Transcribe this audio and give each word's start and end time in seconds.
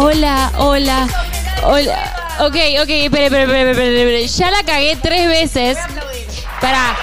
Hola, 0.00 0.52
hola, 0.58 1.08
hola. 1.64 2.36
Ok, 2.38 2.54
ok, 2.82 2.88
espere, 2.88 3.26
espere, 3.26 3.70
espere. 3.72 4.28
Ya 4.28 4.50
la 4.52 4.62
cagué 4.62 4.94
tres 4.94 5.26
veces. 5.26 5.76
Para. 6.60 6.96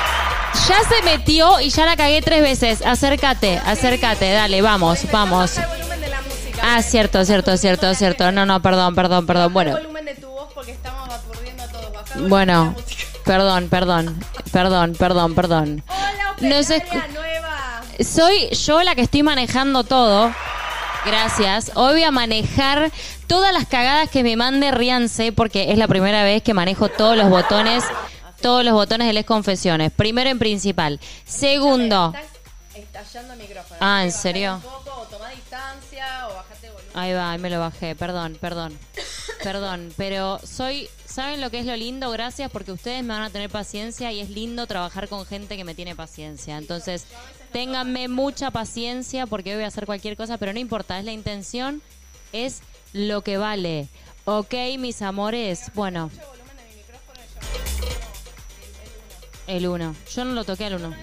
Ya 0.70 0.78
se 0.88 1.04
metió 1.04 1.60
y 1.60 1.71
ya 1.71 1.86
la 1.86 1.97
cagué 1.97 2.21
tres 2.21 2.42
veces. 2.42 2.81
Acércate, 2.86 3.60
acércate, 3.66 4.31
dale, 4.31 4.62
vamos, 4.62 5.00
vamos. 5.12 5.60
Ah, 6.63 6.81
cierto, 6.81 7.26
cierto, 7.26 7.58
cierto, 7.58 7.94
cierto. 7.95 8.31
No, 8.31 8.45
no, 8.45 8.62
perdón, 8.62 8.96
perdón, 8.96 9.25
perdón. 9.25 9.52
Bueno, 9.52 9.77
bueno, 12.30 12.75
perdón, 13.25 13.68
perdón, 13.68 14.25
perdón, 14.54 14.96
perdón, 14.98 15.36
perdón. 15.36 15.84
Hola, 15.89 16.36
No 16.39 17.14
nueva. 17.14 17.82
Soy 18.00 18.50
yo 18.52 18.82
la 18.84 18.96
que 18.96 19.02
estoy 19.02 19.21
manejando 19.21 19.84
todo. 19.84 20.34
Gracias. 21.06 21.72
Hoy 21.76 21.94
voy 21.94 22.04
a 22.04 22.12
manejar 22.12 22.92
todas 23.28 23.54
las 23.54 23.68
cagadas 23.68 24.09
que 24.09 24.23
me 24.23 24.36
mande 24.36 24.72
Rianse 24.72 25.32
porque 25.32 25.72
es 25.72 25.77
la 25.77 25.88
primera 25.88 26.23
vez 26.23 26.41
que 26.41 26.54
manejo 26.54 26.90
todos 26.90 27.16
los 27.16 27.30
botones, 27.30 27.84
todos 28.41 28.66
los 28.66 28.73
botones 28.73 29.08
de 29.08 29.13
les 29.13 29.26
confesiones. 29.26 29.91
Primero 29.91 30.30
en 30.32 30.40
principal. 30.40 30.99
Segundo. 31.23 32.13
Estás 32.73 33.05
estallando 33.05 33.34
el 33.34 33.40
micrófono. 33.40 33.77
Ah, 33.80 34.04
¿en 34.04 34.12
serio? 34.12 34.55
Un 34.55 34.62
poco, 34.62 35.02
o 35.02 35.05
tomá 35.05 35.30
distancia, 35.30 36.27
o 36.27 36.34
bajate 36.34 36.68
el 36.68 36.73
volumen. 36.73 36.98
Ahí 36.98 37.13
va, 37.13 37.32
ahí 37.32 37.40
me 37.40 37.49
lo 37.52 37.60
bajé. 37.60 37.96
Perdón, 37.96 38.38
perdón. 38.41 38.77
Perdón, 39.44 39.94
pero 39.96 40.40
soy 40.44 40.90
¿Saben 41.16 41.40
lo 41.40 41.49
que 41.49 41.60
es 41.60 41.66
lo 41.66 41.77
lindo? 41.77 42.12
Gracias 42.12 42.52
porque 42.52 42.74
ustedes 42.74 43.02
me 43.02 43.13
van 43.13 43.22
a 43.22 43.30
tener 43.30 43.49
paciencia 43.49 44.12
y 44.12 44.20
es 44.20 44.30
lindo 44.30 44.68
trabajar 44.68 45.08
con 45.08 45.26
gente 45.26 45.55
que 45.55 45.63
me 45.63 45.74
tiene 45.74 45.96
paciencia. 45.96 46.58
Entonces, 46.58 47.05
ténganme 47.55 48.09
mucha 48.09 48.52
paciencia 48.52 49.27
porque 49.27 49.52
hoy 49.52 49.55
voy 49.55 49.63
a 49.63 49.68
hacer 49.68 49.86
cualquier 49.86 50.18
cosa, 50.18 50.38
pero 50.38 50.52
no 50.52 50.59
importa, 50.59 51.00
es 51.00 51.05
la 51.05 51.13
intención, 51.13 51.82
es 52.34 52.59
lo 52.91 53.22
que 53.22 53.38
vale. 53.38 53.88
Ok, 54.26 54.54
mis 54.77 55.02
amores. 55.02 55.72
Bueno. 55.73 56.12
El 59.48 59.68
1. 59.68 59.96
Yo 60.13 60.26
no 60.26 60.34
lo 60.34 60.44
toqué 60.44 60.66
al 60.66 60.76
1. 60.76 60.94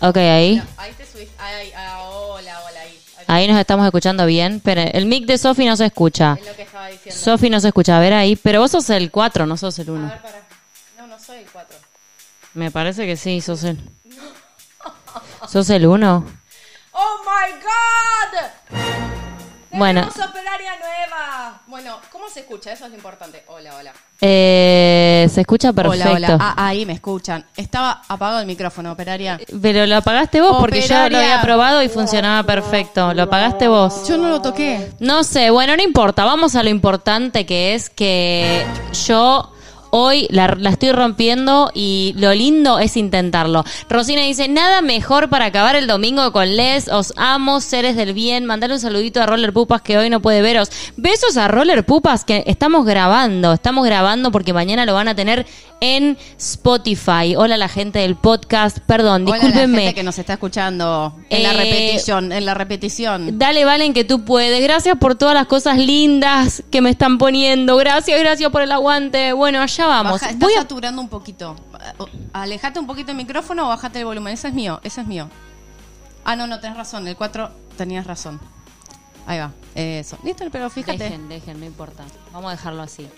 Ok, 0.00 0.16
ahí. 0.16 0.62
Ahí 0.78 0.92
te 0.94 1.04
subiste. 1.04 1.34
Ahí, 1.36 1.70
ah, 1.76 2.00
hola, 2.00 2.58
hola, 2.62 2.80
ahí. 2.80 3.00
Ahí 3.18 3.24
Ahí 3.28 3.48
nos 3.48 3.60
estamos 3.60 3.84
escuchando 3.84 4.24
bien. 4.24 4.62
Pero 4.64 4.80
el 4.80 5.04
mic 5.04 5.26
de 5.26 5.36
Sofi 5.36 5.66
no 5.66 5.76
se 5.76 5.84
escucha. 5.84 6.38
Es 6.40 6.46
lo 6.46 6.56
que 6.56 6.62
estaba 6.62 6.88
diciendo. 6.88 7.20
Sofi 7.20 7.50
no 7.50 7.60
se 7.60 7.68
escucha. 7.68 7.98
A 7.98 8.00
ver 8.00 8.14
ahí. 8.14 8.36
Pero 8.36 8.60
vos 8.60 8.70
sos 8.70 8.88
el 8.88 9.10
4, 9.10 9.44
no 9.44 9.58
sos 9.58 9.78
el 9.78 9.90
A 9.90 9.92
1. 9.92 10.08
ver, 10.08 10.22
para. 10.22 10.42
No, 10.96 11.06
no 11.06 11.18
soy 11.18 11.36
el 11.40 11.50
4. 11.52 11.76
Me 12.54 12.70
parece 12.70 13.06
que 13.06 13.16
sí, 13.16 13.40
sos 13.40 13.64
el. 13.64 13.78
¿Sos 15.48 15.68
el 15.70 15.86
1? 15.86 16.24
¡Oh 16.92 17.16
my 17.24 17.52
God! 17.62 18.78
Bueno. 19.70 20.06
¡Tenemos 20.06 20.30
operaria 20.30 20.72
nueva! 20.78 21.62
Bueno, 21.66 21.96
¿cómo 22.12 22.28
se 22.28 22.40
escucha? 22.40 22.72
Eso 22.72 22.84
es 22.84 22.90
lo 22.90 22.96
importante. 22.96 23.42
Hola, 23.48 23.74
hola. 23.76 23.92
Eh, 24.20 25.26
se 25.32 25.40
escucha 25.40 25.72
perfecto. 25.72 26.10
Hola, 26.10 26.34
hola. 26.34 26.38
Ah, 26.40 26.66
ahí 26.66 26.84
me 26.84 26.92
escuchan. 26.92 27.44
Estaba 27.56 28.02
apagado 28.06 28.40
el 28.40 28.46
micrófono, 28.46 28.92
operaria. 28.92 29.40
Pero 29.62 29.86
lo 29.86 29.96
apagaste 29.96 30.42
vos 30.42 30.58
porque 30.60 30.82
yo 30.82 30.88
lo 30.94 31.00
Operaria. 31.06 31.18
había 31.32 31.42
probado 31.42 31.82
y 31.82 31.88
funcionaba 31.88 32.42
perfecto. 32.46 33.14
Lo 33.14 33.22
apagaste 33.22 33.66
vos. 33.66 34.06
Yo 34.06 34.18
no 34.18 34.28
lo 34.28 34.42
toqué. 34.42 34.92
No 35.00 35.24
sé, 35.24 35.48
bueno, 35.50 35.74
no 35.74 35.82
importa. 35.82 36.24
Vamos 36.24 36.54
a 36.54 36.62
lo 36.62 36.68
importante 36.68 37.46
que 37.46 37.74
es 37.74 37.88
que 37.88 38.64
yo 39.06 39.51
hoy 39.94 40.26
la, 40.30 40.56
la 40.58 40.70
estoy 40.70 40.90
rompiendo 40.92 41.70
y 41.74 42.14
lo 42.16 42.32
lindo 42.32 42.78
es 42.78 42.96
intentarlo. 42.96 43.62
Rosina 43.90 44.22
dice, 44.22 44.48
nada 44.48 44.80
mejor 44.80 45.28
para 45.28 45.44
acabar 45.44 45.76
el 45.76 45.86
domingo 45.86 46.32
con 46.32 46.56
Les. 46.56 46.88
Os 46.88 47.12
amo, 47.16 47.60
seres 47.60 47.94
del 47.94 48.14
bien. 48.14 48.46
Mandale 48.46 48.72
un 48.74 48.80
saludito 48.80 49.22
a 49.22 49.26
Roller 49.26 49.52
Pupas 49.52 49.82
que 49.82 49.98
hoy 49.98 50.08
no 50.08 50.20
puede 50.20 50.40
veros. 50.40 50.70
Besos 50.96 51.36
a 51.36 51.46
Roller 51.48 51.84
Pupas 51.84 52.24
que 52.24 52.42
estamos 52.46 52.86
grabando. 52.86 53.52
Estamos 53.52 53.84
grabando 53.84 54.32
porque 54.32 54.54
mañana 54.54 54.86
lo 54.86 54.94
van 54.94 55.08
a 55.08 55.14
tener 55.14 55.46
en 55.80 56.16
Spotify. 56.38 57.34
Hola 57.36 57.56
la 57.56 57.68
gente 57.68 57.98
del 57.98 58.14
podcast. 58.16 58.78
Perdón, 58.86 59.24
Hola 59.26 59.34
a 59.34 59.38
la 59.38 59.44
discúlpenme. 59.44 59.78
gente 59.82 59.94
que 59.94 60.02
nos 60.04 60.18
está 60.18 60.34
escuchando 60.34 61.14
en 61.28 61.42
la 61.42 61.50
Eh, 61.52 61.56
repetición, 61.56 62.32
en 62.32 62.44
la 62.46 62.54
repetición. 62.54 63.38
Dale, 63.38 63.64
Valen, 63.64 63.92
que 63.92 64.04
tú 64.04 64.24
puedes. 64.24 64.62
Gracias 64.62 64.96
por 64.98 65.16
todas 65.16 65.34
las 65.34 65.46
cosas 65.46 65.76
lindas 65.78 66.62
que 66.70 66.80
me 66.80 66.90
están 66.90 67.18
poniendo. 67.18 67.76
Gracias, 67.76 68.18
gracias 68.20 68.50
por 68.50 68.62
el 68.62 68.72
aguante. 68.72 69.32
Bueno, 69.32 69.60
allá 69.60 69.81
vamos. 69.88 70.12
Baja, 70.20 70.32
estás 70.32 70.38
Voy 70.38 70.54
a... 70.54 70.62
saturando 70.62 71.00
un 71.00 71.08
poquito. 71.08 71.56
Alejate 72.32 72.78
un 72.78 72.86
poquito 72.86 73.10
el 73.10 73.16
micrófono 73.16 73.66
o 73.66 73.68
bajate 73.68 74.00
el 74.00 74.04
volumen. 74.04 74.34
Ese 74.34 74.48
es 74.48 74.54
mío, 74.54 74.80
ese 74.82 75.02
es 75.02 75.06
mío. 75.06 75.28
Ah, 76.24 76.36
no, 76.36 76.46
no, 76.46 76.60
tenés 76.60 76.76
razón. 76.76 77.06
El 77.08 77.16
4 77.16 77.50
tenías 77.76 78.06
razón. 78.06 78.40
Ahí 79.26 79.38
va. 79.38 79.52
Eso. 79.74 80.18
Listo, 80.24 80.44
pero 80.50 80.68
fíjate. 80.70 80.98
Dejen, 80.98 81.28
dejen, 81.28 81.60
no 81.60 81.66
importa. 81.66 82.04
Vamos 82.32 82.48
a 82.48 82.56
dejarlo 82.56 82.82
así. 82.82 83.08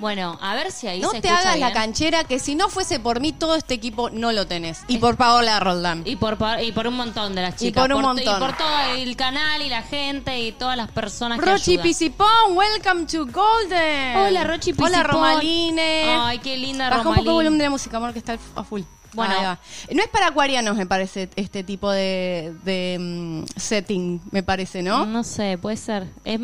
Bueno, 0.00 0.38
a 0.40 0.54
ver 0.54 0.72
si 0.72 0.86
ahí 0.88 1.00
No 1.00 1.10
se 1.10 1.20
te 1.20 1.28
escucha 1.28 1.50
hagas 1.50 1.58
la 1.60 1.72
canchera 1.74 2.24
que 2.24 2.38
si 2.38 2.54
no 2.54 2.68
fuese 2.70 2.98
por 3.00 3.20
mí, 3.20 3.32
todo 3.32 3.54
este 3.54 3.74
equipo 3.74 4.08
no 4.10 4.32
lo 4.32 4.46
tenés. 4.46 4.80
Y 4.88 4.96
por 4.98 5.16
Paola 5.16 5.60
Roldán. 5.60 6.02
Y 6.06 6.16
por, 6.16 6.38
pa- 6.38 6.62
y 6.62 6.72
por 6.72 6.86
un 6.86 6.94
montón 6.96 7.34
de 7.34 7.42
las 7.42 7.54
Y 7.60 7.66
chicas. 7.66 7.82
por 7.82 7.92
un 7.94 8.00
montón. 8.02 8.36
Y 8.36 8.40
por 8.40 8.56
todo 8.56 8.80
el 8.96 9.14
canal 9.16 9.60
y 9.60 9.68
la 9.68 9.82
gente 9.82 10.40
y 10.40 10.52
todas 10.52 10.76
las 10.76 10.90
personas 10.90 11.38
que 11.38 11.44
Rochi 11.44 11.72
ayudan. 11.72 11.82
Pisipón, 11.86 12.28
welcome 12.54 13.04
to 13.06 13.26
Golden. 13.26 14.16
Hola, 14.16 14.44
Rochi 14.44 14.72
Hola, 14.72 14.88
Pisipón. 14.88 15.04
Romaline. 15.04 16.04
Ay, 16.18 16.38
qué 16.38 16.56
linda 16.56 16.88
Baja 16.88 17.00
un 17.08 17.14
poco 17.16 17.20
el 17.20 17.34
volumen 17.36 17.58
de 17.58 17.64
la 17.64 17.70
música, 17.70 17.98
amor, 17.98 18.12
que 18.14 18.18
está 18.20 18.38
a 18.56 18.64
full. 18.64 18.80
Bueno. 19.12 19.34
Ahí 19.34 19.44
va. 19.44 19.58
No 19.94 20.02
es 20.02 20.08
para 20.08 20.28
acuarianos, 20.28 20.76
me 20.76 20.86
parece, 20.86 21.28
este 21.36 21.64
tipo 21.64 21.90
de, 21.90 22.54
de, 22.64 22.96
mm, 22.98 23.44
setting, 23.56 24.20
me 24.30 24.42
parece, 24.42 24.82
¿no? 24.82 25.06
No 25.06 25.24
sé, 25.24 25.58
puede 25.58 25.76
ser. 25.76 26.08
Es, 26.24 26.40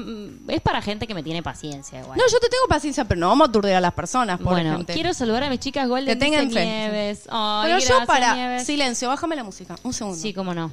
es 0.49 0.61
para 0.61 0.83
gente 0.83 1.07
que 1.07 1.15
me 1.15 1.23
tiene 1.23 1.43
paciencia 1.43 2.01
igual. 2.01 2.19
No, 2.19 2.25
yo 2.31 2.39
te 2.41 2.49
tengo 2.49 2.67
paciencia, 2.69 3.05
pero 3.05 3.21
no 3.21 3.29
vamos 3.29 3.47
a 3.47 3.51
aturdir 3.51 3.75
a 3.75 3.81
las 3.81 3.93
personas, 3.95 4.39
por 4.39 4.55
bueno, 4.55 4.77
gente. 4.77 4.93
quiero 4.95 5.15
saludar 5.15 5.45
a 5.45 5.51
mis 5.51 5.61
chicas 5.61 5.89
Golden 5.89 6.19
Que 6.19 6.25
tengan 6.25 6.49
dice 6.49 6.61
fe. 6.61 6.67
Nieves. 6.67 7.29
Ay, 7.31 7.63
pero 7.65 7.77
gracias, 7.77 8.01
yo 8.01 8.07
para... 8.07 8.35
Nieves. 8.35 8.67
Silencio, 8.67 9.09
bájame 9.09 9.37
la 9.37 9.45
música, 9.45 9.77
un 9.83 9.93
segundo. 9.93 10.21
Sí, 10.21 10.33
cómo 10.33 10.55
no. 10.55 10.71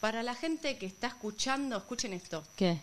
Para 0.00 0.22
la 0.22 0.34
gente 0.34 0.78
que 0.78 0.86
está 0.86 1.08
escuchando, 1.08 1.76
escuchen 1.76 2.12
esto. 2.12 2.42
¿Qué? 2.54 2.78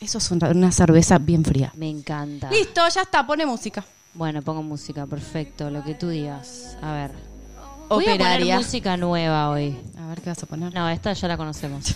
Eso 0.00 0.18
es 0.18 0.30
una, 0.30 0.48
una 0.48 0.72
cerveza 0.72 1.18
bien 1.18 1.44
fría. 1.44 1.72
Me 1.76 1.88
encanta. 1.88 2.50
Listo, 2.50 2.86
ya 2.88 3.02
está, 3.02 3.26
pone 3.26 3.46
música. 3.46 3.84
Bueno, 4.14 4.42
pongo 4.42 4.62
música, 4.62 5.06
perfecto, 5.06 5.70
lo 5.70 5.82
que 5.82 5.94
tú 5.94 6.08
digas. 6.08 6.76
A 6.82 6.92
ver. 6.92 7.10
Voy 7.88 8.04
a 8.04 8.06
poner 8.06 8.20
Operaria. 8.20 8.56
música 8.58 8.96
nueva 8.96 9.50
hoy. 9.50 9.76
A 9.98 10.06
ver, 10.08 10.20
¿qué 10.20 10.30
vas 10.30 10.42
a 10.42 10.46
poner? 10.46 10.72
No, 10.72 10.88
esta 10.88 11.12
ya 11.12 11.28
la 11.28 11.36
conocemos. 11.36 11.94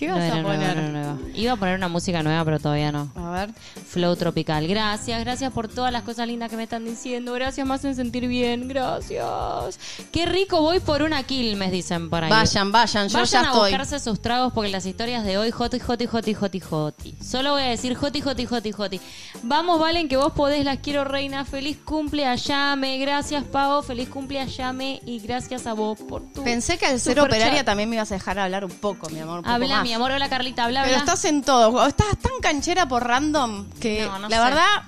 ¿Qué 0.00 0.08
No 0.08 0.14
vas 0.14 0.24
era 0.24 0.40
a 0.40 0.42
poner? 0.42 0.76
no 0.78 0.88
nueva. 0.92 1.18
Iba 1.34 1.52
a 1.52 1.56
poner 1.56 1.74
una 1.76 1.88
música 1.88 2.22
nueva, 2.22 2.42
pero 2.42 2.58
todavía 2.58 2.90
no. 2.90 3.10
A 3.14 3.30
ver. 3.32 3.50
Flow 3.86 4.16
tropical. 4.16 4.66
Gracias, 4.66 5.20
gracias 5.20 5.52
por 5.52 5.68
todas 5.68 5.92
las 5.92 6.04
cosas 6.04 6.26
lindas 6.26 6.48
que 6.48 6.56
me 6.56 6.62
están 6.62 6.86
diciendo. 6.86 7.34
Gracias, 7.34 7.66
me 7.66 7.74
hacen 7.74 7.94
sentir 7.94 8.26
bien. 8.26 8.66
Gracias. 8.66 9.78
Qué 10.10 10.24
rico, 10.26 10.62
voy 10.62 10.80
por 10.80 11.02
una 11.02 11.22
Quilmes, 11.24 11.70
dicen 11.70 12.08
por 12.08 12.24
ahí. 12.24 12.30
Vayan, 12.30 12.72
vayan, 12.72 13.08
yo 13.08 13.18
Vayan 13.18 13.26
ya 13.30 13.40
a 13.40 13.52
estoy. 13.52 13.70
buscarse 13.72 14.00
sus 14.00 14.20
tragos 14.22 14.52
porque 14.54 14.70
las 14.70 14.86
historias 14.86 15.24
de 15.24 15.36
hoy, 15.36 15.50
joti, 15.50 15.78
joti, 15.78 16.06
joti, 16.06 16.32
joti, 16.34 16.60
joti. 16.60 17.14
Solo 17.22 17.52
voy 17.52 17.62
a 17.62 17.66
decir 17.66 17.94
joti, 17.94 18.22
joti, 18.22 18.46
joti, 18.46 18.72
joti. 18.72 19.00
Vamos, 19.42 19.78
Valen, 19.78 20.08
que 20.08 20.16
vos 20.16 20.32
podés, 20.32 20.64
las 20.64 20.78
quiero, 20.78 21.04
reina. 21.04 21.44
Feliz 21.44 21.76
cumple 21.84 22.26
a 22.26 22.36
Yame. 22.36 22.98
Gracias, 22.98 23.44
Pavo. 23.44 23.82
Feliz 23.82 24.08
cumple 24.08 24.40
a 24.40 24.46
Yame. 24.46 25.00
Y 25.04 25.18
gracias 25.20 25.66
a 25.66 25.74
vos 25.74 25.98
por 25.98 26.22
tu. 26.32 26.42
Pensé 26.42 26.78
que 26.78 26.86
al 26.86 26.98
ser 27.00 27.20
operaria 27.20 27.64
también 27.64 27.88
me 27.90 27.96
ibas 27.96 28.10
a 28.12 28.14
dejar 28.14 28.38
hablar 28.38 28.64
un 28.64 28.70
poco, 28.70 29.10
mi 29.10 29.18
amor. 29.20 29.38
Un 29.38 29.42
poco 29.44 29.54
Habla, 29.54 29.76
más. 29.76 29.89
Mi 29.90 29.94
amor. 29.94 30.12
Hola, 30.12 30.28
Carlita. 30.28 30.66
Habla, 30.66 30.84
Pero 30.84 30.98
estás 30.98 31.24
en 31.24 31.42
todo. 31.42 31.84
Estás 31.84 32.16
tan 32.18 32.32
canchera 32.40 32.86
por 32.86 33.04
random 33.04 33.68
que 33.80 34.04
No, 34.04 34.20
no 34.20 34.28
la 34.28 34.36
sé. 34.36 34.42
verdad, 34.44 34.82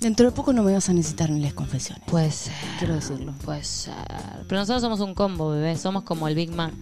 dentro 0.00 0.24
de 0.24 0.32
poco 0.32 0.54
no 0.54 0.62
me 0.62 0.72
vas 0.72 0.88
a 0.88 0.94
necesitar 0.94 1.28
en 1.28 1.42
las 1.42 1.52
confesiones. 1.52 2.02
Puede 2.06 2.30
ser. 2.30 2.54
Quiero 2.78 2.94
decirlo. 2.94 3.34
Puede 3.44 3.62
ser. 3.62 3.92
Pero 4.48 4.60
nosotros 4.60 4.80
somos 4.80 5.00
un 5.00 5.12
combo, 5.14 5.50
bebé. 5.50 5.76
Somos 5.76 6.02
como 6.04 6.28
el 6.28 6.34
Big 6.34 6.50
Mac. 6.50 6.72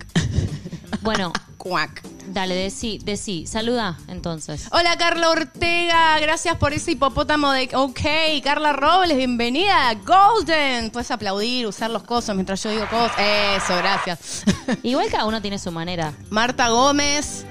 bueno, 1.03 1.32
Cuac. 1.59 2.03
dale, 2.28 2.54
decí, 2.54 3.01
decí. 3.04 3.48
Saluda, 3.48 3.98
entonces. 4.07 4.69
Hola 4.71 4.97
Carla 4.97 5.30
Ortega, 5.30 6.21
gracias 6.21 6.57
por 6.59 6.72
ese 6.72 6.92
hipopótamo 6.92 7.51
de 7.51 7.69
OK. 7.74 8.01
Carla 8.45 8.74
Robles, 8.74 9.16
bienvenida 9.16 9.92
Golden. 10.07 10.91
Puedes 10.92 11.10
aplaudir, 11.10 11.66
usar 11.66 11.91
los 11.91 12.04
cosos 12.04 12.36
mientras 12.36 12.62
yo 12.62 12.71
digo 12.71 12.84
cosas. 12.89 13.16
Eso, 13.19 13.77
gracias. 13.77 14.45
Igual 14.84 15.07
cada 15.10 15.24
uno 15.24 15.42
tiene 15.42 15.59
su 15.59 15.72
manera. 15.72 16.12
Marta 16.30 16.69
Gómez. 16.69 17.45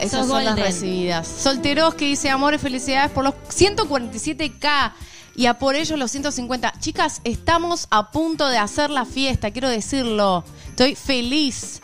Esas 0.00 0.26
son 0.26 0.44
las 0.44 0.58
recibidas. 0.58 1.26
Solteros 1.26 1.94
que 1.94 2.06
dice 2.06 2.30
amor 2.30 2.54
y 2.54 2.58
felicidades 2.58 3.10
por 3.10 3.24
los 3.24 3.34
147K 3.34 4.92
y 5.36 5.46
a 5.46 5.58
por 5.58 5.74
ellos 5.74 5.98
los 5.98 6.10
150. 6.10 6.72
Chicas, 6.80 7.20
estamos 7.24 7.86
a 7.90 8.10
punto 8.10 8.48
de 8.48 8.58
hacer 8.58 8.90
la 8.90 9.04
fiesta, 9.04 9.50
quiero 9.50 9.68
decirlo. 9.68 10.44
Estoy 10.68 10.94
feliz. 10.94 11.80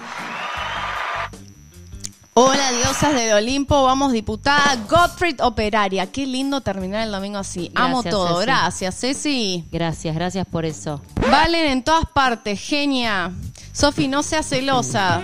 Hola, 2.38 2.70
diosas 2.70 3.14
del 3.14 3.32
Olimpo, 3.32 3.82
vamos 3.82 4.12
diputada 4.12 4.76
Gottfried 4.86 5.40
Operaria. 5.40 6.12
Qué 6.12 6.26
lindo 6.26 6.60
terminar 6.60 7.02
el 7.06 7.10
domingo 7.10 7.38
así. 7.38 7.72
Amo 7.74 8.02
todo. 8.02 8.40
Ceci. 8.40 8.42
Gracias, 8.44 9.00
Ceci. 9.00 9.64
Gracias, 9.72 10.14
gracias 10.14 10.46
por 10.46 10.66
eso. 10.66 11.00
Valen 11.30 11.64
en 11.64 11.82
todas 11.82 12.04
partes, 12.12 12.60
genia. 12.60 13.32
Sofi, 13.72 14.06
no 14.06 14.22
seas 14.22 14.46
celosa. 14.46 15.22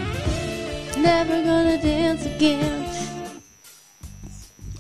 Never 1.03 1.43
gonna 1.43 1.77
dance 1.79 2.27
again. 2.27 2.83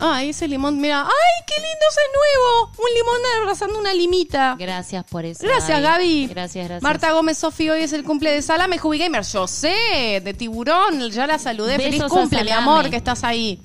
Ay, 0.04 0.30
ese 0.30 0.48
limón, 0.48 0.80
mira. 0.80 1.02
¡Ay, 1.02 1.44
qué 1.46 1.54
lindo 1.54 1.86
ese 1.88 2.00
nuevo! 2.12 2.72
Un 2.76 2.94
limón 2.94 3.20
abrazando 3.40 3.78
una 3.78 3.94
limita. 3.94 4.56
Gracias 4.58 5.04
por 5.04 5.24
eso. 5.24 5.44
Gracias, 5.44 5.80
Gaby. 5.80 6.26
Gracias, 6.26 6.64
gracias. 6.66 6.82
Marta 6.82 7.12
Gómez 7.12 7.38
Sofi, 7.38 7.70
hoy 7.70 7.82
es 7.82 7.92
el 7.92 8.02
cumple 8.02 8.32
de 8.32 8.42
Salame 8.42 8.78
Jubi 8.78 8.98
Gamer. 8.98 9.22
Yo 9.22 9.46
sé, 9.46 10.20
de 10.24 10.34
tiburón, 10.34 11.08
ya 11.10 11.26
la 11.28 11.38
saludé. 11.38 11.76
Besos 11.76 11.92
Feliz 11.92 12.04
cumple, 12.08 12.42
mi 12.42 12.50
amor, 12.50 12.90
que 12.90 12.96
estás 12.96 13.22
ahí. 13.22 13.60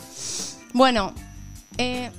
Bueno, 0.73 1.13
eh, 1.79 2.11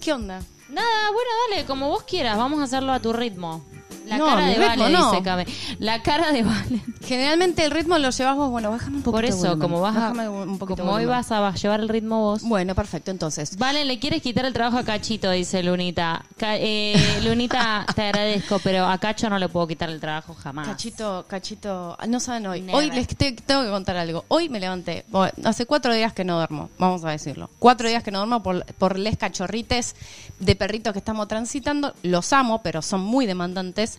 ¿qué 0.00 0.12
onda? 0.12 0.40
Nada, 0.68 1.10
bueno, 1.12 1.30
dale, 1.50 1.64
como 1.64 1.88
vos 1.88 2.04
quieras, 2.04 2.36
vamos 2.36 2.60
a 2.60 2.64
hacerlo 2.64 2.92
a 2.92 3.00
tu 3.00 3.12
ritmo. 3.12 3.64
La 4.06 4.18
No, 4.18 4.26
cara 4.26 4.46
de 4.46 4.54
ritmo 4.54 4.66
Vale, 4.84 4.90
no. 4.90 5.10
dice 5.10 5.22
Cabe. 5.22 5.46
La 5.78 6.02
cara 6.02 6.32
de 6.32 6.42
Vale. 6.42 6.80
Generalmente 7.04 7.64
el 7.64 7.70
ritmo 7.70 7.98
lo 7.98 8.10
llevas 8.10 8.36
vos. 8.36 8.50
Bueno, 8.50 8.70
bájame 8.70 8.96
un 8.98 9.02
poquito. 9.02 9.12
Por 9.12 9.24
eso, 9.24 9.36
volumen. 9.38 9.58
como 9.58 9.80
vas 9.80 9.96
a, 9.96 10.00
Bájame 10.00 10.28
un 10.28 10.58
poquito 10.58 10.82
como 10.82 10.92
hoy 10.94 11.04
volumen. 11.06 11.18
vas 11.18 11.32
a 11.32 11.52
llevar 11.54 11.80
el 11.80 11.88
ritmo 11.88 12.20
vos. 12.20 12.42
Bueno, 12.42 12.74
perfecto, 12.74 13.10
entonces. 13.10 13.56
Vale, 13.56 13.84
le 13.84 13.98
quieres 13.98 14.22
quitar 14.22 14.44
el 14.44 14.52
trabajo 14.52 14.78
a 14.78 14.84
Cachito, 14.84 15.30
dice 15.30 15.62
Lunita. 15.62 16.24
Ca- 16.36 16.56
eh, 16.56 16.94
Lunita, 17.24 17.84
te 17.94 18.02
agradezco, 18.02 18.58
pero 18.62 18.86
a 18.86 18.98
Cacho 18.98 19.28
no 19.28 19.38
le 19.38 19.48
puedo 19.48 19.66
quitar 19.66 19.90
el 19.90 20.00
trabajo 20.00 20.34
jamás. 20.34 20.68
Cachito, 20.68 21.24
cachito, 21.28 21.96
no 22.08 22.20
saben 22.20 22.46
hoy. 22.46 22.60
Never. 22.60 22.74
Hoy 22.76 22.90
les 22.90 23.08
te- 23.08 23.32
tengo 23.32 23.62
que 23.64 23.70
contar 23.70 23.96
algo. 23.96 24.24
Hoy 24.28 24.48
me 24.48 24.60
levanté. 24.60 25.04
Bueno, 25.08 25.32
hace 25.44 25.66
cuatro 25.66 25.92
días 25.92 26.12
que 26.12 26.24
no 26.24 26.36
duermo, 26.36 26.70
vamos 26.78 27.04
a 27.04 27.10
decirlo. 27.10 27.50
Cuatro 27.58 27.88
días 27.88 28.02
que 28.02 28.10
no 28.10 28.18
duermo 28.18 28.42
por, 28.42 28.64
por 28.74 28.98
les 28.98 29.16
cachorrites 29.16 29.94
de 30.38 30.54
perritos 30.56 30.92
que 30.92 30.98
estamos 31.00 31.26
transitando. 31.28 31.92
Los 32.02 32.32
amo, 32.32 32.62
pero 32.62 32.82
son 32.82 33.00
muy 33.00 33.26
demandantes. 33.26 33.95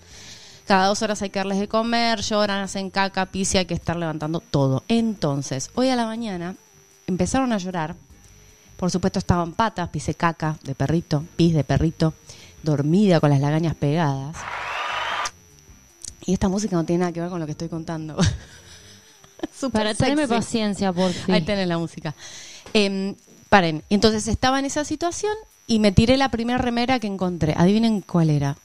Cada 0.67 0.87
dos 0.87 1.01
horas 1.01 1.21
hay 1.21 1.29
que 1.29 1.39
darles 1.39 1.59
de 1.59 1.69
comer, 1.69 2.21
lloran, 2.21 2.59
hacen 2.59 2.89
caca, 2.89 3.25
pis 3.25 3.55
y 3.55 3.57
hay 3.57 3.65
que 3.65 3.73
estar 3.73 3.95
levantando 3.95 4.41
todo. 4.41 4.83
Entonces, 4.89 5.71
hoy 5.75 5.89
a 5.89 5.95
la 5.95 6.05
mañana 6.05 6.55
empezaron 7.07 7.53
a 7.53 7.57
llorar. 7.57 7.95
Por 8.75 8.91
supuesto 8.91 9.17
estaban 9.17 9.53
patas, 9.53 9.89
pise 9.89 10.13
caca 10.13 10.57
de 10.63 10.75
perrito, 10.75 11.23
pis 11.37 11.53
de 11.53 11.63
perrito, 11.63 12.13
dormida 12.63 13.19
con 13.19 13.29
las 13.29 13.39
lagañas 13.39 13.75
pegadas. 13.75 14.35
Y 16.25 16.33
esta 16.33 16.49
música 16.49 16.75
no 16.75 16.83
tiene 16.83 16.99
nada 16.99 17.13
que 17.13 17.21
ver 17.21 17.29
con 17.29 17.39
lo 17.39 17.45
que 17.45 17.53
estoy 17.53 17.69
contando. 17.69 18.17
Para 19.71 19.93
tenerme 19.95 20.27
paciencia, 20.27 20.91
por 20.91 21.11
fin. 21.11 21.33
Ahí 21.33 21.41
tenés 21.41 21.67
la 21.67 21.77
música. 21.77 22.13
Em, 22.73 23.15
paren. 23.47 23.83
Entonces 23.89 24.27
estaba 24.27 24.59
en 24.59 24.65
esa 24.65 24.83
situación 24.83 25.33
y 25.65 25.79
me 25.79 25.93
tiré 25.93 26.17
la 26.17 26.29
primera 26.29 26.57
remera 26.57 26.99
que 26.99 27.07
encontré. 27.07 27.53
Adivinen 27.57 28.01
cuál 28.01 28.29
era. 28.29 28.57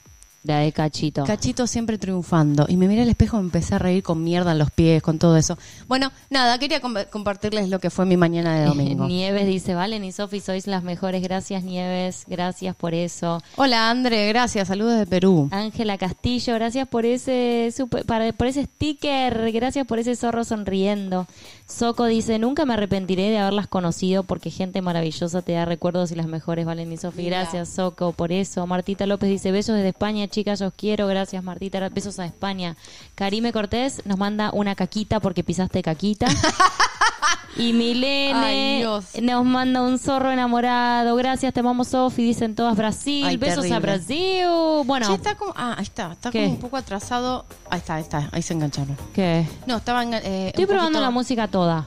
La 0.45 0.59
de 0.59 0.73
Cachito. 0.73 1.23
Cachito 1.25 1.69
siempre 1.69 1.99
triunfando. 1.99 2.67
Y 2.69 2.77
me 2.77 2.89
miré 2.89 3.03
al 3.03 3.09
espejo 3.09 3.37
y 3.37 3.41
me 3.41 3.47
empecé 3.47 3.77
a 3.77 3.79
reír 3.79 4.03
con 4.03 4.25
mierda 4.25 4.51
en 4.53 4.59
los 4.59 4.73
pies, 4.73 5.01
con 5.01 5.19
todo 5.21 5.37
eso. 5.37 5.57
Bueno, 5.87 6.11
nada, 6.31 6.59
quería 6.59 6.81
com- 6.81 6.95
compartirles 7.13 7.69
lo 7.69 7.79
que 7.79 7.91
fue 7.91 8.07
mi 8.07 8.17
mañana 8.17 8.59
de 8.59 8.67
domingo. 8.67 9.07
Nieves 9.09 9.47
dice, 9.47 9.75
Valen 9.75 10.03
y 10.05 10.11
Sofi, 10.11 10.41
sois 10.41 10.67
las 10.67 10.83
mejores. 10.83 11.23
Gracias, 11.23 11.63
Nieves. 11.63 12.25
Gracias 12.27 12.75
por 12.75 12.93
eso. 12.93 13.41
Hola, 13.55 13.89
André, 13.89 14.27
gracias. 14.29 14.67
Saludos 14.67 14.99
de 14.99 15.07
Perú. 15.07 15.49
Ángela 15.53 15.97
Castillo, 15.97 16.55
gracias 16.55 16.89
por 16.89 17.07
ese 17.07 17.73
super- 17.77 18.05
para, 18.05 18.33
por 18.33 18.49
ese 18.49 18.65
sticker, 18.65 19.53
gracias 19.53 19.87
por 19.87 20.01
ese 20.01 20.17
zorro 20.17 20.43
sonriendo. 20.45 21.27
Soco 21.73 22.05
dice, 22.05 22.39
nunca 22.39 22.67
me 22.67 22.75
arrepentiré 22.75 23.31
de 23.31 23.39
haberlas 23.39 23.67
conocido 23.67 24.25
porque 24.25 24.51
gente 24.51 24.83
maravillosa 24.83 25.41
te 25.41 25.53
da 25.53 25.65
recuerdos 25.65 26.13
y 26.13 26.15
las 26.15 26.27
mejores, 26.27 26.67
Valen 26.67 26.93
y 26.93 26.99
Sofi. 26.99 27.25
Gracias, 27.25 27.71
Soco, 27.71 28.13
por 28.13 28.31
eso. 28.31 28.67
Martita 28.67 29.07
López 29.07 29.31
dice, 29.31 29.53
besos 29.53 29.77
desde 29.77 29.89
España, 29.89 30.29
chicas, 30.29 30.61
os 30.61 30.75
quiero. 30.75 31.07
Gracias, 31.07 31.43
Martita. 31.43 31.89
Besos 31.89 32.19
a 32.19 32.27
España. 32.27 32.77
Karime 33.15 33.53
Cortés 33.53 34.03
nos 34.05 34.19
manda 34.19 34.51
una 34.53 34.75
caquita 34.75 35.19
porque 35.19 35.43
pisaste 35.43 35.83
caquita. 35.83 36.27
Y 37.57 37.73
Milene 37.75 38.87
nos 39.23 39.45
manda 39.45 39.83
un 39.83 39.99
zorro 39.99 40.31
enamorado. 40.31 41.15
Gracias, 41.17 41.53
te 41.53 41.61
amamos, 41.61 41.89
Sofi. 41.89 42.23
Dicen 42.25 42.55
todas 42.55 42.77
Brasil. 42.77 43.27
Ay, 43.27 43.37
Besos 43.37 43.57
terrible. 43.65 43.77
a 43.77 43.81
Brasil. 43.81 44.45
Bueno, 44.87 45.07
Che, 45.09 45.15
está 45.15 45.35
como, 45.35 45.53
ah, 45.57 45.75
ahí 45.77 45.83
está, 45.85 46.13
está 46.13 46.31
¿Qué? 46.31 46.43
como 46.45 46.55
un 46.55 46.61
poco 46.61 46.77
atrasado. 46.79 47.45
Ahí 47.69 47.79
está, 47.79 47.97
ahí 47.97 48.03
está, 48.03 48.29
ahí 48.33 48.43
se 48.43 48.55
engancharon. 48.55 48.97
¿qué? 49.15 49.47
No, 49.67 49.77
estaban. 49.77 50.15
Eh, 50.15 50.49
Estoy 50.49 50.65
probando 50.67 50.93
poquito- 50.93 51.01
la 51.03 51.11
música 51.11 51.49
toda. 51.49 51.87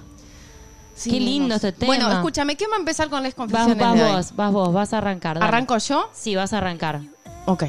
Sí, 0.94 1.09
Qué 1.12 1.19
lindo 1.19 1.56
vos. 1.56 1.63
este 1.63 1.71
tema. 1.73 1.88
Bueno, 1.88 2.12
escúchame, 2.12 2.56
¿quién 2.56 2.69
va 2.71 2.75
a 2.75 2.79
empezar 2.79 3.09
con 3.09 3.21
las 3.23 3.35
Vas, 3.35 3.35
confesiones 3.35 3.77
vas 3.77 3.94
de 3.95 4.03
hoy? 4.03 4.12
vos, 4.13 4.35
vas 4.35 4.51
vos, 4.53 4.73
vas 4.73 4.94
a 4.94 5.00
arrancar. 5.00 5.35
dale. 5.39 5.45
¿Arranco 5.47 5.77
yo? 5.77 6.09
Sí, 6.13 6.35
vas 6.35 6.53
a 6.53 6.59
arrancar. 6.59 7.01
Ok. 7.47 7.63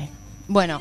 Bueno. 0.48 0.80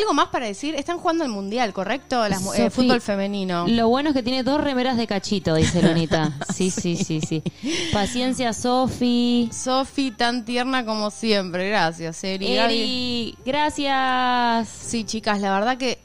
Algo 0.00 0.14
más 0.14 0.28
para 0.28 0.46
decir. 0.46 0.74
Están 0.74 0.98
jugando 0.98 1.24
el 1.24 1.30
mundial, 1.30 1.72
¿correcto? 1.72 2.26
Las 2.28 2.40
mu- 2.42 2.52
eh, 2.54 2.70
fútbol 2.70 3.00
femenino. 3.00 3.66
Lo 3.68 3.88
bueno 3.88 4.10
es 4.10 4.14
que 4.16 4.22
tiene 4.22 4.42
dos 4.42 4.60
remeras 4.62 4.96
de 4.96 5.06
cachito, 5.06 5.54
dice 5.54 5.82
Lonita. 5.82 6.32
Sí, 6.54 6.70
sí, 6.70 6.96
sí, 6.96 7.20
sí. 7.20 7.42
Paciencia, 7.92 8.52
Sofi. 8.52 9.48
Sofi, 9.52 10.10
tan 10.10 10.44
tierna 10.44 10.84
como 10.84 11.10
siempre. 11.10 11.68
Gracias, 11.68 12.22
Eri. 12.24 12.56
Eri, 12.56 13.36
gracias. 13.44 14.68
Sí, 14.68 15.04
chicas, 15.04 15.40
la 15.40 15.52
verdad 15.52 15.76
que. 15.76 15.98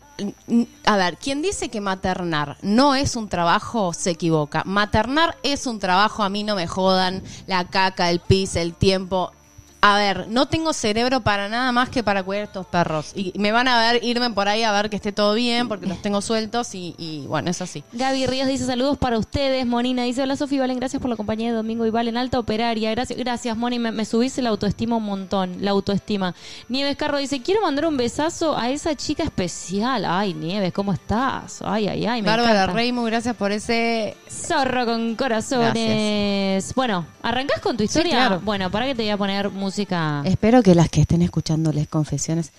A 0.85 0.95
ver, 0.95 1.17
quien 1.17 1.41
dice 1.41 1.67
que 1.67 1.81
maternar 1.81 2.55
no 2.61 2.95
es 2.95 3.17
un 3.17 3.27
trabajo 3.27 3.91
se 3.93 4.11
equivoca. 4.11 4.63
Maternar 4.65 5.35
es 5.43 5.67
un 5.67 5.77
trabajo, 5.79 6.23
a 6.23 6.29
mí 6.29 6.43
no 6.43 6.55
me 6.55 6.67
jodan. 6.67 7.21
La 7.47 7.65
caca, 7.65 8.09
el 8.09 8.19
pis, 8.21 8.55
el 8.55 8.73
tiempo. 8.73 9.31
A 9.87 9.97
ver, 9.97 10.27
no 10.29 10.47
tengo 10.47 10.73
cerebro 10.73 11.21
para 11.21 11.47
nada 11.47 11.71
más 11.71 11.89
que 11.89 12.01
para 12.01 12.23
cuidar 12.23 12.45
estos 12.45 12.65
perros. 12.65 13.11
Y 13.13 13.33
me 13.37 13.51
van 13.51 13.67
a 13.67 13.79
ver 13.79 14.03
irme 14.03 14.31
por 14.31 14.47
ahí 14.47 14.63
a 14.63 14.71
ver 14.71 14.89
que 14.89 14.95
esté 14.95 15.11
todo 15.11 15.35
bien 15.35 15.67
porque 15.67 15.85
los 15.85 16.01
tengo 16.01 16.23
sueltos 16.23 16.73
y, 16.73 16.95
y 16.97 17.27
bueno, 17.27 17.51
es 17.51 17.61
así. 17.61 17.83
Gaby 17.91 18.25
Ríos 18.25 18.47
dice 18.47 18.65
saludos 18.65 18.97
para 18.97 19.19
ustedes. 19.19 19.63
Monina 19.67 20.01
dice 20.01 20.23
hola 20.23 20.37
Sofi 20.37 20.57
Valen, 20.57 20.79
gracias 20.79 20.99
por 20.99 21.11
la 21.11 21.15
compañía 21.15 21.51
de 21.51 21.55
domingo 21.55 21.85
y 21.85 21.91
Valen, 21.91 22.17
alta 22.17 22.39
operaria. 22.39 22.89
Gracias, 22.89 23.19
gracias 23.19 23.55
Moni, 23.55 23.77
me, 23.77 23.91
me 23.91 24.05
subís 24.05 24.35
la 24.39 24.49
autoestima 24.49 24.95
un 24.95 25.03
montón, 25.03 25.57
la 25.63 25.69
autoestima. 25.69 26.33
Nieves 26.67 26.97
Carro 26.97 27.19
dice, 27.19 27.43
quiero 27.43 27.61
mandar 27.61 27.85
un 27.85 27.95
besazo 27.95 28.57
a 28.57 28.71
esa 28.71 28.95
chica 28.95 29.21
especial. 29.21 30.03
Ay, 30.05 30.33
Nieves, 30.33 30.73
¿cómo 30.73 30.93
estás? 30.93 31.61
Ay, 31.63 31.89
ay, 31.89 32.07
ay, 32.07 32.23
me 32.23 32.27
Bárbara. 32.27 32.65
Reimu, 32.73 33.03
gracias 33.03 33.35
por 33.35 33.51
ese. 33.51 34.17
Zorro 34.31 34.87
con 34.87 35.13
corazones. 35.13 36.73
Bueno, 36.73 37.05
¿arrancás 37.21 37.61
con 37.61 37.77
tu 37.77 37.83
historia? 37.83 38.13
claro. 38.13 38.41
Bueno, 38.43 38.71
para 38.71 38.87
que 38.87 38.95
te 38.95 39.03
voy 39.03 39.11
a 39.11 39.17
poner 39.17 39.51
música. 39.51 39.74
Espero 40.25 40.63
que 40.63 40.73
las 40.75 40.89
que 40.89 41.01
estén 41.01 41.21
escuchando 41.21 41.71
les 41.71 41.87
confesiones 41.87 42.51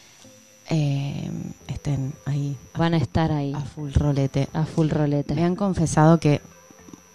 eh, 0.68 1.30
estén 1.68 2.12
ahí 2.24 2.56
Van 2.76 2.94
a 2.94 2.96
estar 2.98 3.32
ahí, 3.32 3.54
a 3.54 3.60
full 3.60 3.92
rolete. 3.92 4.48
a 4.52 4.64
full 4.64 4.88
rolete. 4.88 5.34
Me 5.34 5.44
han 5.44 5.56
confesado 5.56 6.18
que 6.20 6.40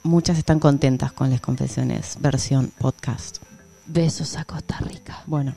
muchas 0.04 0.38
están 0.38 0.60
contentas 0.60 1.12
con 1.12 1.30
las 1.30 1.42
confesiones 1.42 2.18
versión 2.20 2.72
podcast. 2.80 3.38
Besos 3.86 4.38
a 4.38 4.46
Costa 4.46 4.78
Rica. 4.80 5.22
Bueno, 5.28 5.54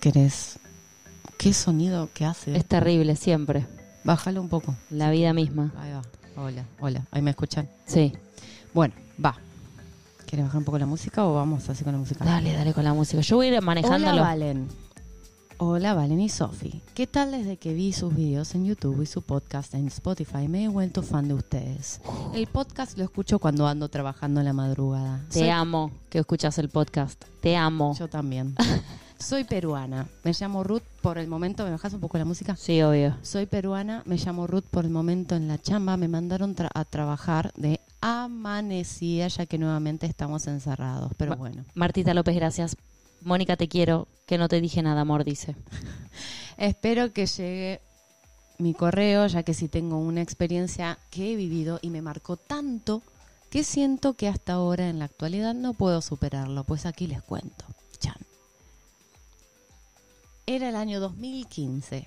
¿querés? 0.00 0.58
¿Qué 1.38 1.52
sonido 1.52 2.08
que 2.14 2.24
hace? 2.24 2.56
Es 2.56 2.66
terrible, 2.66 3.16
siempre. 3.16 3.66
Bájalo 4.04 4.40
un 4.40 4.48
poco. 4.48 4.76
La 4.90 5.10
vida 5.10 5.32
misma. 5.32 5.72
Ahí 5.76 5.92
va. 5.92 6.02
Hola, 6.36 6.64
hola. 6.80 7.06
Ahí 7.10 7.20
me 7.20 7.30
escuchan. 7.30 7.68
Sí. 7.84 8.12
Bueno, 8.72 8.94
va. 9.22 9.36
¿Quieres 10.32 10.46
bajar 10.46 10.60
un 10.60 10.64
poco 10.64 10.78
la 10.78 10.86
música 10.86 11.26
o 11.26 11.34
vamos 11.34 11.68
así 11.68 11.84
con 11.84 11.92
la 11.92 11.98
música? 11.98 12.24
Dale, 12.24 12.54
dale 12.54 12.72
con 12.72 12.84
la 12.84 12.94
música. 12.94 13.20
Yo 13.20 13.36
voy 13.36 13.48
a 13.48 13.54
ir 13.56 13.60
manejándolo. 13.60 14.12
Hola, 14.14 14.22
Valen. 14.22 14.66
Hola, 15.58 15.92
Valen 15.92 16.20
y 16.20 16.30
Sofi. 16.30 16.80
¿Qué 16.94 17.06
tal 17.06 17.32
desde 17.32 17.58
que 17.58 17.74
vi 17.74 17.92
sus 17.92 18.14
videos 18.16 18.54
en 18.54 18.64
YouTube 18.64 19.02
y 19.02 19.04
su 19.04 19.20
podcast 19.20 19.74
en 19.74 19.88
Spotify? 19.88 20.48
Me 20.48 20.64
he 20.64 20.68
vuelto 20.68 21.02
fan 21.02 21.28
de 21.28 21.34
ustedes. 21.34 22.00
El 22.32 22.46
podcast 22.46 22.96
lo 22.96 23.04
escucho 23.04 23.40
cuando 23.40 23.66
ando 23.66 23.90
trabajando 23.90 24.40
en 24.40 24.46
la 24.46 24.54
madrugada. 24.54 25.20
Te 25.28 25.40
Soy- 25.40 25.50
amo 25.50 25.90
que 26.08 26.20
escuchas 26.20 26.56
el 26.56 26.70
podcast. 26.70 27.22
Te 27.42 27.54
amo. 27.54 27.94
Yo 27.98 28.08
también. 28.08 28.54
Soy 29.22 29.44
peruana. 29.44 30.08
Me 30.24 30.32
llamo 30.38 30.64
Ruth 30.64 30.82
por 31.00 31.18
el 31.18 31.28
momento. 31.28 31.64
¿Me 31.64 31.70
bajas 31.70 31.92
un 31.94 32.00
poco 32.00 32.18
la 32.18 32.24
música? 32.24 32.56
Sí, 32.56 32.82
obvio. 32.82 33.16
Soy 33.22 33.46
peruana, 33.46 34.02
me 34.04 34.16
llamo 34.16 34.46
Ruth 34.46 34.64
por 34.70 34.84
el 34.84 34.90
momento 34.90 35.34
en 35.36 35.48
la 35.48 35.58
chamba. 35.58 35.96
Me 35.96 36.08
mandaron 36.08 36.54
tra- 36.56 36.70
a 36.74 36.84
trabajar 36.84 37.52
de 37.56 37.80
amanecida 38.00 39.28
ya 39.28 39.46
que 39.46 39.58
nuevamente 39.58 40.06
estamos 40.06 40.46
encerrados. 40.46 41.12
Pero 41.16 41.30
Ma- 41.32 41.36
bueno. 41.36 41.64
Martita 41.74 42.14
López, 42.14 42.34
gracias. 42.34 42.76
Mónica, 43.22 43.56
te 43.56 43.68
quiero. 43.68 44.08
Que 44.26 44.38
no 44.38 44.48
te 44.48 44.60
dije 44.60 44.82
nada, 44.82 45.02
amor, 45.02 45.24
dice. 45.24 45.54
Espero 46.56 47.12
que 47.12 47.26
llegue 47.26 47.80
mi 48.58 48.74
correo, 48.74 49.26
ya 49.26 49.42
que 49.42 49.54
sí 49.54 49.68
tengo 49.68 49.98
una 49.98 50.20
experiencia 50.22 50.98
que 51.10 51.32
he 51.32 51.36
vivido 51.36 51.78
y 51.82 51.90
me 51.90 52.02
marcó 52.02 52.36
tanto 52.36 53.02
que 53.50 53.64
siento 53.64 54.14
que 54.14 54.28
hasta 54.28 54.54
ahora 54.54 54.88
en 54.88 54.98
la 54.98 55.04
actualidad 55.06 55.54
no 55.54 55.74
puedo 55.74 56.00
superarlo. 56.02 56.64
Pues 56.64 56.86
aquí 56.86 57.06
les 57.06 57.22
cuento. 57.22 57.64
Chan. 57.98 58.14
Era 60.54 60.68
el 60.68 60.76
año 60.76 61.00
2015. 61.00 62.06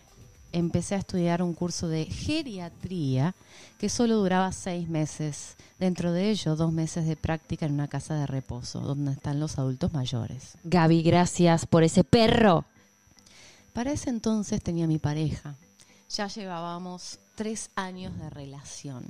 Empecé 0.51 0.93
a 0.93 0.99
estudiar 0.99 1.41
un 1.41 1.55
curso 1.55 1.87
de 1.87 2.05
geriatría 2.05 3.33
que 3.79 3.89
solo 3.89 4.17
duraba 4.17 4.51
seis 4.51 4.87
meses. 4.87 5.55
Dentro 5.79 6.11
de 6.11 6.29
ello, 6.29 6.55
dos 6.55 6.71
meses 6.71 7.07
de 7.07 7.15
práctica 7.15 7.65
en 7.65 7.71
una 7.71 7.87
casa 7.87 8.13
de 8.13 8.27
reposo, 8.27 8.81
donde 8.81 9.13
están 9.13 9.39
los 9.39 9.57
adultos 9.57 9.93
mayores. 9.93 10.59
Gaby, 10.63 11.01
gracias 11.01 11.65
por 11.65 11.81
ese 11.81 12.03
perro. 12.03 12.65
Para 13.73 13.91
ese 13.93 14.11
entonces 14.11 14.61
tenía 14.61 14.85
mi 14.85 14.99
pareja. 14.99 15.55
Ya 16.11 16.27
llevábamos 16.27 17.17
tres 17.33 17.71
años 17.73 18.15
de 18.19 18.29
relación. 18.29 19.05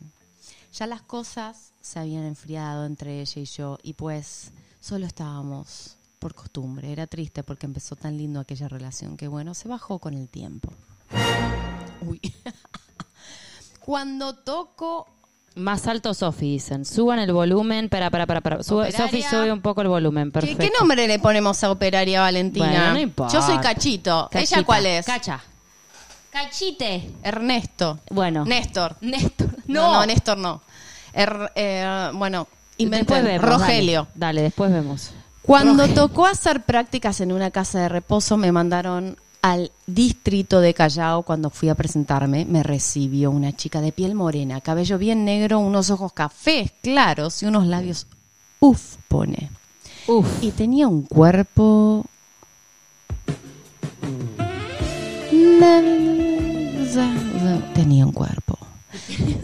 Ya 0.71 0.87
las 0.87 1.01
cosas 1.01 1.73
se 1.81 1.99
habían 1.99 2.23
enfriado 2.23 2.85
entre 2.85 3.19
ella 3.19 3.41
y 3.41 3.45
yo 3.45 3.79
y 3.83 3.95
pues 3.95 4.51
solo 4.79 5.05
estábamos 5.05 5.94
por 6.25 6.33
costumbre. 6.33 6.91
Era 6.91 7.05
triste 7.05 7.43
porque 7.43 7.67
empezó 7.67 7.95
tan 7.95 8.17
lindo 8.17 8.39
aquella 8.39 8.67
relación 8.67 9.15
que 9.15 9.27
bueno, 9.27 9.53
se 9.53 9.67
bajó 9.67 9.99
con 9.99 10.15
el 10.15 10.27
tiempo. 10.27 10.73
Uy. 12.01 12.19
Cuando 13.79 14.33
toco 14.33 15.05
Más 15.53 15.85
alto 15.85 16.15
Sofi, 16.15 16.53
dicen. 16.53 16.83
Suban 16.83 17.19
el 17.19 17.31
volumen. 17.31 17.85
Espera, 17.85 18.07
espera, 18.07 18.23
espera. 18.23 18.39
espera. 18.39 18.63
Sube- 18.63 18.87
Operaria. 18.89 19.05
Sofi, 19.05 19.21
sube 19.21 19.51
un 19.51 19.61
poco 19.61 19.81
el 19.83 19.87
volumen. 19.87 20.29
¿Qué, 20.29 20.39
Perfecto. 20.39 20.63
qué 20.63 20.71
nombre 20.79 21.07
le 21.07 21.19
ponemos 21.19 21.63
a 21.63 21.69
Operaria 21.69 22.21
Valentina? 22.21 22.65
Bueno, 22.65 22.93
no 22.93 22.99
importa. 22.99 23.31
Yo 23.31 23.43
soy 23.43 23.59
Cachito. 23.59 24.27
Cachita. 24.31 24.55
¿Ella 24.57 24.65
cuál 24.65 24.85
es? 24.87 25.05
Cacha. 25.05 25.39
Cachite. 26.31 27.11
Ernesto. 27.21 27.99
Bueno. 28.09 28.45
Néstor. 28.45 28.95
Néstor. 29.01 29.49
No, 29.67 29.93
no, 29.93 30.05
Néstor 30.07 30.39
no. 30.39 30.63
Er- 31.13 31.51
eh, 31.53 32.09
bueno, 32.15 32.47
Después 32.49 32.79
inventen. 32.79 33.25
vemos. 33.25 33.45
Rogelio. 33.47 34.07
Dale, 34.15 34.15
Dale, 34.15 34.41
después 34.41 34.71
vemos. 34.71 35.11
Cuando 35.45 35.87
tocó 35.89 36.25
hacer 36.25 36.63
prácticas 36.63 37.21
en 37.21 37.31
una 37.31 37.51
casa 37.51 37.81
de 37.81 37.89
reposo, 37.89 38.37
me 38.37 38.51
mandaron 38.51 39.17
al 39.41 39.71
distrito 39.85 40.59
de 40.59 40.73
Callao. 40.73 41.21
Cuando 41.21 41.51
fui 41.51 41.69
a 41.69 41.75
presentarme, 41.75 42.45
me 42.45 42.63
recibió 42.63 43.29
una 43.29 43.55
chica 43.55 43.79
de 43.79 43.91
piel 43.91 44.15
morena, 44.15 44.61
cabello 44.61 44.97
bien 44.97 45.23
negro, 45.23 45.59
unos 45.59 45.91
ojos 45.91 46.13
cafés 46.13 46.71
claros 46.81 47.43
y 47.43 47.45
unos 47.45 47.67
labios 47.67 48.07
uf, 48.59 48.95
pone. 49.07 49.51
Uf. 50.07 50.27
Y 50.41 50.51
tenía 50.51 50.87
un 50.87 51.03
cuerpo. 51.03 52.05
Tenía 57.73 58.05
un 58.05 58.13
cuerpo. 58.13 58.57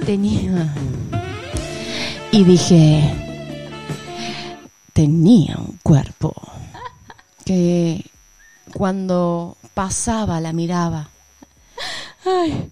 Tenía. 0.06 0.74
Y 2.32 2.44
dije. 2.44 3.31
Tenía 4.94 5.58
un 5.58 5.80
cuerpo. 5.84 6.34
Que 7.46 8.06
cuando 8.74 9.58
pasaba 9.74 10.40
la 10.42 10.54
miraba. 10.54 11.10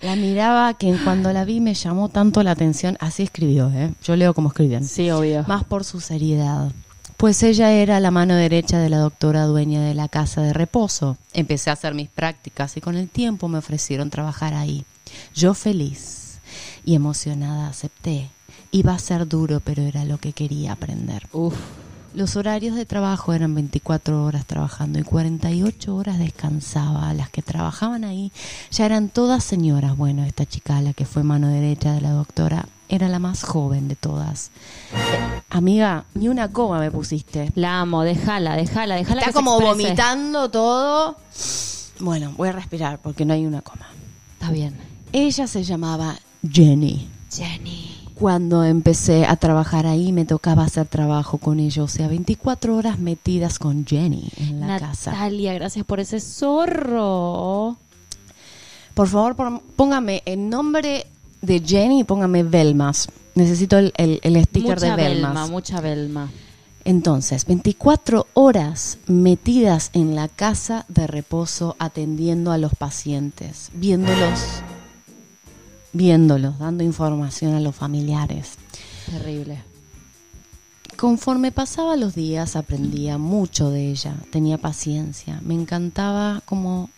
La 0.01 0.15
miraba 0.15 0.75
que 0.75 0.95
cuando 1.03 1.33
la 1.33 1.43
vi 1.43 1.59
me 1.59 1.73
llamó 1.73 2.09
tanto 2.09 2.43
la 2.43 2.51
atención. 2.51 2.97
Así 2.99 3.23
escribió, 3.23 3.71
¿eh? 3.71 3.93
Yo 4.03 4.15
leo 4.15 4.33
como 4.33 4.49
escriben 4.49 4.85
Sí, 4.87 5.09
obvio. 5.09 5.43
más 5.47 5.63
por 5.63 5.83
su 5.83 5.99
seriedad. 6.01 6.71
Pues 7.17 7.41
ella 7.43 7.71
era 7.71 7.99
la 7.99 8.11
mano 8.11 8.35
derecha 8.35 8.77
de 8.79 8.89
la 8.89 8.99
doctora 8.99 9.45
dueña 9.45 9.81
de 9.81 9.93
la 9.95 10.07
casa 10.07 10.41
de 10.41 10.53
reposo. 10.53 11.17
Empecé 11.33 11.69
a 11.69 11.73
hacer 11.73 11.93
mis 11.93 12.07
prácticas 12.09 12.77
y 12.77 12.81
con 12.81 12.95
el 12.95 13.09
tiempo 13.09 13.47
me 13.47 13.57
ofrecieron 13.57 14.09
trabajar 14.09 14.53
ahí. 14.53 14.85
Yo 15.33 15.53
feliz 15.53 16.39
y 16.85 16.95
emocionada 16.95 17.67
acepté. 17.67 18.29
Iba 18.71 18.93
a 18.93 18.99
ser 18.99 19.27
duro, 19.27 19.59
pero 19.61 19.81
era 19.81 20.05
lo 20.05 20.17
que 20.19 20.31
quería 20.31 20.73
aprender. 20.73 21.27
Uf. 21.33 21.55
Los 22.13 22.35
horarios 22.35 22.75
de 22.75 22.85
trabajo 22.85 23.33
eran 23.33 23.53
24 23.53 24.25
horas 24.25 24.45
trabajando 24.45 24.97
y 24.97 25.03
48 25.03 25.95
horas 25.95 26.17
descansaba. 26.17 27.13
Las 27.13 27.29
que 27.29 27.41
trabajaban 27.41 28.03
ahí 28.03 28.31
ya 28.71 28.85
eran 28.85 29.09
todas 29.09 29.43
señoras. 29.43 29.95
Bueno, 29.95 30.23
esta 30.23 30.45
chica, 30.45 30.81
la 30.81 30.93
que 30.93 31.05
fue 31.05 31.23
mano 31.23 31.47
derecha 31.47 31.93
de 31.93 32.01
la 32.01 32.11
doctora, 32.11 32.67
era 32.89 33.07
la 33.09 33.19
más 33.19 33.43
joven 33.43 33.87
de 33.87 33.95
todas. 33.95 34.49
Amiga, 35.51 36.05
ni 36.15 36.27
una 36.27 36.51
coma 36.51 36.79
me 36.79 36.89
pusiste. 36.89 37.51
La 37.53 37.81
amo. 37.81 38.03
Déjala, 38.03 38.55
déjala, 38.55 38.95
déjala. 38.95 39.21
Está 39.21 39.31
que 39.31 39.35
como 39.35 39.59
vomitando 39.59 40.49
todo. 40.49 41.15
Bueno, 41.99 42.33
voy 42.35 42.49
a 42.49 42.53
respirar 42.53 42.99
porque 42.99 43.23
no 43.23 43.33
hay 43.33 43.45
una 43.45 43.61
coma. 43.61 43.87
Está 44.33 44.51
bien. 44.51 44.75
Ella 45.11 45.45
se 45.45 45.63
llamaba 45.63 46.15
Jenny. 46.41 47.07
Jenny. 47.31 47.88
Cuando 48.19 48.63
empecé 48.65 49.25
a 49.25 49.37
trabajar 49.37 49.85
ahí 49.87 50.11
me 50.11 50.25
tocaba 50.25 50.63
hacer 50.63 50.85
trabajo 50.87 51.37
con 51.37 51.59
ella, 51.59 51.83
o 51.83 51.87
sea, 51.87 52.07
24 52.09 52.75
horas 52.75 52.99
metidas 52.99 53.59
con 53.59 53.85
Jenny 53.85 54.29
en 54.37 54.59
la 54.59 54.77
casa. 54.79 55.11
Natalia, 55.11 55.53
gracias 55.53 55.85
por 55.85 56.01
ese 56.01 56.19
zorro. 56.19 57.77
Por 58.93 59.07
favor, 59.07 59.35
póngame 59.77 60.21
el 60.25 60.49
nombre 60.49 61.05
de 61.41 61.61
Jenny 61.65 62.01
y 62.01 62.03
póngame 62.03 62.43
Velmas. 62.43 63.07
Necesito 63.35 63.77
el, 63.77 63.93
el- 63.95 64.19
el 64.23 64.43
sticker 64.43 64.75
Mucha 64.75 64.95
de 64.97 65.01
Velmas. 65.01 65.31
Belma, 65.33 65.47
mucha 65.47 65.79
Belma. 65.79 66.29
Entonces, 66.83 67.45
24 67.45 68.27
horas 68.33 68.97
metidas 69.07 69.91
en 69.93 70.15
la 70.15 70.27
casa 70.27 70.85
de 70.89 71.07
reposo 71.07 71.75
atendiendo 71.79 72.51
a 72.51 72.57
los 72.57 72.73
pacientes, 72.75 73.69
viéndolos, 73.73 74.61
viéndolos, 75.93 76.59
dando 76.59 76.83
información 76.83 77.53
a 77.55 77.59
los 77.59 77.75
familiares. 77.75 78.53
Terrible. 79.09 79.63
Conforme 80.97 81.51
pasaba 81.51 81.95
los 81.95 82.13
días 82.13 82.55
aprendía 82.55 83.17
mucho 83.17 83.69
de 83.71 83.89
ella, 83.89 84.15
tenía 84.31 84.57
paciencia, 84.57 85.39
me 85.43 85.53
encantaba 85.53 86.41
como 86.45 86.89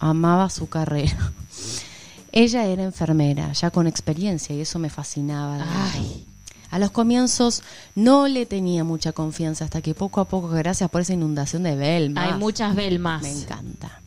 amaba 0.00 0.50
su 0.50 0.68
carrera. 0.68 1.32
Ella 2.32 2.64
era 2.64 2.84
enfermera, 2.84 3.52
ya 3.52 3.70
con 3.70 3.86
experiencia, 3.86 4.54
y 4.54 4.60
eso 4.60 4.78
me 4.78 4.88
fascinaba. 4.90 5.64
Ay. 5.92 6.24
A 6.70 6.78
los 6.78 6.92
comienzos 6.92 7.62
no 7.96 8.28
le 8.28 8.46
tenía 8.46 8.84
mucha 8.84 9.12
confianza 9.12 9.64
hasta 9.64 9.82
que 9.82 9.94
poco 9.94 10.20
a 10.20 10.26
poco, 10.26 10.48
gracias 10.48 10.88
por 10.90 11.00
esa 11.00 11.12
inundación 11.14 11.64
de 11.64 11.74
Belmas, 11.74 12.32
Hay 12.32 12.38
muchas 12.38 12.76
Belmas. 12.76 13.22
me 13.22 13.30
encanta. 13.32 14.00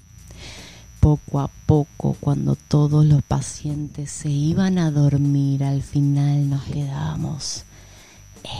Poco 1.03 1.41
a 1.41 1.49
poco, 1.65 2.15
cuando 2.17 2.55
todos 2.55 3.03
los 3.03 3.21
pacientes 3.23 4.09
se 4.09 4.29
iban 4.29 4.77
a 4.77 4.89
dormir, 4.89 5.65
al 5.65 5.81
final 5.83 6.49
nos 6.49 6.63
quedábamos 6.63 7.65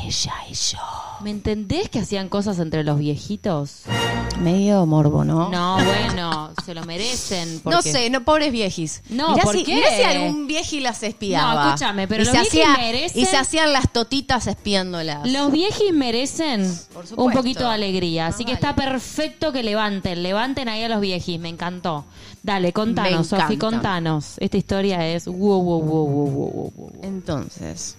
ella 0.05 0.33
y 0.49 0.53
yo. 0.53 1.12
¿Me 1.23 1.31
entendés 1.31 1.89
que 1.89 1.99
hacían 1.99 2.27
cosas 2.29 2.59
entre 2.59 2.83
los 2.83 2.97
viejitos? 2.99 3.83
Medio 4.41 4.85
morbo, 4.85 5.23
¿no? 5.23 5.49
No, 5.49 5.77
bueno, 5.83 6.51
se 6.65 6.73
lo 6.73 6.83
merecen. 6.85 7.61
No 7.63 7.81
sé, 7.81 8.09
no, 8.09 8.23
pobres 8.25 8.51
viejis. 8.51 9.01
No, 9.09 9.31
mirá 9.31 9.43
¿por 9.43 9.55
si, 9.55 9.63
qué? 9.63 9.75
mirá 9.75 9.87
si 9.95 10.01
algún 10.03 10.47
vieji 10.47 10.79
las 10.81 11.01
espiaba. 11.03 11.53
No, 11.53 11.69
escúchame, 11.69 12.07
pero 12.07 12.23
los 12.25 12.33
se 12.33 12.39
viejis 12.41 12.65
merecen- 12.77 13.11
Y 13.21 13.25
se 13.25 13.37
hacían 13.37 13.71
las 13.71 13.91
totitas 13.93 14.47
espiándolas. 14.47 15.29
Los 15.31 15.51
viejis 15.51 15.93
merecen 15.93 16.69
Por 16.93 17.05
un 17.15 17.31
poquito 17.31 17.61
de 17.61 17.73
alegría, 17.73 18.27
así 18.27 18.43
que 18.43 18.51
está 18.51 18.75
perfecto 18.75 19.51
que 19.53 19.63
levanten, 19.63 20.23
levanten 20.23 20.67
ahí 20.67 20.83
a 20.83 20.89
los 20.89 20.99
viejis, 20.99 21.39
me 21.39 21.49
encantó. 21.49 22.05
Dale, 22.41 22.73
contanos, 22.73 23.31
Me 23.31 23.39
Sofi, 23.39 23.53
encanta. 23.53 23.77
contanos. 23.77 24.33
Esta 24.39 24.57
historia 24.57 25.07
es 25.07 25.25
wow, 25.27 25.37
wow, 25.61 25.81
wow, 25.81 26.07
wow, 26.07 26.07
wow, 26.07 26.51
wow, 26.51 26.73
wow. 26.75 26.91
Entonces, 27.03 27.95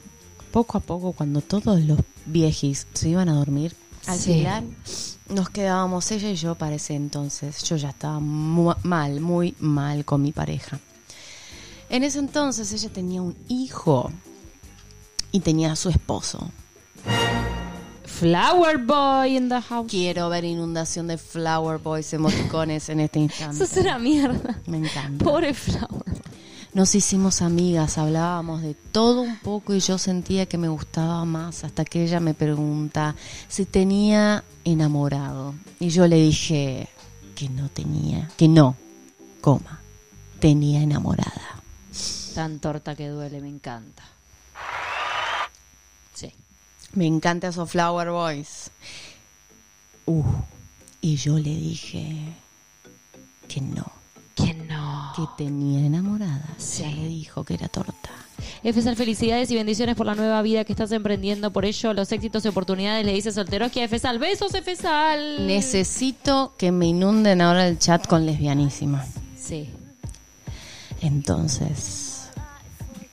poco 0.51 0.77
a 0.79 0.81
poco, 0.81 1.13
cuando 1.13 1.41
todos 1.41 1.81
los 1.81 1.99
viejis 2.27 2.87
se 2.95 3.09
iban 3.11 3.29
a 3.29 3.35
dormir, 3.35 3.75
al 4.07 4.19
Sí. 4.19 4.35
final 4.35 4.65
nos 5.29 5.49
quedábamos 5.51 6.11
ella 6.13 6.31
y 6.31 6.37
yo 6.37 6.55
para 6.55 6.75
ese 6.77 6.95
entonces. 6.95 7.63
Yo 7.65 7.77
ya 7.77 7.91
estaba 7.91 8.21
mu- 8.21 8.75
mal, 8.83 9.21
muy 9.21 9.55
mal 9.61 10.05
con 10.05 10.23
mi 10.23 10.33
pareja. 10.33 10.79
En 11.89 12.03
ese 12.03 12.19
entonces 12.19 12.73
ella 12.73 12.91
tenía 12.93 13.23
un 13.23 13.37
hijo 13.49 14.11
y 15.33 15.41
tenía 15.41 15.73
a 15.73 15.77
su 15.77 15.89
esposo. 15.91 16.51
Flower 18.05 18.79
Boy 18.79 19.37
in 19.37 19.49
the 19.49 19.61
house. 19.61 19.87
Quiero 19.91 20.29
ver 20.29 20.45
inundación 20.45 21.07
de 21.09 21.19
Flower 21.19 21.79
Boys 21.79 22.13
emoticones 22.13 22.89
en 22.89 23.01
este 23.01 23.19
instante. 23.19 23.57
Eso 23.65 23.65
es 23.65 23.77
una 23.85 23.99
mierda. 23.99 24.61
Me 24.67 24.79
encanta. 24.79 25.25
Pobre 25.25 25.53
Flower. 25.55 26.23
Nos 26.75 26.97
hicimos 26.97 27.41
amigas, 27.41 27.99
hablábamos 27.99 28.61
de 28.61 28.75
todo 28.75 29.21
un 29.23 29.39
poco 29.39 29.75
y 29.75 29.79
yo 29.79 29.97
sentía 29.97 30.47
que 30.47 30.59
me 30.59 30.67
gustaba 30.67 31.25
más 31.25 31.63
hasta 31.63 31.85
que 31.85 32.03
ella 32.03 32.19
me 32.19 32.35
pregunta 32.35 33.15
si 33.47 33.65
tenía 33.65 34.43
enamorado. 34.65 35.55
Y 35.79 35.91
yo 35.91 36.09
le 36.09 36.17
dije 36.17 36.89
que 37.37 37.49
no 37.49 37.69
tenía, 37.69 38.29
que 38.37 38.49
no, 38.49 38.75
coma, 39.41 39.81
tenía 40.41 40.83
enamorada. 40.83 41.63
Tan 42.35 42.59
torta 42.59 42.97
que 42.97 43.07
duele, 43.07 43.41
me 43.41 43.51
encanta. 43.51 44.03
Sí. 46.13 46.33
Me 46.93 47.07
encanta 47.07 47.49
esos 47.49 47.71
Flower 47.71 48.11
Boys. 48.11 48.73
Uh, 50.07 50.25
y 51.01 51.15
yo 51.15 51.39
le 51.39 51.51
dije 51.51 52.35
que 53.47 53.61
no, 53.61 53.87
¿Quién 54.35 54.67
no? 54.69 55.13
que 55.15 55.23
tenía 55.37 55.87
enamorada. 55.87 56.49
Sí. 56.57 56.83
Ya 56.83 56.91
le 56.91 57.07
dijo 57.09 57.45
que 57.45 57.55
era 57.55 57.69
torta. 57.69 58.11
FSAL, 58.65 58.97
felicidades 58.97 59.51
y 59.51 59.55
bendiciones 59.55 59.95
por 59.95 60.07
la 60.07 60.15
nueva 60.15 60.43
vida 60.43 60.65
que 60.65 60.73
estás 60.73 60.91
emprendiendo. 60.93 61.53
Por 61.53 61.65
ello, 61.65 61.93
los 61.93 62.11
éxitos 62.11 62.45
y 62.45 62.49
oportunidades 62.49 63.07
le 63.07 63.13
dice 63.13 63.31
Solteroski 63.31 63.81
a 63.81 63.89
FSAL. 63.89 64.19
Besos, 64.19 64.53
FSAL. 64.53 65.47
Necesito 65.47 66.55
que 66.59 66.73
me 66.73 66.87
inunden 66.87 67.41
ahora 67.41 67.69
el 67.69 67.79
chat 67.79 68.07
con 68.07 68.27
lesbianísima. 68.27 69.05
Sí. 69.39 69.71
Entonces, 71.01 72.31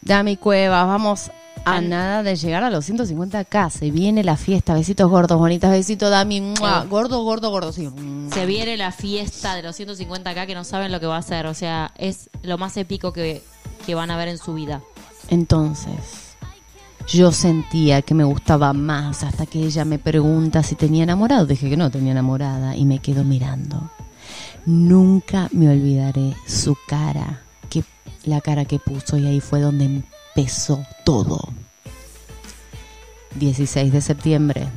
Dami 0.01 0.37
Cuevas, 0.37 0.87
vamos 0.87 1.31
a 1.65 1.75
An- 1.75 1.89
nada 1.89 2.23
de 2.23 2.35
llegar 2.35 2.63
a 2.63 2.69
los 2.69 2.89
150k. 2.89 3.69
Se 3.69 3.91
viene 3.91 4.23
la 4.23 4.35
fiesta. 4.37 4.73
Besitos 4.73 5.09
gordos, 5.09 5.37
bonitas. 5.37 5.71
Besito, 5.71 6.09
Dami. 6.09 6.41
¡Mua! 6.41 6.83
Eh. 6.83 6.87
Gordo, 6.89 7.23
gordo, 7.23 7.49
gordo. 7.51 7.71
Sí. 7.71 7.89
Se 8.33 8.45
viene 8.45 8.77
la 8.77 8.91
fiesta 8.91 9.55
de 9.55 9.63
los 9.63 9.75
150 9.75 10.29
acá 10.29 10.45
que 10.47 10.55
no 10.55 10.63
saben 10.63 10.91
lo 10.91 10.99
que 10.99 11.05
va 11.05 11.17
a 11.17 11.21
ser. 11.21 11.45
O 11.47 11.53
sea, 11.53 11.91
es 11.97 12.29
lo 12.43 12.57
más 12.57 12.77
épico 12.77 13.13
que, 13.13 13.43
que 13.85 13.95
van 13.95 14.09
a 14.11 14.17
ver 14.17 14.27
en 14.29 14.37
su 14.37 14.53
vida. 14.53 14.81
Entonces, 15.29 15.95
Yo 17.07 17.31
sentía 17.31 18.01
que 18.03 18.13
me 18.13 18.23
gustaba 18.23 18.73
más 18.73 19.23
hasta 19.23 19.45
que 19.45 19.59
ella 19.63 19.85
me 19.85 19.97
pregunta 19.99 20.61
si 20.63 20.75
tenía 20.75 21.03
enamorado. 21.03 21.45
Dije 21.45 21.69
que 21.69 21.77
no 21.77 21.89
tenía 21.89 22.11
enamorada 22.11 22.75
y 22.75 22.85
me 22.85 22.99
quedo 22.99 23.23
mirando. 23.23 23.89
Nunca 24.65 25.49
me 25.51 25.69
olvidaré 25.69 26.35
su 26.47 26.75
cara, 26.87 27.41
que, 27.69 27.83
la 28.25 28.39
cara 28.41 28.65
que 28.65 28.77
puso 28.79 29.17
y 29.17 29.25
ahí 29.25 29.39
fue 29.39 29.59
donde 29.61 30.03
empezó 30.35 30.85
todo. 31.03 31.39
16 33.35 33.93
de 33.93 34.01
septiembre 34.01 34.67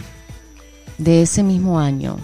de 0.99 1.23
ese 1.23 1.43
mismo 1.43 1.79
año. 1.79 2.17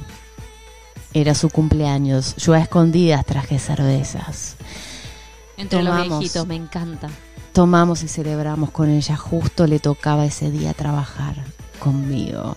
Era 1.12 1.34
su 1.34 1.50
cumpleaños. 1.50 2.36
Yo 2.36 2.54
a 2.54 2.60
escondidas 2.60 3.26
traje 3.26 3.58
cervezas. 3.58 4.56
Entre 5.56 5.82
los 5.82 5.92
Tomamos. 5.92 6.18
viejitos, 6.20 6.46
me 6.46 6.54
encanta. 6.54 7.08
Tomamos 7.52 8.02
y 8.04 8.08
celebramos 8.08 8.70
con 8.70 8.90
ella. 8.90 9.16
Justo 9.16 9.66
le 9.66 9.80
tocaba 9.80 10.24
ese 10.24 10.50
día 10.50 10.72
trabajar 10.72 11.34
conmigo. 11.80 12.56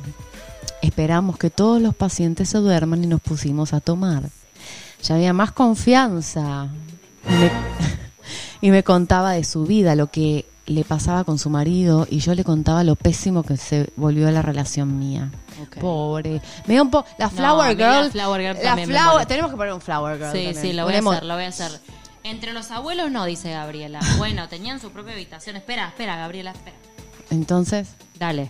Esperamos 0.81 1.37
que 1.37 1.49
todos 1.49 1.81
los 1.81 1.95
pacientes 1.95 2.49
se 2.49 2.59
duerman 2.59 3.03
y 3.03 3.07
nos 3.07 3.21
pusimos 3.21 3.73
a 3.73 3.79
tomar. 3.79 4.29
Ya 5.01 5.15
había 5.15 5.33
más 5.33 5.51
confianza. 5.51 6.67
Y 7.27 7.31
me, 7.31 7.51
y 8.61 8.71
me 8.71 8.83
contaba 8.83 9.31
de 9.31 9.43
su 9.43 9.65
vida, 9.65 9.95
lo 9.95 10.11
que 10.11 10.45
le 10.65 10.83
pasaba 10.83 11.23
con 11.23 11.37
su 11.39 11.49
marido, 11.49 12.07
y 12.09 12.19
yo 12.19 12.33
le 12.35 12.43
contaba 12.43 12.83
lo 12.83 12.95
pésimo 12.95 13.43
que 13.43 13.57
se 13.57 13.89
volvió 13.95 14.29
la 14.31 14.41
relación 14.41 14.97
mía. 14.99 15.31
Pobre. 15.79 16.41
Me 16.67 16.73
dio 16.75 16.83
un 16.83 16.89
po- 16.91 17.05
la 17.17 17.29
Flower 17.29 17.77
la 17.77 18.01
Girl. 18.01 18.11
Flower 18.11 18.41
Girl 18.41 18.55
la 18.55 18.61
también 18.69 18.89
Flower- 18.89 19.05
molesta. 19.11 19.27
tenemos 19.27 19.51
que 19.51 19.57
poner 19.57 19.73
un 19.73 19.81
Flower 19.81 20.17
Girl. 20.17 20.31
Sí, 20.31 20.43
también. 20.45 20.55
sí, 20.61 20.73
lo 20.73 20.83
voy 20.85 20.93
a 20.95 20.99
hacer, 20.99 21.23
lo 21.25 21.33
voy 21.35 21.43
a 21.43 21.47
hacer. 21.47 21.71
Entre 22.23 22.53
los 22.53 22.71
abuelos 22.71 23.11
no, 23.11 23.25
dice 23.25 23.51
Gabriela. 23.51 23.99
Bueno, 24.17 24.47
tenían 24.47 24.79
su 24.79 24.91
propia 24.91 25.13
habitación. 25.13 25.55
Espera, 25.57 25.87
espera, 25.89 26.15
Gabriela, 26.15 26.51
espera. 26.51 26.75
Entonces, 27.29 27.89
Dale. 28.17 28.49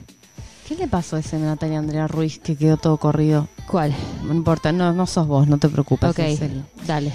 ¿qué 0.68 0.76
le 0.76 0.88
pasó 0.88 1.16
a 1.16 1.20
ese 1.20 1.38
Natalia 1.40 1.80
Andrea 1.80 2.08
Ruiz 2.08 2.40
que 2.40 2.56
quedó 2.56 2.78
todo 2.78 2.98
corrido? 2.98 3.48
¿Cuál? 3.68 3.94
No 4.24 4.34
importa, 4.34 4.72
no, 4.72 4.94
no 4.94 5.08
sos 5.08 5.26
vos, 5.28 5.48
no 5.48 5.58
te 5.58 5.70
preocupes. 5.70 6.10
Ok, 6.12 6.20
en 6.20 6.38
serio. 6.38 6.62
dale. 6.86 7.12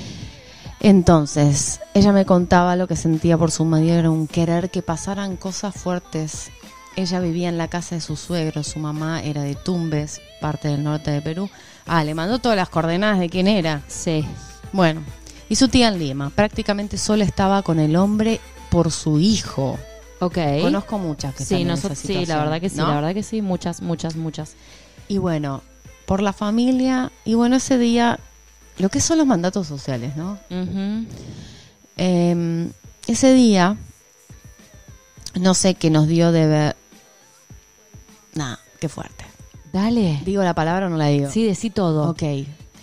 Entonces, 0.80 1.80
ella 1.94 2.12
me 2.12 2.25
contaba 2.25 2.76
lo 2.76 2.87
que 2.87 2.97
sentía 2.97 3.37
por 3.37 3.50
su 3.50 3.64
marido, 3.64 3.97
era 3.97 4.11
un 4.11 4.26
querer 4.26 4.70
que 4.70 4.82
pasaran 4.82 5.37
cosas 5.37 5.75
fuertes. 5.75 6.50
Ella 6.97 7.20
vivía 7.20 7.49
en 7.49 7.58
la 7.58 7.68
casa 7.68 7.94
de 7.94 8.00
su 8.00 8.16
suegro, 8.16 8.62
su 8.62 8.78
mamá 8.78 9.23
era 9.23 9.42
de 9.42 9.54
Tumbes, 9.54 10.20
parte 10.40 10.68
del 10.68 10.85
norte 10.85 11.11
de 11.11 11.23
Perú. 11.23 11.50
Ah, 11.87 12.04
le 12.04 12.14
mandó 12.14 12.38
todas 12.38 12.56
las 12.56 12.68
coordenadas 12.68 13.18
de 13.18 13.28
quién 13.28 13.49
era. 13.49 13.82
Sí. 13.88 14.25
Bueno, 14.73 15.02
y 15.49 15.56
su 15.56 15.68
tía 15.68 15.88
en 15.88 15.99
Lima, 15.99 16.30
prácticamente 16.30 16.99
solo 16.99 17.25
estaba 17.25 17.62
con 17.62 17.78
el 17.78 17.97
hombre 17.97 18.40
por 18.70 18.90
su 18.90 19.18
hijo. 19.18 19.78
Ok. 20.20 20.38
Conozco 20.62 20.99
muchas 20.99 21.35
que 21.35 21.44
Sí, 21.44 21.64
nosotros, 21.64 21.99
sí, 21.99 22.26
la 22.26 22.38
verdad 22.38 22.61
que 22.61 22.68
sí, 22.68 22.76
¿no? 22.78 22.88
la 22.88 22.97
verdad 22.97 23.14
que 23.14 23.23
sí, 23.23 23.42
muchas, 23.42 23.80
muchas, 23.80 24.16
muchas. 24.16 24.54
Y 25.06 25.18
bueno, 25.18 25.62
por 26.06 26.23
la 26.23 26.32
familia, 26.32 27.12
y 27.25 27.35
bueno, 27.35 27.56
ese 27.56 27.78
día, 27.78 28.18
lo 28.78 28.88
que 28.88 29.00
son 29.00 29.18
los 29.18 29.26
mandatos 29.26 29.66
sociales, 29.66 30.16
¿no? 30.16 30.38
Ujú. 30.50 31.06
Eh, 31.97 32.70
ese 33.06 33.32
día, 33.32 33.76
no 35.40 35.54
sé 35.54 35.75
qué 35.75 35.90
nos 35.90 36.06
dio 36.06 36.32
de 36.32 36.47
ver. 36.47 36.76
Nah, 38.35 38.56
qué 38.80 38.88
fuerte. 38.88 39.25
Dale. 39.73 40.20
¿Digo 40.25 40.42
la 40.42 40.54
palabra 40.54 40.87
o 40.87 40.90
no 40.90 40.97
la 40.97 41.06
digo? 41.06 41.30
Sí, 41.30 41.44
decí 41.44 41.70
todo. 41.70 42.11
Ok. 42.11 42.23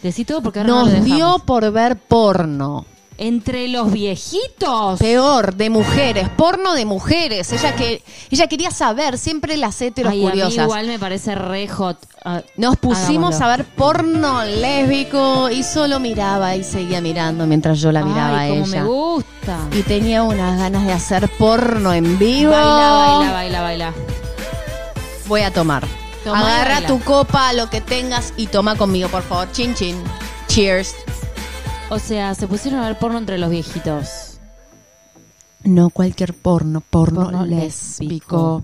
Decí 0.04 0.26
todo 0.26 0.42
porque 0.42 0.60
ahora 0.60 0.72
no 0.72 0.86
Nos 0.86 1.04
dio 1.04 1.40
por 1.40 1.72
ver 1.72 1.98
porno. 1.98 2.86
Entre 3.18 3.70
los 3.70 3.92
viejitos. 3.94 5.00
Peor, 5.00 5.56
de 5.56 5.70
mujeres, 5.70 6.28
porno 6.30 6.74
de 6.74 6.86
mujeres. 6.86 7.52
Ella 7.54 7.74
que 7.76 8.04
ella 8.30 8.48
quería 8.48 8.72
saber, 8.72 9.18
siempre 9.18 9.56
las 9.56 9.82
heteros 9.82 10.12
Ay, 10.12 10.20
a 10.22 10.26
mí 10.26 10.30
curiosas. 10.32 10.64
igual 10.66 10.88
me 10.88 11.00
parece 11.00 11.34
re 11.36 11.68
hot. 11.70 11.98
Ah, 12.26 12.42
Nos 12.58 12.76
pusimos 12.78 13.36
hagámoslo. 13.36 13.46
a 13.46 13.58
ver 13.58 13.66
porno 13.68 14.44
lésbico 14.44 15.50
y 15.50 15.64
solo 15.64 16.00
miraba 16.00 16.56
y 16.58 16.64
seguía 16.66 17.00
mirando 17.00 17.46
mientras 17.46 17.80
yo 17.80 17.92
la 17.94 18.04
miraba 18.04 18.40
Ay, 18.40 18.52
a 18.52 18.54
como 18.54 18.66
ella. 18.66 18.82
me 18.82 18.88
gusta. 18.88 19.58
Y 19.72 19.82
tenía 19.84 20.24
unas 20.24 20.58
ganas 20.60 20.86
de 20.86 20.92
hacer 20.92 21.30
porno 21.38 21.94
en 21.94 22.18
vivo. 22.20 22.52
Baila, 22.52 23.32
baila, 23.32 23.32
baila, 23.32 23.62
baila. 23.62 23.94
Voy 25.28 25.42
a 25.42 25.52
tomar. 25.54 25.86
Tomá 26.24 26.42
y 26.42 26.44
Agarra 26.44 26.88
tu 26.88 27.00
copa, 27.02 27.54
lo 27.54 27.70
que 27.70 27.80
tengas 27.82 28.34
y 28.36 28.48
toma 28.48 28.76
conmigo, 28.76 29.08
por 29.10 29.24
favor. 29.24 29.52
Chin 29.52 29.74
chin. 29.76 29.96
Cheers. 30.48 30.94
O 31.90 32.00
sea, 32.00 32.34
se 32.36 32.48
pusieron 32.48 32.82
a 32.82 32.88
ver 32.88 32.98
porno 32.98 33.18
entre 33.18 33.38
los 33.38 33.50
viejitos. 33.50 34.40
No 35.64 35.90
cualquier 35.90 36.34
porno, 36.34 36.82
porno, 36.82 37.24
Porno 37.26 37.46
lésbico. 37.46 38.64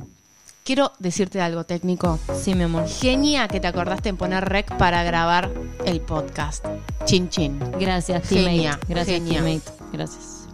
Quiero 0.63 0.91
decirte 0.99 1.41
algo 1.41 1.63
técnico. 1.63 2.19
Sí, 2.39 2.53
mi 2.53 2.63
amor. 2.63 2.88
Genia 2.88 3.47
que 3.47 3.60
te 3.60 3.67
acordaste 3.67 4.10
en 4.10 4.17
poner 4.17 4.45
rec 4.47 4.75
para 4.77 5.03
grabar 5.03 5.51
el 5.86 6.01
podcast. 6.01 6.63
Chin 7.05 7.29
chin. 7.29 7.60
Gracias, 7.79 8.27
Genia, 8.29 8.71
teammate. 8.73 8.93
Gracias, 8.93 9.15
genia. 9.17 9.41
teammate. 9.43 9.71
Gracias. 9.93 10.47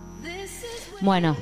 Bueno. 1.01 1.35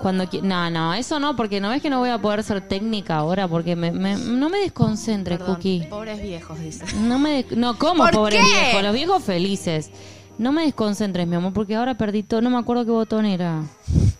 Cuando 0.00 0.28
no, 0.42 0.68
no, 0.70 0.92
eso 0.92 1.18
no, 1.18 1.34
porque 1.34 1.60
no 1.62 1.70
ves 1.70 1.80
que 1.80 1.88
no 1.88 1.98
voy 2.00 2.10
a 2.10 2.18
poder 2.20 2.42
ser 2.42 2.60
técnica 2.68 3.16
ahora, 3.16 3.48
porque 3.48 3.74
me, 3.74 3.90
me- 3.90 4.16
no 4.18 4.50
me 4.50 4.58
desconcentre, 4.58 5.38
Perdón, 5.38 5.54
Cookie. 5.54 5.86
Pobres 5.88 6.20
viejos, 6.20 6.60
dice. 6.60 6.84
No 6.98 7.18
me, 7.18 7.46
no, 7.56 7.78
¿cómo, 7.78 8.02
¿Por 8.04 8.12
pobres 8.12 8.44
qué? 8.44 8.50
viejos? 8.64 8.82
Los 8.82 8.92
viejos 8.92 9.22
felices. 9.22 9.90
No 10.38 10.52
me 10.52 10.64
desconcentres, 10.64 11.26
mi 11.26 11.36
amor, 11.36 11.52
porque 11.52 11.76
ahora 11.76 11.96
perdí 11.96 12.22
todo. 12.22 12.40
No 12.40 12.50
me 12.50 12.58
acuerdo 12.58 12.84
qué 12.84 12.90
botón 12.90 13.24
era. 13.24 13.62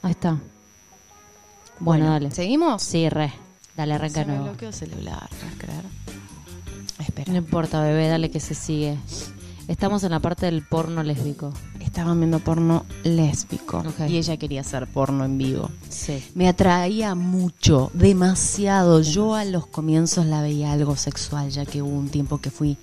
Ahí 0.03 0.13
está. 0.13 0.39
Bueno, 1.81 2.09
dale. 2.11 2.31
¿Seguimos? 2.31 2.83
Sí, 2.83 3.09
re. 3.09 3.33
Dale, 3.77 3.95
arranca 3.95 4.21
Se 4.21 4.27
me 4.27 4.33
nuevo. 4.35 4.45
bloqueó 4.51 4.69
el 4.69 4.75
celular, 4.75 5.29
¿puedes 5.41 5.57
creer? 5.59 5.85
Espera. 7.01 7.33
No 7.33 7.39
importa, 7.39 7.83
bebé, 7.83 8.07
dale 8.07 8.31
que 8.31 8.39
se 8.39 8.55
sigue. 8.55 8.97
Estamos 9.67 10.05
en 10.05 10.13
la 10.13 10.21
parte 10.21 10.47
del 10.47 10.63
porno 10.63 11.03
lésbico. 11.03 11.53
Estaban 11.81 12.19
viendo 12.21 12.39
porno 12.39 12.85
lésbico 13.03 13.83
y 14.09 14.17
ella 14.19 14.37
quería 14.37 14.61
hacer 14.61 14.87
porno 14.87 15.25
en 15.25 15.39
vivo. 15.39 15.71
Sí. 15.89 16.23
Me 16.35 16.49
atraía 16.49 17.15
mucho, 17.15 17.91
demasiado. 17.95 19.01
Yo 19.01 19.35
a 19.35 19.45
los 19.45 19.67
comienzos 19.67 20.27
la 20.27 20.43
veía 20.43 20.73
algo 20.73 20.97
sexual, 20.97 21.51
ya 21.51 21.65
que 21.67 21.83
hubo 21.83 21.97
un 21.97 22.09
tiempo 22.09 22.39
que 22.39 22.51
fui 22.51 22.77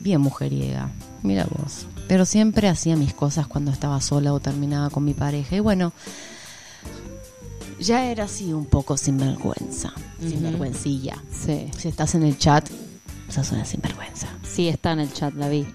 bien 0.00 0.20
mujeriega. 0.20 0.90
Mira 1.22 1.46
vos. 1.46 1.86
Pero 2.08 2.26
siempre 2.26 2.68
hacía 2.68 2.96
mis 2.96 3.14
cosas 3.14 3.46
cuando 3.46 3.70
estaba 3.70 4.00
sola 4.00 4.32
o 4.32 4.40
terminaba 4.40 4.90
con 4.90 5.04
mi 5.04 5.14
pareja. 5.14 5.56
Y 5.56 5.60
bueno, 5.60 5.92
ya 7.80 8.06
era 8.10 8.24
así 8.24 8.52
un 8.52 8.66
poco 8.66 8.96
sinvergüenza. 8.96 9.92
Sinvergüencilla. 10.20 11.22
Sí. 11.30 11.70
Si 11.76 11.88
estás 11.88 12.14
en 12.14 12.22
el 12.22 12.38
chat, 12.38 12.68
sos 13.28 13.52
una 13.52 13.64
sinvergüenza. 13.64 14.28
Sí, 14.42 14.68
está 14.68 14.92
en 14.92 15.00
el 15.00 15.12
chat, 15.12 15.34
la 15.34 15.48
vi. 15.48 15.66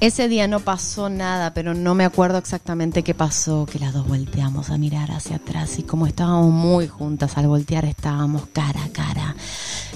Ese 0.00 0.28
día 0.28 0.48
no 0.48 0.60
pasó 0.60 1.08
nada, 1.08 1.54
pero 1.54 1.72
no 1.72 1.94
me 1.94 2.04
acuerdo 2.04 2.36
exactamente 2.36 3.02
qué 3.02 3.14
pasó, 3.14 3.64
que 3.64 3.78
las 3.78 3.94
dos 3.94 4.06
volteamos 4.06 4.70
a 4.70 4.76
mirar 4.76 5.10
hacia 5.12 5.36
atrás 5.36 5.78
y 5.78 5.82
como 5.82 6.06
estábamos 6.06 6.52
muy 6.52 6.88
juntas 6.88 7.38
al 7.38 7.46
voltear 7.46 7.84
estábamos 7.84 8.46
cara 8.52 8.84
a 8.84 8.88
cara, 8.88 9.36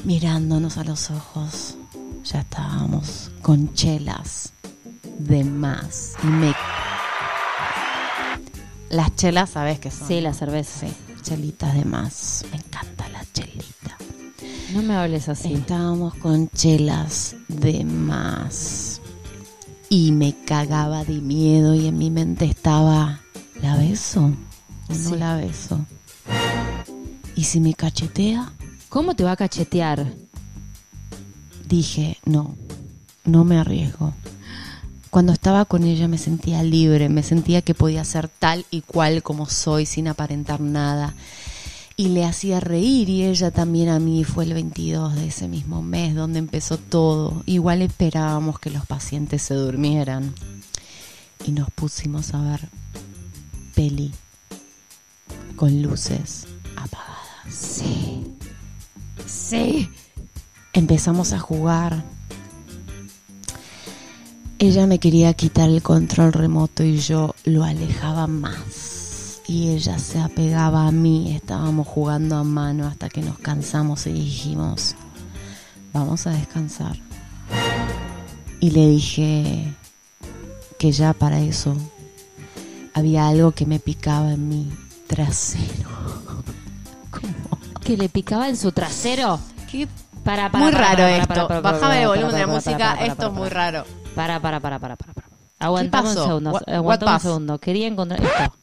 mirándonos 0.05 0.79
a 0.79 0.85
los 0.85 1.11
ojos. 1.11 1.77
Ya 2.25 2.41
estábamos 2.41 3.31
con 3.43 3.75
chelas 3.75 4.53
de 5.19 5.45
más. 5.45 6.15
Y 6.23 6.27
me... 6.27 6.55
Las 8.91 9.15
chelas, 9.17 9.51
¿sabes 9.51 9.79
qué 9.79 9.91
son? 9.91 10.09
Sí, 10.09 10.21
la 10.21 10.33
cerveza. 10.33 10.87
Sí, 10.87 10.95
chelitas 11.23 11.75
de 11.75 11.85
más. 11.85 12.45
Me 12.51 12.57
encanta 12.57 13.09
la 13.11 13.25
chelita. 13.33 13.97
No 14.73 14.83
me 14.83 14.97
hables 14.97 15.29
así. 15.29 15.55
Estábamos 15.55 16.15
con 16.15 16.49
chelas 16.51 17.37
de 17.49 17.85
más. 17.85 19.01
Y 19.91 20.13
me 20.13 20.35
cagaba 20.45 21.05
de 21.05 21.21
miedo 21.21 21.75
y 21.75 21.87
en 21.87 21.99
mi 21.99 22.11
mente 22.11 22.45
estaba, 22.45 23.21
¿la 23.63 23.77
beso? 23.77 24.33
¿O 24.89 24.95
no 24.95 25.17
la 25.17 25.37
beso? 25.37 25.85
¿Y 27.35 27.45
si 27.45 27.61
me 27.61 27.75
cachetea? 27.75 28.53
¿Cómo 28.89 29.15
te 29.15 29.25
va 29.25 29.33
a 29.33 29.37
cachetear? 29.37 30.07
Dije, 31.67 32.19
no, 32.25 32.55
no 33.25 33.45
me 33.45 33.59
arriesgo. 33.59 34.15
Cuando 35.11 35.33
estaba 35.33 35.64
con 35.64 35.85
ella 35.85 36.07
me 36.07 36.18
sentía 36.18 36.62
libre, 36.62 37.09
me 37.09 37.23
sentía 37.23 37.62
que 37.62 37.75
podía 37.75 38.05
ser 38.05 38.29
tal 38.29 38.66
y 38.71 38.83
cual 38.83 39.23
como 39.23 39.47
soy 39.47 39.87
sin 39.87 40.07
aparentar 40.09 40.61
nada. 40.61 41.14
Y 41.97 42.09
le 42.09 42.25
hacía 42.25 42.61
reír 42.61 43.09
y 43.09 43.25
ella 43.25 43.51
también 43.51 43.88
a 43.88 43.99
mí. 43.99 44.23
Fue 44.23 44.44
el 44.44 44.55
22 44.55 45.16
de 45.16 45.29
ese 45.29 45.49
mismo 45.49 45.83
mes 45.83 46.14
donde 46.14 46.38
empezó 46.38 46.79
todo. 46.79 47.42
Igual 47.47 47.83
esperábamos 47.83 48.61
que 48.61 48.71
los 48.71 48.87
pacientes 48.87 49.42
se 49.42 49.55
durmieran. 49.55 50.35
Y 51.44 51.53
nos 51.53 51.71
pusimos 51.71 52.35
a 52.35 52.42
ver 52.42 52.68
peli 53.75 54.12
con 55.57 55.83
luces 55.83 56.47
apagadas. 56.77 57.18
Sí. 57.51 58.25
Sí. 59.27 59.88
Empezamos 60.73 61.33
a 61.33 61.40
jugar. 61.40 62.05
Ella 64.61 64.88
me 64.88 64.99
quería 64.99 65.35
quitar 65.35 65.68
el 65.68 65.83
control 65.83 66.33
remoto 66.33 66.83
y 66.83 66.99
yo 66.99 67.37
lo 67.44 67.62
alejaba 67.62 68.27
más 68.27 69.40
y 69.47 69.71
ella 69.71 69.99
se 70.01 70.18
apegaba 70.18 70.88
a 70.88 70.90
mí. 70.90 71.35
Estábamos 71.35 71.87
jugando 71.87 72.37
a 72.37 72.42
mano 72.42 72.87
hasta 72.87 73.09
que 73.09 73.23
nos 73.23 73.38
cansamos 73.38 74.07
y 74.09 74.12
dijimos, 74.12 74.97
vamos 75.92 76.27
a 76.27 76.31
descansar. 76.31 76.97
Y 78.59 78.71
le 78.71 78.88
dije 78.88 79.75
que 80.77 80.90
ya 80.90 81.12
para 81.12 81.38
eso 81.38 81.77
había 82.94 83.29
algo 83.29 83.53
que 83.53 83.64
me 83.64 83.79
picaba 83.79 84.33
en 84.33 84.49
mi 84.49 84.73
trasero. 85.07 85.88
¿Que 87.85 87.97
le 87.97 88.09
picaba 88.09 88.49
en 88.49 88.57
su 88.57 88.73
trasero? 88.73 89.38
Qué 89.71 89.88
Para, 90.25 90.51
para, 90.51 90.64
muy 90.64 90.73
para, 90.73 90.94
raro 90.94 91.07
esto. 91.07 91.62
Bájame 91.62 92.03
el 92.03 92.09
volumen 92.09 92.33
de 92.33 92.40
la 92.40 92.47
música. 92.49 92.94
Esto 93.07 93.29
es 93.29 93.33
muy 93.33 93.49
raro. 93.49 93.85
Para, 94.14 94.40
para, 94.40 94.61
para, 94.61 94.79
para, 94.79 94.97
para. 94.97 95.12
para. 95.14 95.29
Aguantame 95.61 96.09
un 96.11 96.14
pasó? 96.14 96.27
segundo. 96.27 96.51
What- 96.51 96.62
what 96.68 96.75
Aguantame 96.75 97.11
un 97.11 97.14
passed? 97.16 97.29
segundo. 97.29 97.59
Quería 97.59 97.87
encontrar 97.87 98.23
esto. 98.23 98.55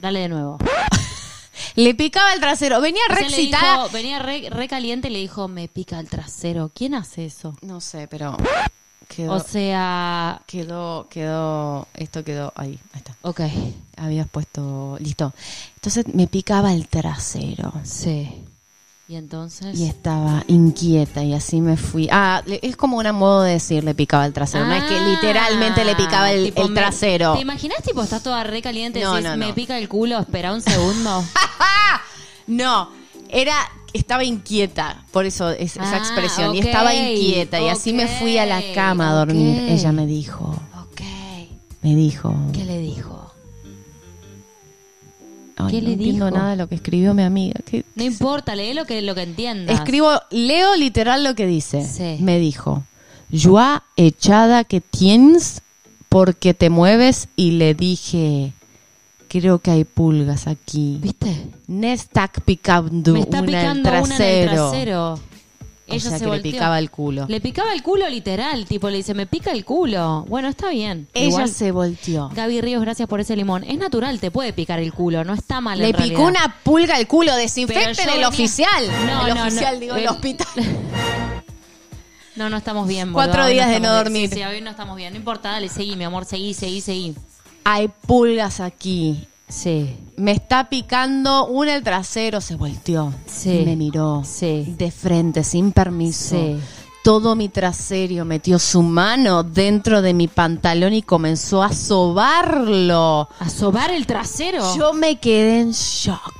Dale 0.00 0.20
de 0.20 0.28
nuevo. 0.28 0.58
Le 1.74 1.94
picaba 1.94 2.32
el 2.34 2.40
trasero. 2.40 2.80
Venía 2.80 3.00
re 3.08 3.14
Recién 3.16 3.30
le 3.32 3.36
excitada. 3.38 3.74
dijo- 3.84 3.88
venía 3.92 4.18
re, 4.18 4.48
re 4.50 4.68
caliente 4.68 5.08
y 5.08 5.10
le 5.10 5.18
dijo, 5.18 5.48
me 5.48 5.68
pica 5.68 5.98
el 6.00 6.08
trasero. 6.08 6.70
¿Quién 6.74 6.94
hace 6.94 7.26
eso? 7.26 7.54
No 7.62 7.80
sé, 7.80 8.08
pero 8.08 8.36
quedó, 9.08 9.32
O 9.34 9.40
sea, 9.40 10.42
quedó, 10.46 11.06
quedó, 11.10 11.86
esto 11.94 12.24
quedó 12.24 12.52
ahí, 12.56 12.78
ahí 12.92 12.98
está. 12.98 13.16
ok. 13.22 13.40
Habías 13.96 14.28
puesto, 14.28 14.96
listo. 15.00 15.32
Entonces 15.76 16.06
me 16.14 16.26
picaba 16.26 16.72
el 16.72 16.88
trasero 16.88 17.72
Sí. 17.84 18.44
Y 19.08 19.14
entonces... 19.14 19.78
y 19.78 19.84
estaba 19.86 20.42
inquieta 20.48 21.22
y 21.22 21.32
así 21.32 21.60
me 21.60 21.76
fui. 21.76 22.08
Ah, 22.10 22.42
es 22.46 22.76
como 22.76 22.96
un 22.96 23.08
modo 23.14 23.42
de 23.42 23.52
decir 23.52 23.84
le 23.84 23.94
picaba 23.94 24.26
el 24.26 24.32
trasero. 24.32 24.66
no 24.66 24.74
es 24.74 24.82
que 24.82 24.96
Ah, 24.96 25.08
literalmente 25.08 25.84
le 25.84 25.94
picaba 25.94 26.32
el, 26.32 26.44
tipo, 26.46 26.62
el 26.62 26.70
me- 26.70 26.80
trasero. 26.80 27.34
¿Te 27.34 27.40
imaginas, 27.42 27.80
tipo, 27.84 28.02
estás 28.02 28.22
toda 28.24 28.42
re 28.42 28.60
caliente 28.62 29.00
No, 29.00 29.14
decís, 29.14 29.28
no, 29.30 29.36
me 29.36 29.52
pica 29.52 29.78
el 29.78 29.88
culo, 29.88 30.18
espera 30.18 30.52
un 30.52 30.60
segundo? 30.60 31.22
No, 32.48 32.90
era 33.28 33.54
estaba 33.92 34.22
inquieta, 34.24 35.04
por 35.10 35.24
eso 35.24 35.50
es, 35.50 35.76
esa 35.76 35.94
Ah, 35.96 35.98
expresión. 35.98 36.54
Y 36.54 36.60
estaba 36.60 36.94
inquieta 36.94 37.60
y 37.60 37.68
así 37.68 37.92
me 37.92 38.06
fui 38.06 38.38
a 38.38 38.46
la 38.46 38.60
cama 38.74 39.10
a 39.10 39.14
dormir. 39.14 39.58
Ella 39.68 39.90
me 39.92 40.06
dijo, 40.06 40.44
ok. 40.82 41.00
me 41.82 41.94
dijo, 41.96 42.34
¿Qué 42.52 42.64
le 42.64 42.78
dijo? 42.80 43.15
Ay, 45.56 45.70
¿Qué 45.72 45.80
no 45.82 45.88
le 45.88 45.94
entiendo 45.94 46.26
dijo? 46.26 46.36
nada 46.36 46.50
de 46.50 46.56
lo 46.56 46.68
que 46.68 46.74
escribió 46.74 47.14
mi 47.14 47.22
amiga. 47.22 47.58
¿Qué- 47.64 47.84
No 47.94 48.04
importa, 48.04 48.54
lee 48.54 48.74
lo 48.74 48.84
que, 48.84 49.00
lo 49.02 49.14
que 49.14 49.22
entiendas. 49.22 49.74
Escribo, 49.74 50.10
leo 50.30 50.76
literal 50.76 51.24
lo 51.24 51.34
que 51.34 51.46
dice. 51.46 51.84
Sí. 51.84 52.22
Me 52.22 52.38
dijo, 52.38 52.82
Joa 53.32 53.82
echada 53.96 54.64
que 54.64 54.80
tienes 54.80 55.62
porque 56.08 56.54
te 56.54 56.70
mueves 56.70 57.28
y 57.36 57.52
le 57.52 57.74
dije, 57.74 58.52
creo 59.28 59.58
que 59.58 59.70
hay 59.70 59.84
pulgas 59.84 60.46
aquí. 60.46 60.98
¿Viste? 61.02 61.34
Está 61.82 62.28
picando 62.44 63.12
Me 63.14 63.20
está 63.20 63.38
una 63.38 63.46
picando 63.46 63.88
el 63.90 64.02
una 64.02 64.16
en 64.16 64.22
el 64.22 64.48
trasero. 64.48 65.20
Trasero. 65.86 65.94
O 65.94 65.94
Ella 65.94 66.08
sea 66.10 66.18
se 66.18 66.24
que 66.24 66.30
le 66.36 66.42
picaba 66.42 66.78
el 66.78 66.90
culo. 66.90 67.26
Le 67.28 67.40
picaba 67.40 67.72
el 67.72 67.82
culo 67.82 68.08
literal, 68.08 68.66
tipo, 68.66 68.90
le 68.90 68.98
dice, 68.98 69.14
me 69.14 69.26
pica 69.26 69.52
el 69.52 69.64
culo. 69.64 70.24
Bueno, 70.28 70.48
está 70.48 70.70
bien. 70.70 71.08
Ella 71.14 71.28
Igual, 71.28 71.48
se 71.48 71.70
volteó. 71.72 72.28
Gaby 72.34 72.60
Ríos, 72.60 72.82
gracias 72.82 73.08
por 73.08 73.20
ese 73.20 73.36
limón. 73.36 73.64
Es 73.64 73.78
natural, 73.78 74.18
te 74.20 74.30
puede 74.30 74.52
picar 74.52 74.78
el 74.80 74.92
culo, 74.92 75.24
no 75.24 75.32
está 75.34 75.60
mal 75.60 75.78
Le 75.78 75.86
en 75.86 75.92
picó 75.92 75.98
realidad. 76.26 76.28
una 76.28 76.56
pulga 76.62 76.98
el 76.98 77.06
culo, 77.06 77.34
desinfecten 77.36 78.08
el 78.08 78.14
venía- 78.14 78.28
oficial. 78.28 78.86
No, 79.06 79.26
el 79.28 79.34
no, 79.34 79.42
oficial, 79.42 79.74
no. 79.74 79.80
digo, 79.80 79.94
el 79.96 80.02
El- 80.02 80.08
hospital. 80.08 80.46
No, 82.36 82.50
no 82.50 82.58
estamos 82.58 82.86
bien, 82.86 83.14
Cuatro 83.14 83.32
boludo. 83.42 83.46
Hoy 83.48 83.54
días 83.54 83.70
de 83.70 83.80
no 83.80 83.94
dormir. 83.94 84.28
Sí, 84.28 84.34
sí, 84.36 84.42
hoy 84.44 84.60
no 84.60 84.68
estamos 84.70 84.94
bien. 84.96 85.12
No 85.14 85.18
importa, 85.18 85.52
dale, 85.52 85.70
seguí, 85.70 85.96
mi 85.96 86.04
amor, 86.04 86.26
seguí, 86.26 86.52
seguí, 86.52 86.82
seguí. 86.82 87.14
Hay 87.64 87.88
pulgas 87.88 88.60
aquí. 88.60 89.26
Sí. 89.48 89.96
Me 90.16 90.32
está 90.32 90.68
picando 90.68 91.46
una 91.46 91.76
el 91.76 91.82
trasero, 91.82 92.40
se 92.40 92.56
volteó. 92.56 93.12
Sí. 93.26 93.62
Me 93.64 93.76
miró. 93.76 94.22
Sí. 94.24 94.74
De 94.76 94.90
frente, 94.90 95.44
sin 95.44 95.72
permiso. 95.72 96.36
Sí. 96.36 96.58
Todo 97.04 97.36
mi 97.36 97.48
trasero 97.48 98.24
metió 98.24 98.58
su 98.58 98.82
mano 98.82 99.44
dentro 99.44 100.02
de 100.02 100.12
mi 100.12 100.26
pantalón 100.26 100.92
y 100.92 101.02
comenzó 101.02 101.62
a 101.62 101.72
sobarlo. 101.72 103.28
¿A 103.38 103.48
sobar 103.48 103.92
el 103.92 104.06
trasero? 104.06 104.76
Yo 104.76 104.92
me 104.92 105.20
quedé 105.20 105.60
en 105.60 105.70
shock. 105.70 106.34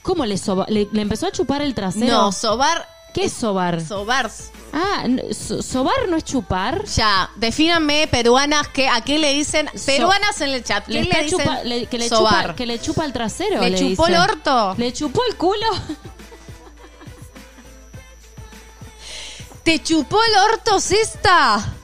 ¿Cómo 0.00 0.24
le 0.24 0.38
soba? 0.38 0.64
¿Le, 0.68 0.88
le 0.90 1.02
empezó 1.02 1.26
a 1.26 1.32
chupar 1.32 1.60
el 1.60 1.74
trasero? 1.74 2.06
No, 2.06 2.32
sobar. 2.32 2.86
¿Qué 3.14 3.24
es 3.24 3.32
sobar? 3.32 3.80
Sobar. 3.84 4.30
ah, 4.72 5.04
so- 5.32 5.62
¿sobar 5.62 6.08
no 6.08 6.16
es 6.16 6.24
chupar? 6.24 6.84
Ya, 6.84 7.30
defínanme 7.36 8.06
peruanas 8.08 8.68
que 8.68 8.88
a 8.88 9.00
qué 9.00 9.18
le 9.18 9.32
dicen 9.32 9.68
peruanas 9.86 10.40
en 10.40 10.50
el 10.50 10.62
chat. 10.62 10.84
¿Qué 10.86 10.92
le, 10.92 11.00
está 11.02 11.22
dicen? 11.22 11.38
chupa- 11.40 11.62
le- 11.64 11.86
que, 11.86 11.98
le 11.98 12.08
sobar. 12.08 12.42
chupa, 12.42 12.54
que 12.56 12.66
le 12.66 12.80
chupa 12.80 13.04
el 13.06 13.12
trasero. 13.12 13.60
¿Le 13.62 13.74
chupó 13.74 14.06
dicen. 14.06 14.14
el 14.14 14.20
orto? 14.20 14.74
¿Le 14.76 14.92
chupó 14.92 15.22
el 15.28 15.36
culo? 15.36 15.66
¿Te 19.64 19.82
chupó 19.82 20.18
el 20.22 20.52
orto, 20.52 20.80
cesta? 20.80 21.74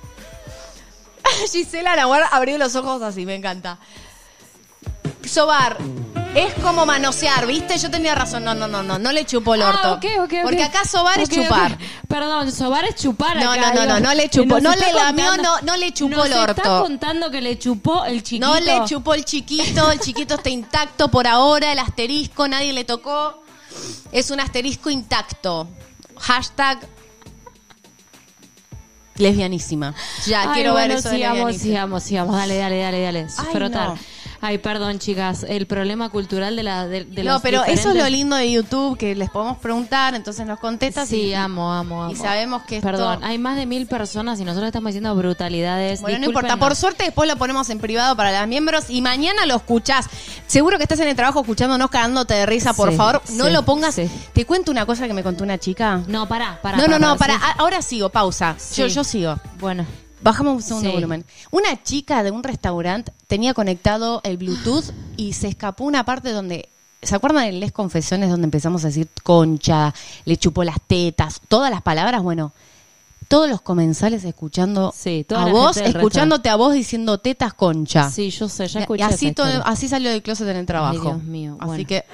Gisela 1.52 1.96
Nahuar 1.96 2.24
abrió 2.32 2.56
los 2.58 2.74
ojos 2.76 3.02
así, 3.02 3.26
me 3.26 3.34
encanta. 3.34 3.78
Sobar. 5.26 5.78
Es 6.34 6.52
como 6.54 6.84
manosear, 6.84 7.46
¿viste? 7.46 7.78
Yo 7.78 7.90
tenía 7.92 8.14
razón. 8.16 8.42
No, 8.44 8.54
no, 8.54 8.66
no, 8.66 8.82
no. 8.82 8.98
No 8.98 9.12
le 9.12 9.24
chupó 9.24 9.54
el 9.54 9.62
orto. 9.62 9.78
Ah, 9.84 9.92
ok, 9.92 10.04
ok, 10.18 10.22
ok. 10.24 10.34
Porque 10.42 10.64
acá 10.64 10.84
sobar 10.84 11.20
es 11.20 11.28
Ok, 11.28 11.36
ok. 11.38 11.44
chupar. 11.44 11.78
Perdón, 12.08 12.50
sobar 12.50 12.84
es 12.86 12.96
chupar 12.96 13.36
No, 13.36 13.52
acá, 13.52 13.68
no, 13.68 13.74
no, 13.74 13.80
digo. 13.82 13.94
no, 13.94 14.00
no 14.00 14.14
le 14.14 14.28
chupó. 14.28 14.54
nos 14.54 14.62
No 14.64 14.72
está 14.72 14.86
le 14.88 14.92
lamió, 14.94 15.26
contando- 15.26 15.60
no- 15.60 15.66
no 15.66 15.76
le 15.76 15.92
chupó 15.92 16.16
nos 16.16 16.26
el 16.26 16.32
está 16.32 16.42
orto. 16.42 16.82
contando 16.82 17.30
que 17.30 17.40
le 17.40 17.56
chupó 17.56 18.04
el 18.04 18.22
chiquito. 18.24 18.46
No 18.48 18.58
le 18.58 18.84
chupó 18.84 19.14
el 19.14 19.24
chiquito. 19.24 19.92
El 19.92 20.00
chiquito 20.00 20.34
está 20.34 20.50
intacto 20.50 21.08
por 21.08 21.28
ahora. 21.28 21.70
El 21.70 21.78
asterisco, 21.78 22.48
nadie 22.48 22.72
le 22.72 22.84
tocó. 22.84 23.44
Es 24.10 24.30
un 24.32 24.40
asterisco 24.40 24.90
intacto. 24.90 25.68
Hashtag 26.18 26.80
lesbianísima. 29.16 29.94
Ya, 30.26 30.42
Ay, 30.42 30.48
quiero 30.54 30.72
bueno, 30.72 30.88
ver 30.88 30.98
eso 30.98 31.08
de 31.08 31.14
sigamos, 31.16 31.36
lesbianísima. 31.36 31.62
sigamos, 31.72 32.02
sigamos. 32.02 32.36
Dale, 32.36 32.56
dale, 32.58 32.78
dale, 32.80 33.00
dale. 33.02 33.26
Ay, 33.38 33.46
Frotar. 33.52 33.88
no. 33.90 33.98
Ay, 34.46 34.58
perdón, 34.58 34.98
chicas. 34.98 35.42
El 35.48 35.66
problema 35.66 36.10
cultural 36.10 36.54
de 36.54 36.62
la 36.62 36.86
de, 36.86 37.04
de 37.06 37.24
No, 37.24 37.32
los 37.32 37.42
pero 37.42 37.64
eso 37.64 37.88
es 37.92 37.96
lo 37.96 38.06
lindo 38.10 38.36
de 38.36 38.52
YouTube, 38.52 38.98
que 38.98 39.14
les 39.14 39.30
podemos 39.30 39.56
preguntar, 39.56 40.14
entonces 40.14 40.46
nos 40.46 40.60
contestas. 40.60 41.08
Sí, 41.08 41.28
y, 41.28 41.34
amo, 41.34 41.72
amo, 41.72 42.02
amo. 42.04 42.12
y 42.12 42.16
sabemos 42.16 42.62
que 42.64 42.76
esto... 42.76 42.88
Perdón, 42.88 43.24
hay 43.24 43.38
más 43.38 43.56
de 43.56 43.64
mil 43.64 43.86
personas 43.86 44.38
y 44.40 44.44
nosotros 44.44 44.66
estamos 44.66 44.88
diciendo 44.88 45.14
brutalidades. 45.14 46.02
Bueno, 46.02 46.18
no 46.18 46.26
importa. 46.26 46.58
Por 46.58 46.76
suerte 46.76 47.04
después 47.04 47.26
lo 47.26 47.36
ponemos 47.36 47.70
en 47.70 47.78
privado 47.78 48.16
para 48.16 48.38
los 48.38 48.46
miembros 48.46 48.90
y 48.90 49.00
mañana 49.00 49.46
lo 49.46 49.56
escuchás. 49.56 50.08
Seguro 50.46 50.76
que 50.76 50.82
estás 50.82 51.00
en 51.00 51.08
el 51.08 51.16
trabajo 51.16 51.40
escuchándonos 51.40 51.88
cagándote 51.88 52.34
de 52.34 52.44
risa, 52.44 52.74
por 52.74 52.90
Sí, 52.90 52.96
favor. 52.98 53.22
No 53.30 53.48
lo 53.48 53.64
pongas. 53.64 53.94
sí. 53.94 54.10
Te 54.34 54.44
cuento 54.44 54.70
una 54.70 54.84
cosa 54.84 55.06
que 55.06 55.14
me 55.14 55.22
contó 55.22 55.42
una 55.42 55.56
chica. 55.56 56.02
No, 56.06 56.28
pará, 56.28 56.58
pará. 56.60 56.76
no, 56.76 56.86
no, 56.86 56.98
no, 56.98 57.12
a- 57.18 57.52
Ahora 57.56 57.80
sigo, 57.80 58.10
pausa. 58.10 58.56
Yo, 58.76 58.88
yo 58.88 59.04
sigo. 59.04 59.36
Bueno, 59.58 59.86
Bajamos 60.24 60.54
un 60.54 60.62
segundo 60.62 60.88
Sí. 60.90 60.94
volumen. 60.96 61.24
Una 61.50 61.80
chica 61.82 62.22
de 62.22 62.30
un 62.30 62.42
restaurante 62.42 63.12
tenía 63.26 63.54
conectado 63.54 64.20
el 64.24 64.38
Bluetooth 64.38 64.86
y 65.16 65.34
se 65.34 65.48
escapó 65.48 65.84
una 65.84 66.04
parte 66.04 66.30
donde. 66.32 66.68
¿Se 67.02 67.14
acuerdan 67.14 67.44
de 67.44 67.52
Les 67.52 67.70
Confesiones 67.70 68.30
donde 68.30 68.46
empezamos 68.46 68.82
a 68.84 68.86
decir 68.88 69.06
concha, 69.22 69.92
le 70.24 70.38
chupó 70.38 70.64
las 70.64 70.80
tetas, 70.86 71.40
todas 71.48 71.70
las 71.70 71.82
palabras? 71.82 72.22
Bueno, 72.22 72.52
todos 73.28 73.46
los 73.48 73.60
comensales 73.60 74.24
escuchando 74.24 74.92
Sí, 74.96 75.24
toda 75.28 75.42
a 75.42 75.46
la 75.46 75.52
vos, 75.52 75.74
gente 75.76 75.88
del 75.92 75.96
escuchándote 75.96 76.48
a 76.48 76.56
vos 76.56 76.72
diciendo 76.72 77.18
tetas 77.18 77.52
concha. 77.52 78.10
sí, 78.10 78.30
yo 78.30 78.48
sé, 78.48 78.66
ya 78.68 78.80
Y 78.80 78.82
escuché 78.84 79.02
así, 79.04 79.26
esa 79.26 79.34
todo- 79.34 79.46
historia. 79.48 79.70
así 79.70 79.88
salió 79.88 80.10
del 80.10 80.22
closet 80.22 80.48
en 80.48 80.56
el 80.56 80.64
trabajo. 80.66 80.94
Dios 81.02 81.22
mío, 81.24 81.56
Así 81.60 81.66
bueno. 81.66 81.84
que 81.86 82.04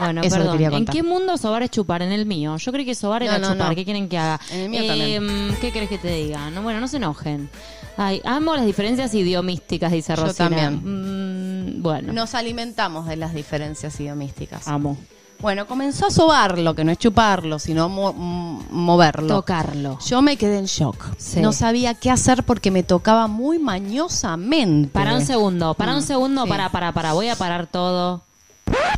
Bueno, 0.00 0.20
Eso 0.22 0.36
perdón. 0.36 0.52
quería 0.58 0.76
¿En 0.76 0.84
qué 0.86 1.02
mundo 1.02 1.36
sobar 1.36 1.62
es 1.62 1.70
chupar? 1.70 2.02
En 2.02 2.12
el 2.12 2.26
mío. 2.26 2.56
Yo 2.56 2.72
creí 2.72 2.84
que 2.84 2.94
sobar 2.94 3.22
era 3.22 3.38
No, 3.38 3.48
no, 3.48 3.52
chupar. 3.54 3.68
no. 3.70 3.74
¿Qué 3.74 3.84
quieren 3.84 4.08
que 4.08 4.18
haga? 4.18 4.40
En 4.50 4.60
el 4.60 4.68
mío 4.68 4.80
Eh, 4.84 5.54
¿Qué 5.60 5.70
querés 5.72 5.88
que 5.88 5.98
te 5.98 6.08
diga? 6.08 6.50
No, 6.50 6.62
bueno, 6.62 6.80
no 6.80 6.88
se 6.88 6.96
enojen. 6.98 7.48
Ay, 7.96 8.20
amo 8.24 8.56
las 8.56 8.66
diferencias 8.66 9.14
idiomísticas, 9.14 9.92
dice 9.92 10.14
Yo 10.16 10.24
Rosina. 10.24 10.48
también. 10.50 11.76
Mm, 11.76 11.82
bueno, 11.82 12.12
nos 12.12 12.34
alimentamos 12.34 13.06
de 13.06 13.16
las 13.16 13.34
diferencias 13.34 13.98
idiomísticas. 14.00 14.66
amo. 14.68 14.96
Bueno, 15.40 15.66
comenzó 15.66 16.06
a 16.06 16.10
sobarlo, 16.10 16.74
que 16.74 16.84
no 16.84 16.92
es 16.92 16.98
chuparlo, 16.98 17.58
sino 17.58 17.88
mo- 17.88 18.10
m- 18.10 18.64
moverlo. 18.70 19.26
Tocarlo. 19.28 19.98
Yo 20.06 20.22
me 20.22 20.36
quedé 20.36 20.58
en 20.58 20.64
shock. 20.66 20.96
Sí. 21.18 21.40
No 21.40 21.52
sabía 21.52 21.94
qué 21.94 22.10
hacer 22.10 22.44
porque 22.44 22.70
me 22.70 22.82
tocaba 22.82 23.26
muy 23.26 23.58
mañosamente. 23.58 24.88
Para 24.90 25.14
un 25.14 25.26
segundo, 25.26 25.74
para 25.74 25.92
un 25.92 25.98
Mm, 25.98 26.02
segundo, 26.02 26.42
sí. 26.44 26.48
para, 26.48 26.68
para, 26.70 26.92
para. 26.92 27.12
Voy 27.12 27.28
a 27.28 27.36
parar 27.36 27.66
todo. 27.66 28.22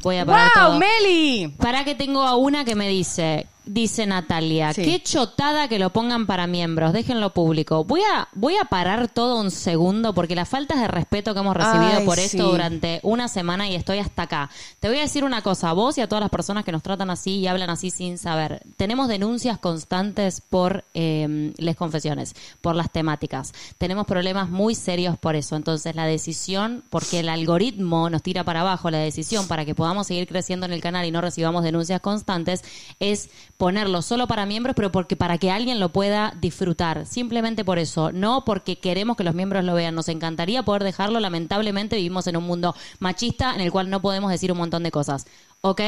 Voy 0.02 0.18
a 0.18 0.26
parar 0.26 0.50
¡Wow, 0.54 0.64
todo. 0.66 0.78
Meli! 0.78 1.48
Para 1.58 1.84
que 1.84 1.94
tengo 1.94 2.22
a 2.22 2.36
una 2.36 2.64
que 2.64 2.74
me 2.74 2.88
dice, 2.88 3.46
Dice 3.68 4.06
Natalia, 4.06 4.72
Sí. 4.72 4.84
qué 4.84 5.02
chotada 5.02 5.66
que 5.66 5.80
lo 5.80 5.90
pongan 5.90 6.26
para 6.26 6.46
miembros, 6.46 6.92
déjenlo 6.92 7.34
público. 7.34 7.82
Voy 7.84 8.00
a, 8.00 8.28
voy 8.32 8.54
a 8.56 8.64
parar 8.66 9.08
todo 9.08 9.40
un 9.40 9.50
segundo 9.50 10.14
porque 10.14 10.36
las 10.36 10.48
faltas 10.48 10.78
de 10.80 10.86
respeto 10.86 11.34
que 11.34 11.40
hemos 11.40 11.56
recibido 11.56 11.98
Ay, 11.98 12.04
por 12.06 12.16
esto 12.20 12.44
sí. 12.44 12.50
durante 12.50 13.00
una 13.02 13.26
semana 13.26 13.68
y 13.68 13.74
estoy 13.74 13.98
hasta 13.98 14.22
acá. 14.22 14.50
Te 14.78 14.86
voy 14.88 14.98
a 14.98 15.00
decir 15.00 15.24
una 15.24 15.42
cosa, 15.42 15.70
a 15.70 15.72
vos 15.72 15.98
y 15.98 16.00
a 16.00 16.06
todas 16.08 16.20
las 16.22 16.30
personas 16.30 16.64
que 16.64 16.70
nos 16.70 16.82
tratan 16.84 17.10
así 17.10 17.38
y 17.38 17.48
hablan 17.48 17.68
así 17.68 17.90
sin 17.90 18.18
saber. 18.18 18.62
Tenemos 18.76 19.08
denuncias 19.08 19.58
constantes 19.58 20.40
por 20.40 20.84
eh, 20.94 21.52
las 21.58 21.74
confesiones, 21.74 22.34
por 22.60 22.76
las 22.76 22.92
temáticas. 22.92 23.52
Tenemos 23.78 24.06
problemas 24.06 24.48
muy 24.48 24.76
serios 24.76 25.18
por 25.18 25.34
eso. 25.34 25.56
Entonces 25.56 25.96
la 25.96 26.06
decisión, 26.06 26.84
porque 26.88 27.18
el 27.18 27.28
algoritmo 27.28 28.10
nos 28.10 28.22
tira 28.22 28.44
para 28.44 28.60
abajo, 28.60 28.92
la 28.92 28.98
decisión 28.98 29.48
para 29.48 29.64
que 29.64 29.74
podamos 29.74 30.06
seguir 30.06 30.28
creciendo 30.28 30.66
en 30.66 30.72
el 30.72 30.80
canal 30.80 31.04
y 31.04 31.10
no 31.10 31.20
recibamos 31.20 31.64
denuncias 31.64 32.00
constantes, 32.00 32.62
es 33.00 33.28
ponerlo 33.56 34.02
solo 34.02 34.26
para 34.26 34.46
miembros, 34.46 34.74
pero 34.76 34.92
porque 34.92 35.16
para 35.16 35.38
que 35.38 35.50
alguien 35.50 35.80
lo 35.80 35.90
pueda 35.90 36.34
disfrutar. 36.40 37.06
Simplemente 37.06 37.64
por 37.64 37.78
eso, 37.78 38.12
no 38.12 38.44
porque 38.44 38.78
queremos 38.78 39.16
que 39.16 39.24
los 39.24 39.34
miembros 39.34 39.64
lo 39.64 39.74
vean. 39.74 39.94
Nos 39.94 40.08
encantaría 40.08 40.64
poder 40.64 40.84
dejarlo. 40.84 41.20
Lamentablemente 41.20 41.96
vivimos 41.96 42.26
en 42.26 42.36
un 42.36 42.44
mundo 42.44 42.74
machista 42.98 43.54
en 43.54 43.60
el 43.60 43.72
cual 43.72 43.90
no 43.90 44.00
podemos 44.02 44.30
decir 44.30 44.52
un 44.52 44.58
montón 44.58 44.82
de 44.82 44.90
cosas. 44.90 45.26
¿Ok? 45.62 45.80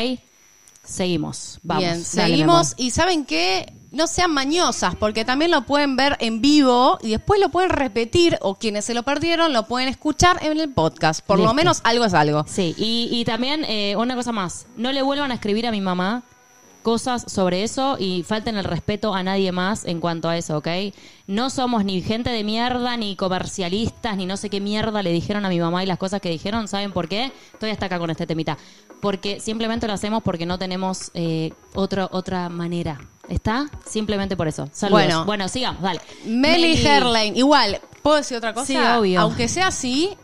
Seguimos. 0.83 1.59
Vamos. 1.62 1.85
Bien, 1.85 2.02
seguimos. 2.02 2.74
Y 2.78 2.90
¿saben 2.90 3.26
qué? 3.26 3.74
No 3.90 4.07
sean 4.07 4.33
mañosas, 4.33 4.96
porque 4.96 5.24
también 5.24 5.50
lo 5.50 5.64
pueden 5.64 5.96
ver 5.96 6.16
en 6.20 6.40
vivo 6.42 6.98
y 7.02 7.11
después 7.11 7.40
lo 7.40 7.48
pueden 7.48 7.70
repetir, 7.70 8.38
o 8.42 8.54
quienes 8.54 8.85
se 8.85 8.92
lo 8.92 9.02
perdieron 9.02 9.54
lo 9.54 9.66
pueden 9.66 9.88
escuchar 9.88 10.38
en 10.42 10.61
el 10.61 10.70
podcast. 10.72 11.24
Por 11.24 11.38
lo 11.38 11.54
menos 11.54 11.81
algo 11.85 12.04
es 12.04 12.12
algo. 12.12 12.44
Sí, 12.46 12.74
y, 12.76 13.09
y 13.11 13.24
también 13.24 13.64
eh, 13.64 13.96
una 13.96 14.14
cosa 14.14 14.33
más. 14.33 14.66
No 14.76 14.92
le 14.92 15.00
vuelvan 15.02 15.31
a 15.31 15.35
escribir 15.35 15.66
a 15.66 15.70
mi 15.70 15.81
mamá 15.81 16.22
cosas 16.83 17.25
sobre 17.27 17.62
eso 17.62 17.97
y 17.99 18.23
falten 18.23 18.57
el 18.57 18.64
respeto 18.64 19.14
a 19.14 19.23
nadie 19.23 19.53
más 19.53 19.85
en 19.85 20.01
cuanto 20.01 20.29
a 20.29 20.37
eso, 20.37 20.59
¿ok? 20.59 20.69
No 21.27 21.51
somos 21.51 21.85
ni 21.85 22.01
gente 22.01 22.31
de 22.31 22.45
mierda, 22.45 22.97
ni 22.97 23.17
comercialistas, 23.17 24.17
ni 24.17 24.27
no 24.27 24.37
sé 24.37 24.49
qué 24.51 24.61
mierda 24.61 25.03
le 25.03 25.12
dijeron 25.12 25.45
a 25.45 25.49
mi 25.49 25.61
mamá 25.61 25.83
y 25.83 25.87
las 25.87 25.99
cosas 25.99 26.21
que 26.21 26.31
dijeron. 26.31 26.69
¿Saben 26.69 26.93
por 26.93 27.09
qué? 27.09 27.33
Estoy 27.53 27.71
hasta 27.71 27.87
acá 27.87 27.99
con 27.99 28.11
este 28.11 28.27
temita. 28.27 28.57
Porque 29.01 29.41
simplemente 29.41 29.87
lo 29.87 29.93
hacemos 29.93 30.23
porque 30.23 30.47
no 30.47 30.59
tenemos 30.59 31.11
eh, 31.14 31.53
otro, 31.75 32.09
otra 32.12 32.49
manera. 32.49 32.99
¿Está? 33.29 33.67
Simplemente 33.87 34.37
por 34.37 34.49
eso. 34.49 34.69
Saludos. 34.73 35.05
Bueno. 35.05 35.25
Bueno, 35.27 35.49
sigamos, 35.49 35.83
dale. 35.83 36.01
Meli 36.25 36.83
Herlane, 36.85 37.33
igual, 37.35 37.79
¿puedo 38.03 38.17
decir 38.17 38.38
otra 38.38 38.55
cosa? 38.55 38.67
Sí, 38.67 38.77
obvio. 38.77 39.21
Aunque 39.21 39.49
sea 39.49 39.67
así, 39.67 40.17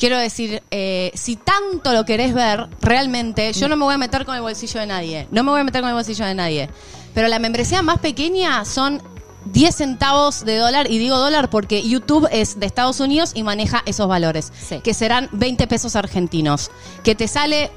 quiero 0.00 0.16
decir, 0.18 0.62
eh, 0.70 1.12
si 1.14 1.36
tanto 1.36 1.92
lo 1.92 2.06
querés 2.06 2.32
ver, 2.32 2.68
realmente, 2.80 3.52
yo 3.52 3.68
no 3.68 3.76
me 3.76 3.84
voy 3.84 3.92
a 3.94 3.98
meter 3.98 4.24
con 4.24 4.34
el 4.34 4.40
bolsillo 4.40 4.80
de 4.80 4.86
nadie. 4.86 5.28
No 5.30 5.44
me 5.44 5.50
voy 5.50 5.60
a 5.60 5.64
meter 5.64 5.82
con 5.82 5.90
el 5.90 5.94
bolsillo 5.94 6.24
de 6.24 6.34
nadie. 6.34 6.70
Pero 7.12 7.28
la 7.28 7.38
membresía 7.38 7.82
más 7.82 7.98
pequeña 7.98 8.64
son 8.64 9.02
10 9.44 9.74
centavos 9.76 10.46
de 10.46 10.56
dólar, 10.56 10.90
y 10.90 10.96
digo 10.96 11.18
dólar 11.18 11.50
porque 11.50 11.86
YouTube 11.86 12.26
es 12.32 12.58
de 12.58 12.64
Estados 12.64 12.98
Unidos 13.00 13.32
y 13.34 13.42
maneja 13.42 13.82
esos 13.84 14.08
valores, 14.08 14.50
Sí. 14.66 14.80
que 14.82 14.94
serán 14.94 15.28
20 15.32 15.66
pesos 15.66 15.94
argentinos. 15.96 16.70
Que 17.04 17.14
te 17.14 17.28
sale 17.28 17.70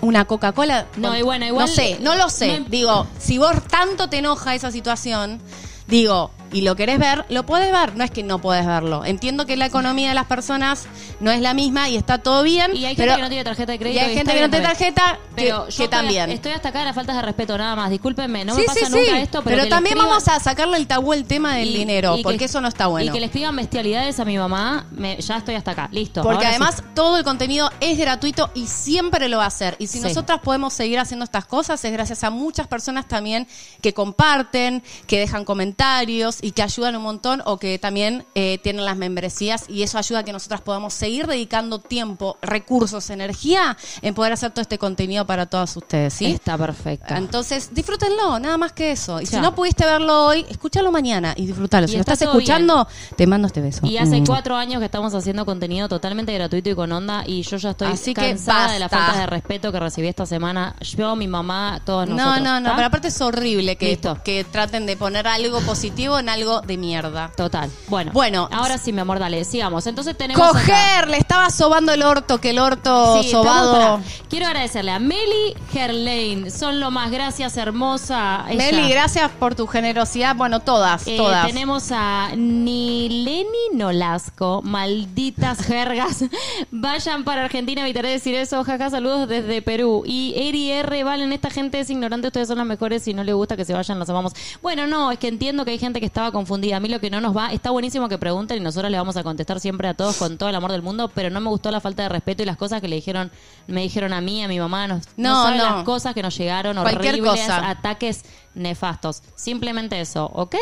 una 0.00 0.24
Coca-Cola. 0.24 0.86
No, 0.96 1.14
y 1.14 1.20
bueno, 1.20 1.44
igual- 1.44 1.66
No 1.68 1.74
sé, 1.74 1.98
no 2.00 2.14
lo 2.16 2.30
sé. 2.30 2.60
No- 2.60 2.66
Digo, 2.70 3.06
si 3.18 3.36
vos 3.36 3.52
tanto 3.68 4.08
te 4.08 4.16
enoja 4.18 4.54
esa 4.54 4.70
situación, 4.70 5.42
digo, 5.88 6.30
y 6.52 6.62
lo 6.62 6.76
querés 6.76 6.98
ver, 6.98 7.24
lo 7.28 7.44
podés 7.46 7.72
ver. 7.72 7.96
No 7.96 8.04
es 8.04 8.10
que 8.10 8.22
no 8.22 8.40
podés 8.40 8.66
verlo. 8.66 9.04
Entiendo 9.04 9.46
que 9.46 9.56
la 9.56 9.66
economía 9.66 10.08
de 10.08 10.14
las 10.14 10.26
personas 10.26 10.86
no 11.20 11.30
es 11.30 11.40
la 11.40 11.54
misma 11.54 11.88
y 11.88 11.96
está 11.96 12.18
todo 12.18 12.42
bien. 12.42 12.72
Y 12.74 12.84
hay 12.84 12.96
gente 12.96 13.02
pero- 13.02 13.16
que 13.16 13.22
no 13.22 13.28
tiene 13.28 13.44
tarjeta 13.44 13.72
de 13.72 13.78
crédito. 13.78 14.00
Y 14.00 14.04
hay 14.04 14.14
gente 14.14 14.34
que 14.34 14.40
no 14.40 14.50
tiene 14.50 14.66
tarjeta 14.66 15.18
que, 15.36 15.42
Pero 15.44 15.68
yo 15.68 15.84
que 15.84 15.88
también. 15.88 16.30
Estoy 16.30 16.52
hasta 16.52 16.70
acá 16.70 16.80
de 16.80 16.84
las 16.86 16.94
faltas 16.94 17.16
de 17.16 17.22
respeto, 17.22 17.56
nada 17.56 17.76
más. 17.76 17.90
Discúlpenme, 17.90 18.44
no 18.44 18.54
sí, 18.54 18.60
me 18.62 18.66
pasa 18.66 18.86
sí, 18.86 18.92
nunca 18.92 19.12
sí. 19.12 19.18
esto, 19.18 19.42
pero, 19.42 19.56
pero 19.56 19.68
también 19.68 19.96
escriban- 19.96 20.08
vamos 20.08 20.28
a 20.28 20.40
sacarle 20.40 20.76
el 20.76 20.86
tabú 20.86 21.12
el 21.12 21.24
tema 21.24 21.54
del 21.56 21.68
y- 21.70 21.76
dinero, 21.78 22.14
y 22.14 22.18
que- 22.18 22.22
porque 22.24 22.44
eso 22.46 22.60
no 22.60 22.68
está 22.68 22.86
bueno. 22.88 23.10
Y 23.10 23.12
que 23.12 23.20
le 23.20 23.26
escriban 23.26 23.54
bestialidades 23.56 24.18
a 24.20 24.24
mi 24.24 24.38
mamá, 24.38 24.86
me- 24.90 25.16
ya 25.20 25.36
estoy 25.36 25.54
hasta 25.54 25.70
acá. 25.72 25.88
Listo. 25.92 26.22
Porque 26.22 26.46
además 26.46 26.82
todo 26.94 27.18
el 27.18 27.24
contenido 27.24 27.70
es 27.80 27.98
gratuito 27.98 28.50
y 28.54 28.66
siempre 28.66 29.28
lo 29.28 29.38
va 29.38 29.44
a 29.44 29.48
hacer. 29.48 29.76
Y 29.78 29.86
si 29.86 30.00
nosotras 30.00 30.40
podemos 30.42 30.72
seguir 30.72 30.98
haciendo 30.98 31.24
estas 31.24 31.44
cosas 31.46 31.84
es 31.84 31.92
gracias 31.92 32.24
a 32.24 32.30
muchas 32.30 32.66
personas 32.66 33.06
también 33.06 33.46
que 33.80 33.94
comparten, 33.94 34.82
que 35.06 35.18
dejan 35.18 35.44
comentarios 35.44 36.38
y 36.42 36.52
que 36.52 36.62
ayudan 36.62 36.96
un 36.96 37.02
montón 37.02 37.42
o 37.44 37.58
que 37.58 37.78
también 37.78 38.26
eh, 38.34 38.58
tienen 38.62 38.84
las 38.84 38.96
membresías 38.96 39.64
y 39.68 39.82
eso 39.82 39.98
ayuda 39.98 40.20
a 40.20 40.22
que 40.24 40.32
nosotras 40.32 40.60
podamos 40.60 40.94
seguir 40.94 41.26
dedicando 41.26 41.78
tiempo, 41.78 42.38
recursos, 42.42 43.10
energía 43.10 43.76
en 44.02 44.14
poder 44.14 44.32
hacer 44.32 44.50
todo 44.50 44.62
este 44.62 44.78
contenido 44.78 45.26
para 45.26 45.46
todas 45.46 45.76
ustedes. 45.76 46.14
¿sí? 46.14 46.26
Está 46.26 46.56
perfecto. 46.58 47.14
Entonces, 47.14 47.70
disfrútenlo, 47.74 48.38
nada 48.38 48.56
más 48.58 48.72
que 48.72 48.92
eso. 48.92 49.20
Y 49.20 49.26
si 49.26 49.36
no 49.36 49.54
pudiste 49.54 49.84
verlo 49.84 50.26
hoy, 50.26 50.46
escúchalo 50.48 50.90
mañana 50.92 51.34
y 51.36 51.46
disfrútalo. 51.46 51.86
Si 51.88 51.94
lo 51.94 52.00
está 52.00 52.14
estás 52.14 52.28
escuchando, 52.28 52.86
te 53.16 53.26
mando 53.26 53.46
este 53.46 53.60
beso. 53.60 53.86
Y 53.86 53.98
hace 53.98 54.20
Mm. 54.20 54.26
cuatro 54.26 54.56
años 54.56 54.78
que 54.80 54.86
estamos 54.86 55.14
haciendo 55.14 55.44
contenido 55.46 55.88
totalmente 55.88 56.32
gratuito 56.34 56.70
y 56.70 56.74
con 56.74 56.90
onda 56.92 57.24
y 57.26 57.42
yo 57.42 57.56
ya 57.56 57.70
estoy 57.70 57.88
Así 57.92 58.14
que 58.14 58.20
cansada 58.30 58.72
de 58.72 58.78
las 58.78 58.90
basta. 58.90 59.06
faltas 59.06 59.20
de 59.20 59.26
respeto 59.26 59.72
que 59.72 59.80
recibí 59.80 60.08
esta 60.08 60.26
semana. 60.26 60.74
Yo, 60.80 61.16
mi 61.16 61.28
mamá, 61.28 61.80
todos 61.84 62.08
No, 62.08 62.16
nosotros. 62.16 62.42
no, 62.44 62.52
no, 62.60 62.66
¿está? 62.68 62.76
pero 62.76 62.86
aparte 62.88 63.08
es 63.08 63.20
horrible 63.20 63.76
que, 63.76 63.86
Listo. 63.90 64.18
que 64.24 64.44
traten 64.44 64.86
de 64.86 64.96
poner 64.96 65.26
algo 65.28 65.60
positivo 65.60 66.18
en 66.18 66.28
algo 66.32 66.60
de 66.62 66.76
mierda. 66.76 67.30
Total. 67.36 67.70
Bueno, 67.88 68.12
Bueno. 68.12 68.48
ahora 68.52 68.78
sí, 68.78 68.92
mi 68.92 69.00
amor, 69.00 69.18
dale, 69.18 69.44
sigamos. 69.44 69.86
Entonces 69.86 70.16
tenemos. 70.16 70.40
acá- 70.46 70.58
Coger, 70.60 71.08
le 71.08 71.16
estaba 71.18 71.50
sobando 71.50 71.92
el 71.92 72.02
orto, 72.02 72.40
que 72.40 72.50
el 72.50 72.58
orto 72.58 73.22
Sí, 73.22 73.30
sobado. 73.30 74.00
Quiero 74.28 74.46
agradecerle 74.46 74.90
a 74.92 74.98
Meli 74.98 75.54
Herlane. 75.74 76.50
Son 76.50 76.80
lo 76.80 76.90
más. 76.90 77.10
Gracias, 77.10 77.56
hermosa. 77.56 78.44
Ella. 78.48 78.56
Meli, 78.58 78.88
gracias 78.90 79.30
por 79.30 79.54
tu 79.54 79.66
generosidad. 79.66 80.36
Bueno, 80.36 80.60
todas, 80.60 81.06
Eh, 81.06 81.16
todas. 81.16 81.46
Tenemos 81.46 81.90
a 81.92 82.30
Nileni 82.36 83.44
Nolasco, 83.74 84.62
malditas 84.62 85.58
jergas. 85.66 86.24
Vayan 86.70 87.24
para 87.24 87.44
Argentina, 87.44 87.82
evitaré 87.82 88.10
decir 88.10 88.34
eso. 88.34 88.62
Jaja, 88.64 88.90
saludos 88.90 89.28
desde 89.28 89.62
Perú. 89.62 90.02
Y 90.06 90.34
Eri 90.36 90.70
R, 90.70 91.04
Valen, 91.04 91.32
esta 91.32 91.50
gente 91.50 91.80
es 91.80 91.90
ignorante, 91.90 92.26
ustedes 92.28 92.48
son 92.48 92.58
las 92.58 92.66
mejores. 92.66 93.02
Si 93.02 93.14
no 93.14 93.24
le 93.24 93.32
gusta 93.32 93.56
que 93.56 93.64
se 93.64 93.72
vayan, 93.72 93.98
los 93.98 94.08
amamos. 94.10 94.32
Bueno, 94.62 94.86
no, 94.86 95.10
es 95.10 95.18
que 95.18 95.28
entiendo 95.28 95.64
que 95.64 95.72
hay 95.72 95.78
gente 95.78 96.00
que 96.00 96.06
estaba 96.20 96.32
confundida. 96.32 96.76
A 96.76 96.80
mí 96.80 96.88
lo 96.88 97.00
que 97.00 97.08
no 97.10 97.20
nos 97.20 97.34
va, 97.36 97.50
está 97.52 97.70
buenísimo 97.70 98.08
que 98.08 98.18
pregunten 98.18 98.58
y 98.58 98.60
nosotros 98.60 98.90
le 98.90 98.98
vamos 98.98 99.16
a 99.16 99.22
contestar 99.22 99.58
siempre 99.58 99.88
a 99.88 99.94
todos 99.94 100.16
con 100.16 100.36
todo 100.36 100.48
el 100.50 100.54
amor 100.54 100.70
del 100.70 100.82
mundo, 100.82 101.10
pero 101.14 101.30
no 101.30 101.40
me 101.40 101.48
gustó 101.48 101.70
la 101.70 101.80
falta 101.80 102.02
de 102.02 102.10
respeto 102.10 102.42
y 102.42 102.46
las 102.46 102.56
cosas 102.58 102.80
que 102.82 102.88
le 102.88 102.96
dijeron, 102.96 103.30
me 103.66 103.80
dijeron 103.80 104.12
a 104.12 104.20
mí, 104.20 104.44
a 104.44 104.48
mi 104.48 104.58
mamá. 104.58 104.86
No, 104.86 105.00
No, 105.16 105.42
saben 105.44 105.58
no. 105.58 105.64
las 105.64 105.84
cosas 105.84 106.14
que 106.14 106.22
nos 106.22 106.36
llegaron, 106.36 106.76
Cualquier 106.76 107.14
horribles, 107.14 107.40
cosa. 107.40 107.70
ataques 107.70 108.22
nefastos. 108.54 109.22
Simplemente 109.34 109.98
eso, 110.00 110.30
¿ok? 110.34 110.56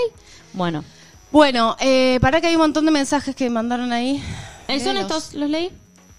Bueno. 0.53 0.85
Bueno, 1.33 1.77
eh, 1.81 2.19
para 2.21 2.41
que 2.41 2.47
hay 2.47 2.55
un 2.55 2.61
montón 2.63 2.85
de 2.85 2.91
mensajes 2.93 3.35
que 3.35 3.51
mandaron 3.51 3.93
ahí. 3.93 4.23
Eh, 4.69 4.79
¿Son 4.81 4.97
estos 4.97 5.35
los 5.35 5.51
leí? 5.51 5.71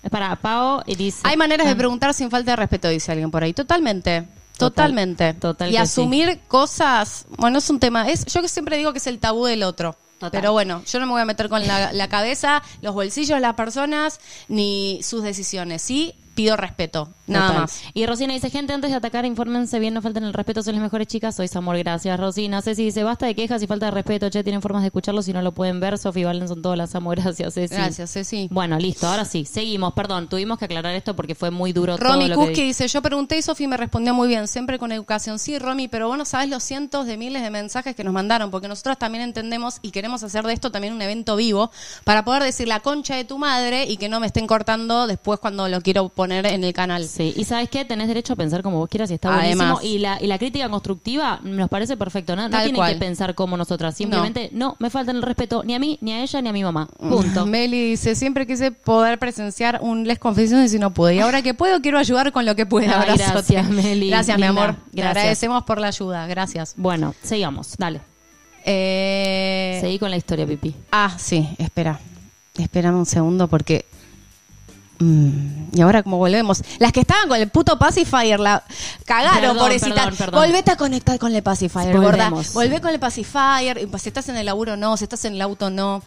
Es 0.03 0.09
para 0.09 0.35
Pao 0.35 0.83
y 0.85 0.95
dice. 0.95 1.21
Hay 1.23 1.37
maneras 1.37 1.65
de 1.67 1.75
preguntar 1.75 2.13
sin 2.13 2.29
falta 2.29 2.51
de 2.51 2.55
respeto, 2.57 2.89
dice 2.89 3.11
alguien 3.11 3.31
por 3.31 3.43
ahí. 3.43 3.53
Totalmente. 3.53 4.27
Total, 4.59 4.87
Totalmente. 4.87 5.33
total 5.35 5.71
y 5.71 5.77
asumir 5.77 6.41
cosas, 6.47 7.25
bueno, 7.37 7.59
es 7.59 7.69
un 7.69 7.79
tema. 7.79 8.09
Es, 8.09 8.25
yo 8.25 8.41
que 8.41 8.49
siempre 8.49 8.77
digo 8.77 8.91
que 8.91 8.99
es 8.99 9.07
el 9.07 9.17
tabú 9.19 9.45
del 9.45 9.63
otro. 9.63 9.95
Total. 10.19 10.31
Pero 10.31 10.51
bueno, 10.51 10.83
yo 10.85 10.99
no 10.99 11.05
me 11.05 11.13
voy 11.13 11.21
a 11.21 11.25
meter 11.25 11.47
con 11.47 11.65
la, 11.65 11.93
la 11.93 12.09
cabeza, 12.09 12.61
los 12.81 12.93
bolsillos 12.93 13.37
de 13.37 13.39
las 13.39 13.53
personas, 13.53 14.19
ni 14.49 14.99
sus 15.01 15.23
decisiones. 15.23 15.81
Sí, 15.81 16.13
pido 16.39 16.55
respeto. 16.55 17.09
Nada 17.27 17.47
Total. 17.47 17.61
más. 17.63 17.81
Y 17.93 18.05
Rosina 18.05 18.33
dice, 18.33 18.49
gente, 18.49 18.71
antes 18.71 18.89
de 18.89 18.95
atacar, 18.95 19.25
infórmense 19.25 19.77
bien, 19.77 19.93
no 19.93 20.01
falten 20.01 20.23
el 20.23 20.33
respeto, 20.33 20.63
son 20.63 20.75
las 20.75 20.81
mejores 20.81 21.05
chicas, 21.05 21.35
sois 21.35 21.53
amor, 21.57 21.77
gracias, 21.77 22.17
Rosina. 22.17 22.61
Ceci 22.61 22.85
dice, 22.85 23.03
basta 23.03 23.25
de 23.25 23.35
quejas 23.35 23.61
y 23.61 23.67
falta 23.67 23.87
de 23.87 23.91
respeto, 23.91 24.29
che, 24.29 24.41
tienen 24.41 24.61
formas 24.61 24.83
de 24.83 24.87
escucharlo 24.87 25.21
si 25.21 25.33
no 25.33 25.41
lo 25.41 25.53
pueden 25.53 25.81
ver. 25.81 25.97
Sofi 25.97 26.23
Valen 26.23 26.47
son 26.47 26.61
todas 26.61 26.77
las 26.77 26.95
amo, 26.95 27.09
gracias, 27.17 27.55
Ceci. 27.55 27.75
Gracias, 27.75 28.13
Ceci. 28.13 28.47
Bueno, 28.49 28.79
listo, 28.79 29.05
ahora 29.05 29.25
sí, 29.25 29.43
seguimos, 29.43 29.91
perdón, 29.93 30.29
tuvimos 30.29 30.57
que 30.57 30.65
aclarar 30.65 30.95
esto 30.95 31.13
porque 31.13 31.35
fue 31.35 31.51
muy 31.51 31.73
duro 31.73 31.97
todo 31.97 32.13
Romy 32.13 32.29
lo 32.29 32.35
Kuski 32.35 32.53
que... 32.53 32.63
dice, 32.63 32.87
yo 32.87 33.01
pregunté 33.01 33.37
y 33.37 33.41
Sofi 33.41 33.67
me 33.67 33.75
respondió 33.75 34.13
muy 34.13 34.29
bien, 34.29 34.47
siempre 34.47 34.79
con 34.79 34.93
educación. 34.93 35.39
Sí, 35.39 35.59
Romy, 35.59 35.89
pero 35.89 36.07
vos 36.07 36.17
no 36.17 36.23
sabes 36.23 36.49
los 36.49 36.63
cientos 36.63 37.05
de 37.05 37.17
miles 37.17 37.43
de 37.43 37.49
mensajes 37.49 37.97
que 37.97 38.05
nos 38.05 38.13
mandaron, 38.13 38.49
porque 38.49 38.69
nosotros 38.69 38.97
también 38.97 39.25
entendemos 39.25 39.79
y 39.81 39.91
queremos 39.91 40.23
hacer 40.23 40.45
de 40.45 40.53
esto 40.53 40.71
también 40.71 40.93
un 40.93 41.01
evento 41.01 41.35
vivo 41.35 41.69
para 42.05 42.23
poder 42.23 42.43
decir 42.43 42.69
la 42.69 42.79
concha 42.79 43.17
de 43.17 43.25
tu 43.25 43.37
madre 43.37 43.83
y 43.83 43.97
que 43.97 44.07
no 44.07 44.21
me 44.21 44.27
estén 44.27 44.47
cortando 44.47 45.05
después 45.05 45.41
cuando 45.41 45.67
lo 45.67 45.81
quiero 45.81 46.07
poner 46.07 46.28
en 46.31 46.63
el 46.63 46.73
canal. 46.73 47.05
Sí, 47.05 47.33
y 47.35 47.43
¿sabes 47.43 47.69
qué? 47.69 47.85
Tenés 47.85 48.07
derecho 48.07 48.33
a 48.33 48.35
pensar 48.35 48.61
como 48.63 48.77
vos 48.77 48.89
quieras 48.89 49.11
y 49.11 49.15
está 49.15 49.33
Además. 49.37 49.73
buenísimo. 49.73 49.95
Y 49.95 49.99
la, 49.99 50.17
y 50.21 50.27
la 50.27 50.37
crítica 50.37 50.69
constructiva 50.69 51.39
nos 51.43 51.69
parece 51.69 51.97
perfecto, 51.97 52.35
¿no? 52.35 52.43
No 52.43 52.49
Tal 52.49 52.61
tienen 52.63 52.75
cual. 52.75 52.93
que 52.93 52.99
pensar 52.99 53.35
como 53.35 53.57
nosotras, 53.57 53.95
simplemente 53.95 54.49
no. 54.53 54.75
me 54.79 54.89
faltan 54.89 55.15
el 55.15 55.21
respeto 55.21 55.63
ni 55.63 55.75
a 55.75 55.79
mí, 55.79 55.97
ni 56.01 56.13
a 56.13 56.21
ella, 56.21 56.41
ni 56.41 56.49
a 56.49 56.53
mi 56.53 56.63
mamá. 56.63 56.87
Punto. 56.97 57.45
Meli 57.47 57.91
dice, 57.91 58.15
siempre 58.15 58.45
quise 58.47 58.71
poder 58.71 59.19
presenciar 59.19 59.79
un 59.81 60.07
Les 60.07 60.19
Confesiones 60.19 60.73
y 60.73 60.79
no 60.79 60.93
pude. 60.93 61.15
Y 61.15 61.19
ahora 61.19 61.41
que 61.41 61.53
puedo, 61.53 61.81
quiero 61.81 61.97
ayudar 61.99 62.31
con 62.31 62.45
lo 62.45 62.55
que 62.55 62.65
pueda. 62.65 63.01
Ay, 63.01 63.17
gracias, 63.17 63.69
Meli. 63.69 64.09
Gracias, 64.09 64.37
mi 64.37 64.45
amor. 64.45 64.75
Te 64.75 64.97
Gracias. 65.01 65.17
agradecemos 65.17 65.63
por 65.63 65.79
la 65.79 65.87
ayuda. 65.87 66.27
Gracias. 66.27 66.73
Bueno, 66.77 67.15
sigamos, 67.23 67.75
dale. 67.77 68.01
Eh, 68.65 69.77
Seguí 69.81 69.97
con 69.99 70.11
la 70.11 70.17
historia, 70.17 70.45
Pipi. 70.45 70.75
Ah, 70.91 71.15
sí, 71.17 71.47
espera. 71.57 71.99
Espérame 72.57 72.97
un 72.97 73.05
segundo 73.05 73.47
porque 73.47 73.85
Mm, 74.99 75.67
y 75.77 75.81
ahora 75.81 76.03
como 76.03 76.17
volvemos, 76.17 76.61
las 76.77 76.91
que 76.91 76.99
estaban 77.01 77.27
con 77.29 77.39
el 77.39 77.49
puto 77.49 77.79
pacifier 77.79 78.39
la 78.39 78.63
cagaron 79.05 79.57
por 79.57 79.71
perdón. 80.17 80.41
Volvete 80.41 80.71
a 80.71 80.75
conectar 80.75 81.17
con 81.17 81.33
el 81.33 81.41
pacifier, 81.41 81.95
gorda. 81.95 82.29
Volvemos. 82.29 82.53
Volvé 82.53 82.81
con 82.81 82.91
el 82.91 82.99
pacifier, 82.99 83.79
y, 83.81 83.85
pues, 83.85 84.03
si 84.03 84.09
estás 84.09 84.27
en 84.29 84.35
el 84.37 84.45
laburo 84.45 84.75
no, 84.77 84.97
si 84.97 85.05
estás 85.05 85.23
en 85.25 85.33
el 85.35 85.41
auto 85.41 85.69
no. 85.69 86.03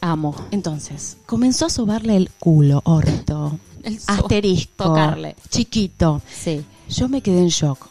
Amo. 0.00 0.34
Entonces, 0.50 1.16
comenzó 1.26 1.66
a 1.66 1.70
sobarle 1.70 2.16
el 2.16 2.30
culo, 2.38 2.80
orto, 2.84 3.58
El 3.82 3.98
so- 4.00 4.12
asterisco, 4.12 4.84
tocarle. 4.84 5.36
chiquito. 5.50 6.22
Sí. 6.32 6.64
Yo 6.88 7.08
me 7.08 7.20
quedé 7.20 7.40
en 7.40 7.48
shock. 7.48 7.88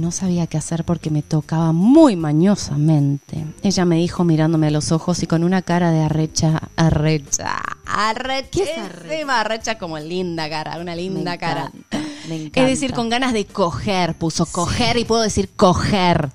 No 0.00 0.10
sabía 0.12 0.46
qué 0.46 0.56
hacer 0.56 0.84
porque 0.84 1.10
me 1.10 1.20
tocaba 1.20 1.72
muy 1.72 2.16
mañosamente. 2.16 3.44
Ella 3.62 3.84
me 3.84 3.96
dijo 3.96 4.24
mirándome 4.24 4.68
a 4.68 4.70
los 4.70 4.92
ojos 4.92 5.22
y 5.22 5.26
con 5.26 5.44
una 5.44 5.60
cara 5.60 5.90
de 5.90 6.00
arrecha, 6.00 6.70
arrecha, 6.74 7.60
arrechísima, 7.84 9.40
arrecha 9.40 9.76
como 9.76 9.98
linda 9.98 10.48
cara, 10.48 10.78
una 10.80 10.96
linda 10.96 11.32
Me 11.32 11.38
cara. 11.38 11.66
encanta, 11.66 11.98
me 12.30 12.36
encanta. 12.36 12.62
Es 12.62 12.68
decir, 12.70 12.94
con 12.94 13.10
ganas 13.10 13.34
de 13.34 13.44
coger, 13.44 14.14
puso 14.14 14.46
coger 14.46 14.96
y 14.96 15.04
puedo 15.04 15.20
decir 15.20 15.50
coger. 15.54 16.30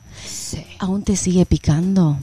¿Aún 0.77 1.03
te 1.03 1.15
sigue 1.15 1.47
picando? 1.47 2.19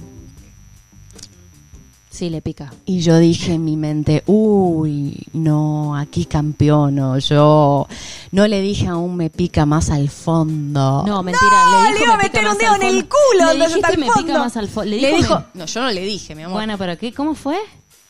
Sí, 2.12 2.28
le 2.28 2.42
pica. 2.42 2.70
Y 2.84 3.00
yo 3.00 3.18
dije 3.18 3.54
en 3.54 3.64
mi 3.64 3.76
mente, 3.78 4.22
uy, 4.26 5.26
no, 5.32 5.96
aquí 5.96 6.26
campeono, 6.26 7.18
yo 7.18 7.88
no 8.32 8.46
le 8.46 8.60
dije 8.60 8.86
aún 8.86 9.16
me 9.16 9.30
pica 9.30 9.64
más 9.64 9.88
al 9.88 10.10
fondo. 10.10 11.04
No, 11.06 11.22
mentira. 11.22 11.48
No, 11.70 11.82
le, 11.84 11.92
dijo, 11.92 12.04
iba 12.04 12.14
a 12.14 12.16
me 12.18 12.24
pica 12.24 12.42
meter 12.42 12.52
un 12.52 12.58
dedo 12.58 12.74
en 12.90 12.96
el 12.96 13.08
culo, 13.08 13.52
Le 13.54 13.66
dijiste 13.66 13.96
me 13.96 14.06
pica 14.14 14.38
más 14.38 14.56
al 14.58 14.68
fondo. 14.68 14.90
Le, 14.90 15.00
Le 15.00 15.06
dijo, 15.08 15.18
dijo, 15.20 15.38
me- 15.38 15.60
no, 15.60 15.64
yo 15.66 15.80
no 15.82 15.90
le 15.90 16.00
dije, 16.02 16.34
mi 16.34 16.42
amor. 16.42 16.58
Bueno, 16.58 16.76
pero 16.76 16.98
¿qué? 16.98 17.14
¿Cómo 17.14 17.34
fue? 17.34 17.56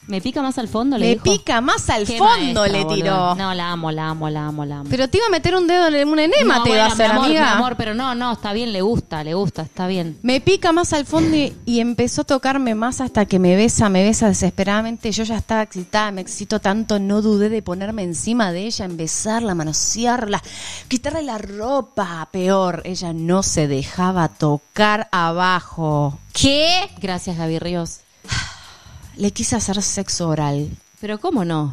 ¿Me 0.08 0.20
pica 0.20 0.42
más 0.42 0.58
al 0.58 0.66
fondo? 0.66 0.98
Le 0.98 1.06
le 1.06 1.12
dijo. 1.12 1.22
pica 1.24 1.60
más 1.60 1.88
al 1.88 2.04
Qué 2.06 2.18
fondo, 2.18 2.34
maestra, 2.60 2.66
le 2.68 2.84
boludo. 2.84 2.94
tiró. 2.96 3.34
No, 3.36 3.54
la 3.54 3.70
amo, 3.70 3.92
la 3.92 4.08
amo, 4.08 4.28
la 4.28 4.46
amo, 4.46 4.64
la 4.64 4.78
amo. 4.80 4.90
Pero 4.90 5.08
te 5.08 5.18
iba 5.18 5.26
a 5.28 5.30
meter 5.30 5.54
un 5.54 5.66
dedo 5.68 5.86
en 5.88 6.08
un 6.08 6.18
enema, 6.18 6.58
No, 6.58 6.64
te 6.64 6.70
iba 6.70 6.86
a 6.86 6.88
bueno, 6.88 6.94
hacer, 6.94 7.06
mi 7.06 7.12
amor, 7.14 7.24
amiga. 7.26 7.44
Mi 7.44 7.50
amor, 7.52 7.76
pero 7.76 7.94
no, 7.94 8.14
no, 8.16 8.32
está 8.32 8.52
bien, 8.52 8.72
le 8.72 8.82
gusta, 8.82 9.22
le 9.22 9.34
gusta, 9.34 9.62
está 9.62 9.86
bien. 9.86 10.18
Me 10.22 10.40
pica 10.40 10.72
más 10.72 10.92
al 10.92 11.06
fondo 11.06 11.36
y, 11.36 11.54
y 11.66 11.78
empezó 11.78 12.22
a 12.22 12.24
tocarme 12.24 12.74
más 12.74 13.00
hasta 13.00 13.26
que 13.26 13.38
me 13.38 13.54
besa, 13.54 13.88
me 13.88 14.02
besa 14.02 14.26
desesperadamente. 14.26 15.12
Yo 15.12 15.22
ya 15.22 15.36
estaba 15.38 15.62
excitada, 15.62 16.10
me 16.10 16.20
excito 16.20 16.58
tanto, 16.58 16.98
no 16.98 17.22
dudé 17.22 17.48
de 17.48 17.62
ponerme 17.62 18.02
encima 18.02 18.50
de 18.50 18.66
ella, 18.66 18.84
en 18.84 18.96
besarla, 18.96 19.54
manosearla, 19.54 20.42
quitarle 20.88 21.22
la 21.22 21.38
ropa. 21.38 22.28
Peor, 22.32 22.82
ella 22.84 23.12
no 23.12 23.44
se 23.44 23.68
dejaba 23.68 24.28
tocar 24.28 25.08
abajo. 25.12 26.18
¿Qué? 26.32 26.90
Gracias, 27.00 27.36
Gaby 27.38 27.58
Ríos. 27.60 28.00
Le 29.22 29.30
quise 29.30 29.54
hacer 29.54 29.80
sexo 29.82 30.28
oral. 30.28 30.68
Pero 31.00 31.20
¿cómo 31.20 31.44
no? 31.44 31.72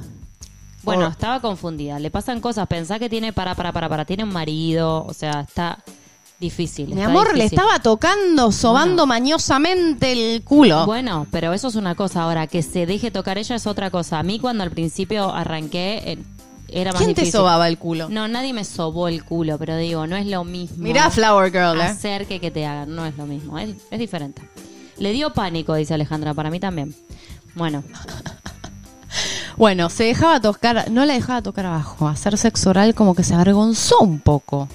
Bueno, 0.83 1.03
Por- 1.03 1.11
estaba 1.11 1.39
confundida. 1.39 1.97
Le 1.97 2.11
pasan 2.11 2.41
cosas. 2.41 2.67
Pensá 2.67 2.99
que 2.99 3.09
tiene 3.09 3.33
para, 3.33 3.55
para, 3.55 3.71
para, 3.73 3.89
para. 3.89 4.05
Tiene 4.05 4.23
un 4.23 4.31
marido. 4.31 5.03
O 5.05 5.13
sea, 5.13 5.41
está 5.41 5.83
difícil. 6.39 6.87
Mi 6.89 6.93
está 7.01 7.05
amor, 7.07 7.29
le 7.29 7.45
difícil. 7.45 7.57
estaba 7.59 7.79
tocando, 7.79 8.51
sobando 8.51 9.07
mañosamente 9.07 10.11
el 10.11 10.43
culo. 10.43 10.85
Bueno, 10.85 11.25
pero 11.31 11.51
eso 11.53 11.69
es 11.69 11.75
una 11.75 11.95
cosa. 11.95 12.21
Ahora, 12.21 12.45
que 12.45 12.61
se 12.61 12.85
deje 12.85 13.09
tocar 13.09 13.39
ella 13.39 13.55
es 13.55 13.65
otra 13.65 13.89
cosa. 13.89 14.19
A 14.19 14.23
mí 14.23 14.39
cuando 14.39 14.63
al 14.63 14.69
principio 14.69 15.33
arranqué, 15.33 16.03
eh, 16.13 16.17
era 16.67 16.91
más 16.91 17.01
¿Quién 17.01 17.15
te 17.15 17.21
difícil. 17.21 17.39
sobaba 17.39 17.67
el 17.67 17.79
culo? 17.79 18.09
No, 18.09 18.27
nadie 18.27 18.53
me 18.53 18.63
sobó 18.63 19.07
el 19.07 19.23
culo, 19.25 19.57
pero 19.57 19.75
digo, 19.75 20.05
no 20.05 20.15
es 20.15 20.27
lo 20.27 20.43
mismo. 20.43 20.77
Mirá, 20.83 21.09
Flower 21.09 21.51
Girl, 21.51 21.79
¿eh? 21.81 21.83
hacer 21.85 22.27
que, 22.27 22.39
que 22.39 22.51
te 22.51 22.65
hagan, 22.67 22.95
no 22.95 23.07
es 23.07 23.17
lo 23.17 23.25
mismo, 23.25 23.57
es, 23.57 23.71
es 23.89 23.97
diferente. 23.99 24.43
Le 24.99 25.11
dio 25.13 25.33
pánico, 25.33 25.73
dice 25.75 25.93
Alejandra, 25.95 26.33
para 26.35 26.51
mí 26.51 26.59
también. 26.59 26.93
Bueno, 27.55 27.83
Bueno, 29.57 29.89
se 29.89 30.05
dejaba 30.05 30.39
tocar, 30.39 30.89
no 30.89 31.05
la 31.05 31.13
dejaba 31.15 31.41
tocar 31.41 31.65
abajo, 31.65 32.07
hacer 32.07 32.37
sexo 32.37 32.69
oral 32.69 32.95
como 32.95 33.13
que 33.13 33.23
se 33.25 33.33
avergonzó 33.33 33.99
un 33.99 34.19
poco. 34.19 34.69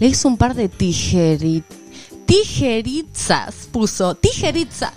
Le 0.00 0.08
hizo 0.08 0.26
un 0.26 0.36
par 0.36 0.54
de 0.54 0.68
tijeri, 0.68 1.62
tijeritzas, 2.26 3.68
puso, 3.70 4.16
tijeritzas. 4.16 4.92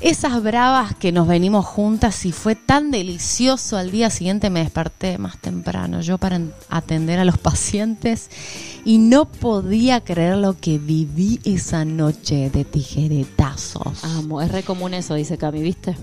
Esas 0.00 0.42
bravas 0.42 0.94
que 0.96 1.12
nos 1.12 1.26
venimos 1.28 1.64
juntas 1.66 2.24
y 2.26 2.32
fue 2.32 2.54
tan 2.56 2.90
delicioso. 2.90 3.76
Al 3.76 3.90
día 3.90 4.10
siguiente 4.10 4.50
me 4.50 4.60
desperté 4.60 5.18
más 5.18 5.38
temprano, 5.38 6.00
yo 6.00 6.16
para 6.18 6.36
en- 6.36 6.52
atender 6.70 7.18
a 7.18 7.24
los 7.24 7.38
pacientes 7.38 8.28
y 8.84 8.98
no 8.98 9.26
podía 9.26 10.02
creer 10.02 10.36
lo 10.38 10.56
que 10.58 10.78
viví 10.78 11.38
esa 11.44 11.84
noche 11.84 12.48
de 12.50 12.64
tijeretazos. 12.64 14.04
amo, 14.04 14.40
es 14.42 14.50
re 14.50 14.62
común 14.62 14.94
eso, 14.94 15.14
dice 15.14 15.36
Cami, 15.38 15.62
¿viste? 15.62 15.96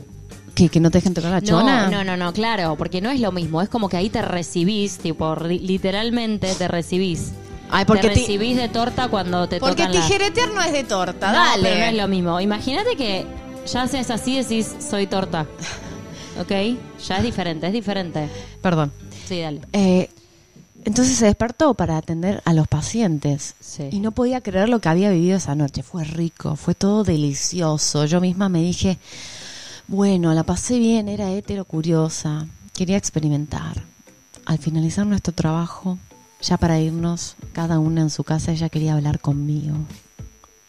¿Que, 0.56 0.70
que 0.70 0.80
no 0.80 0.92
te 0.92 0.98
dejen 0.98 1.14
tocar 1.14 1.32
la 1.32 1.42
chona? 1.42 1.86
No, 1.90 1.98
no, 1.98 2.04
no, 2.04 2.18
no, 2.18 2.34
claro, 2.34 2.76
porque 2.78 3.00
no 3.02 3.10
es 3.10 3.20
lo 3.20 3.32
mismo, 3.32 3.62
es 3.62 3.70
como 3.70 3.88
que 3.90 3.98
ahí 3.98 4.10
te 4.10 4.22
recibís, 4.22 4.98
tipo, 4.98 5.36
literalmente 5.36 6.54
te 6.56 6.68
recibís. 6.68 7.32
Ay, 7.70 7.86
porque 7.86 8.10
te 8.10 8.16
recibís 8.16 8.58
de 8.58 8.68
torta 8.68 9.08
cuando 9.08 9.48
te 9.48 9.60
Porque 9.60 9.84
tocan 9.84 9.94
la- 9.96 10.02
tijeretear 10.02 10.52
no 10.54 10.62
es 10.62 10.74
de 10.74 10.84
torta, 10.84 11.32
No, 11.32 11.38
dale. 11.38 11.64
pero 11.64 11.80
no 11.80 11.86
es 11.86 11.96
lo 11.96 12.08
mismo. 12.10 12.42
Imagínate 12.42 12.96
que 12.98 13.26
ya 13.72 13.84
haces 13.84 14.10
así 14.12 14.36
decís, 14.38 14.76
soy 14.80 15.08
torta. 15.08 15.48
¿Ok? 16.40 16.52
Ya 17.08 17.18
es 17.18 17.24
diferente, 17.24 17.68
es 17.68 17.74
diferente. 17.74 18.28
Perdón. 18.62 18.92
Sí, 19.28 19.40
dale. 19.40 19.62
Eh, 19.72 20.10
entonces 20.84 21.16
se 21.16 21.26
despertó 21.26 21.74
para 21.76 21.96
atender 21.96 22.42
a 22.44 22.54
los 22.54 22.68
pacientes. 22.68 23.56
Sí. 23.62 23.88
Y 23.92 24.00
no 24.02 24.12
podía 24.12 24.42
creer 24.42 24.68
lo 24.68 24.80
que 24.80 24.90
había 24.90 25.10
vivido 25.12 25.38
esa 25.38 25.56
noche. 25.56 25.82
Fue 25.84 26.04
rico, 26.04 26.58
fue 26.58 26.76
todo 26.76 27.06
delicioso. 27.06 28.04
Yo 28.06 28.20
misma 28.20 28.50
me 28.50 28.62
dije, 28.62 28.98
bueno, 29.92 30.34
la 30.34 30.44
pasé 30.44 30.80
bien, 30.80 31.10
era 31.10 31.30
hetero 31.32 31.66
curiosa, 31.66 32.48
quería 32.74 32.96
experimentar. 32.96 33.84
Al 34.46 34.58
finalizar 34.58 35.06
nuestro 35.06 35.34
trabajo, 35.34 35.98
ya 36.42 36.56
para 36.56 36.80
irnos, 36.80 37.36
cada 37.52 37.78
una 37.78 38.00
en 38.00 38.10
su 38.10 38.24
casa, 38.24 38.54
ella 38.54 38.70
quería 38.70 38.94
hablar 38.94 39.20
conmigo. 39.20 39.76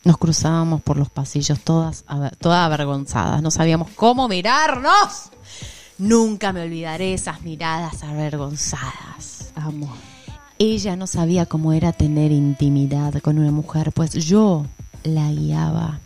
Nos 0.03 0.19
cruzábamos 0.19 0.83
por 0.83 0.97
los 0.97 1.09
pasillos, 1.09 1.61
todas, 1.61 2.05
todas 2.41 2.67
avergonzadas. 2.67 3.41
No 3.43 3.53
sabíamos 3.53 3.91
cómo 3.95 4.27
mirarnos. 4.27 5.31
Nunca 5.99 6.53
me 6.53 6.63
olvidaré 6.63 7.15
esas 7.15 7.43
miradas 7.43 8.03
avergonzadas. 8.03 9.53
Amo. 9.55 9.95
Ella 10.59 10.97
no 10.97 11.07
sabía 11.07 11.47
cómo 11.47 11.73
era 11.73 11.93
tener 11.93 12.33
intimidad 12.33 13.15
con 13.21 13.39
una 13.39 13.53
mujer, 13.53 13.93
pues 13.93 14.15
yo 14.15 14.67
la 15.05 15.31
guiaba 15.31 16.01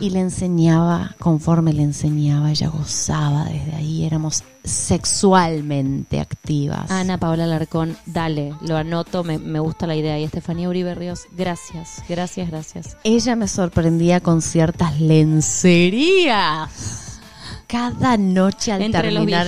y 0.00 0.10
le 0.10 0.20
enseñaba, 0.20 1.14
conforme 1.18 1.72
le 1.72 1.82
enseñaba, 1.82 2.50
ella 2.50 2.68
gozaba 2.68 3.44
desde 3.46 3.74
ahí, 3.74 4.04
éramos 4.04 4.44
sexualmente 4.62 6.20
activas. 6.20 6.90
Ana 6.90 7.18
Paola 7.18 7.46
Larcón, 7.46 7.96
dale, 8.06 8.54
lo 8.60 8.76
anoto, 8.76 9.24
me, 9.24 9.38
me 9.38 9.58
gusta 9.60 9.86
la 9.86 9.96
idea. 9.96 10.18
Y 10.18 10.24
Estefanía 10.24 10.68
Uribe 10.68 10.94
Ríos, 10.94 11.22
gracias, 11.36 12.02
gracias, 12.08 12.48
gracias. 12.50 12.96
Ella 13.04 13.34
me 13.36 13.48
sorprendía 13.48 14.20
con 14.20 14.40
ciertas 14.42 15.00
lencerías. 15.00 16.70
Cada 17.66 18.16
noche 18.16 18.72
al 18.72 18.80
Entre 18.82 19.02
terminar 19.02 19.46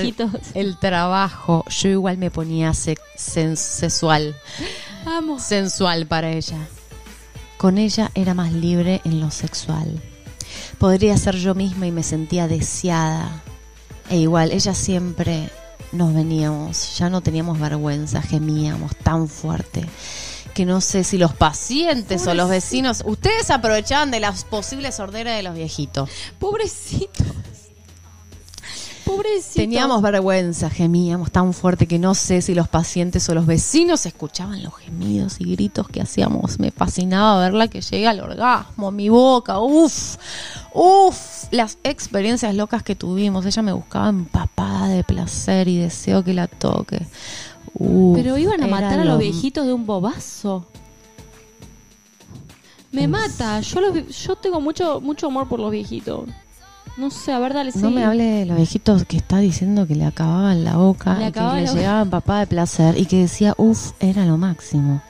el 0.55 0.76
trabajo, 0.79 1.64
yo 1.70 1.88
igual 1.88 2.18
me 2.18 2.31
ponía 2.31 2.74
sex- 2.74 3.00
sensual. 3.16 4.35
Amo. 5.07 5.38
sensual 5.38 6.07
para 6.07 6.31
ella. 6.33 6.59
Con 7.60 7.76
ella 7.76 8.10
era 8.14 8.32
más 8.32 8.54
libre 8.54 9.02
en 9.04 9.20
lo 9.20 9.30
sexual. 9.30 10.00
Podría 10.78 11.14
ser 11.18 11.36
yo 11.36 11.54
misma 11.54 11.86
y 11.86 11.92
me 11.92 12.02
sentía 12.02 12.48
deseada. 12.48 13.42
E 14.08 14.16
igual, 14.16 14.50
ella 14.50 14.72
siempre 14.72 15.50
nos 15.92 16.14
veníamos, 16.14 16.96
ya 16.96 17.10
no 17.10 17.20
teníamos 17.20 17.60
vergüenza, 17.60 18.22
gemíamos 18.22 18.96
tan 18.96 19.28
fuerte 19.28 19.86
que 20.54 20.64
no 20.64 20.80
sé 20.80 21.04
si 21.04 21.18
los 21.18 21.34
pacientes 21.34 22.26
o 22.26 22.32
los 22.32 22.48
vecinos, 22.48 23.02
ustedes 23.04 23.50
aprovechaban 23.50 24.10
de 24.10 24.20
las 24.20 24.44
posibles 24.44 24.94
sorderas 24.94 25.36
de 25.36 25.42
los 25.42 25.54
viejitos. 25.54 26.08
Pobrecitos. 26.38 27.26
Pobrecitos. 29.04 29.54
Teníamos 29.54 30.02
vergüenza, 30.02 30.68
gemíamos 30.70 31.30
tan 31.30 31.52
fuerte 31.52 31.86
que 31.86 31.98
no 31.98 32.14
sé 32.14 32.42
si 32.42 32.54
los 32.54 32.68
pacientes 32.68 33.28
o 33.28 33.34
los 33.34 33.46
vecinos 33.46 34.04
escuchaban 34.06 34.62
los 34.62 34.74
gemidos 34.76 35.40
y 35.40 35.44
gritos 35.52 35.88
que 35.88 36.00
hacíamos. 36.00 36.58
Me 36.58 36.70
fascinaba 36.70 37.40
verla 37.40 37.68
que 37.68 37.80
llegue 37.80 38.06
al 38.06 38.20
orgasmo, 38.20 38.90
mi 38.90 39.08
boca, 39.08 39.58
uff, 39.58 40.16
uff, 40.74 41.44
las 41.50 41.78
experiencias 41.82 42.54
locas 42.54 42.82
que 42.82 42.94
tuvimos. 42.94 43.46
Ella 43.46 43.62
me 43.62 43.72
buscaba 43.72 44.08
empapada 44.08 44.88
de 44.88 45.02
placer 45.04 45.68
y 45.68 45.78
deseo 45.78 46.22
que 46.22 46.34
la 46.34 46.46
toque. 46.46 47.06
Uf, 47.74 48.16
Pero 48.16 48.36
iban 48.36 48.62
a 48.62 48.66
matar 48.66 49.00
a 49.00 49.04
lo- 49.04 49.12
los 49.12 49.18
viejitos 49.20 49.66
de 49.66 49.72
un 49.72 49.86
bobazo. 49.86 50.66
Me 52.92 53.06
mata. 53.06 53.60
Yo 53.60 53.80
los 53.80 54.24
yo 54.24 54.34
tengo 54.36 54.60
mucho 54.60 55.00
mucho 55.00 55.28
amor 55.28 55.48
por 55.48 55.60
los 55.60 55.70
viejitos. 55.70 56.28
No 57.00 57.10
sé, 57.10 57.32
a 57.32 57.38
ver, 57.38 57.54
dale, 57.54 57.72
No 57.74 57.88
sí. 57.88 57.94
me 57.94 58.04
hable 58.04 58.24
de 58.24 58.44
los 58.46 58.56
viejitos 58.56 59.04
que 59.06 59.16
está 59.16 59.38
diciendo 59.38 59.86
que 59.86 59.94
le 59.94 60.04
acababan 60.04 60.64
la 60.64 60.76
boca, 60.76 61.14
Le 61.18 61.28
y 61.28 61.32
que 61.32 61.40
le 61.40 61.46
la 61.46 61.52
boca. 61.52 61.72
llegaba 61.74 62.02
empapada 62.02 62.40
de 62.40 62.46
placer 62.46 62.98
y 62.98 63.07
que 63.07 63.16
decía, 63.22 63.55
uff, 63.57 63.92
era 64.01 64.26
lo 64.26 64.36
máximo. 64.36 65.03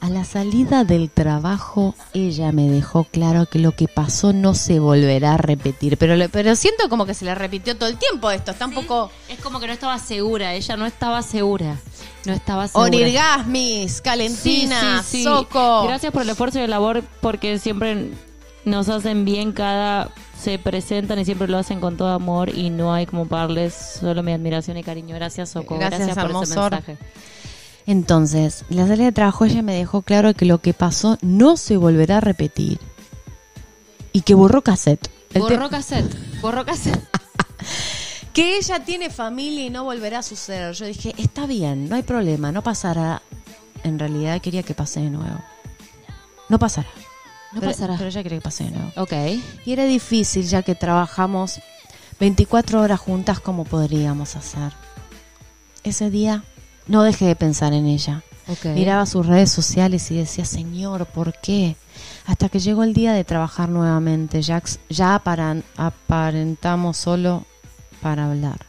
A 0.00 0.08
la 0.10 0.24
salida 0.24 0.84
del 0.84 1.10
trabajo, 1.10 1.94
ella 2.14 2.52
me 2.52 2.68
dejó 2.70 3.02
claro 3.04 3.46
que 3.46 3.58
lo 3.58 3.72
que 3.72 3.88
pasó 3.88 4.32
no 4.32 4.54
se 4.54 4.78
volverá 4.78 5.34
a 5.34 5.36
repetir. 5.38 5.98
Pero, 5.98 6.14
pero 6.30 6.54
siento 6.54 6.88
como 6.88 7.04
que 7.04 7.14
se 7.14 7.24
le 7.24 7.34
repitió 7.34 7.76
todo 7.76 7.88
el 7.88 7.96
tiempo 7.98 8.30
esto. 8.30 8.52
Está 8.52 8.66
un 8.66 8.74
poco... 8.74 9.10
Es 9.28 9.40
como 9.40 9.58
que 9.58 9.66
no 9.66 9.72
estaba 9.72 9.98
segura, 9.98 10.54
ella 10.54 10.76
no 10.76 10.86
estaba 10.86 11.20
segura. 11.22 11.76
No 12.24 12.32
estaba 12.32 12.68
segura. 12.68 12.86
Onirgasmis, 12.86 13.92
Sí, 13.96 14.02
Calentina, 14.02 15.02
sí, 15.02 15.18
sí. 15.18 15.24
Soco. 15.24 15.84
Gracias 15.88 16.12
por 16.12 16.22
el 16.22 16.30
esfuerzo 16.30 16.60
y 16.60 16.62
el 16.62 16.70
labor 16.70 17.02
porque 17.20 17.58
siempre 17.58 18.10
nos 18.64 18.88
hacen 18.88 19.24
bien 19.24 19.50
cada 19.52 20.10
se 20.40 20.58
presentan 20.58 21.18
y 21.18 21.24
siempre 21.24 21.48
lo 21.48 21.58
hacen 21.58 21.80
con 21.80 21.96
todo 21.96 22.08
amor 22.08 22.50
y 22.54 22.70
no 22.70 22.92
hay 22.92 23.06
como 23.06 23.26
pagarles 23.26 23.74
solo 23.74 24.22
mi 24.22 24.32
admiración 24.32 24.76
y 24.76 24.84
cariño. 24.84 25.14
Gracias, 25.14 25.50
Soco. 25.50 25.76
Gracias, 25.78 26.06
Gracias, 26.06 26.26
por 26.26 26.42
ese 26.42 26.56
mensaje. 26.56 26.98
Entonces, 27.86 28.64
la 28.68 28.86
salida 28.86 29.06
de 29.06 29.12
trabajo 29.12 29.46
ella 29.46 29.62
me 29.62 29.74
dejó 29.74 30.02
claro 30.02 30.34
que 30.34 30.44
lo 30.44 30.58
que 30.58 30.74
pasó 30.74 31.18
no 31.22 31.56
se 31.56 31.76
volverá 31.76 32.18
a 32.18 32.20
repetir. 32.20 32.78
Y 34.12 34.22
que 34.22 34.34
borró 34.34 34.62
cassette. 34.62 35.10
El 35.34 35.42
Borró 35.42 35.68
cassette. 35.68 36.40
Borró 36.40 36.64
cassette. 36.64 37.02
que 38.32 38.56
ella 38.58 38.84
tiene 38.84 39.10
familia 39.10 39.64
y 39.64 39.70
no 39.70 39.84
volverá 39.84 40.20
a 40.20 40.22
suceder. 40.22 40.74
Yo 40.74 40.86
dije, 40.86 41.14
está 41.18 41.46
bien, 41.46 41.88
no 41.88 41.96
hay 41.96 42.02
problema, 42.02 42.52
no 42.52 42.62
pasará. 42.62 43.22
En 43.84 43.98
realidad 43.98 44.40
quería 44.40 44.62
que 44.62 44.74
pase 44.74 45.00
de 45.00 45.10
nuevo. 45.10 45.40
No 46.48 46.58
pasará. 46.58 46.88
No 47.52 47.60
Pero- 47.60 47.72
pasará. 47.72 47.94
Pero 47.96 48.08
ella 48.10 48.22
quería 48.22 48.38
que 48.38 48.42
pase 48.42 48.64
de 48.64 48.70
nuevo. 48.72 48.92
Ok. 48.96 49.12
Y 49.64 49.72
era 49.72 49.84
difícil 49.84 50.46
ya 50.46 50.62
que 50.62 50.74
trabajamos 50.74 51.60
24 52.20 52.80
horas 52.80 53.00
juntas 53.00 53.40
como 53.40 53.64
podríamos 53.64 54.36
hacer. 54.36 54.72
Ese 55.84 56.10
día 56.10 56.44
no 56.86 57.02
dejé 57.02 57.26
de 57.26 57.36
pensar 57.36 57.72
en 57.72 57.86
ella. 57.86 58.22
Ok. 58.48 58.66
Miraba 58.74 59.06
sus 59.06 59.26
redes 59.26 59.50
sociales 59.50 60.10
y 60.10 60.16
decía, 60.16 60.44
Señor, 60.44 61.06
¿por 61.06 61.34
qué? 61.40 61.76
Hasta 62.26 62.48
que 62.48 62.60
llegó 62.60 62.82
el 62.82 62.94
día 62.94 63.12
de 63.12 63.24
trabajar 63.24 63.68
nuevamente. 63.68 64.42
Ya, 64.42 64.62
ya 64.88 65.14
aparan- 65.14 65.64
aparentamos 65.76 66.96
solo 66.96 67.44
para 68.02 68.26
hablar. 68.30 68.66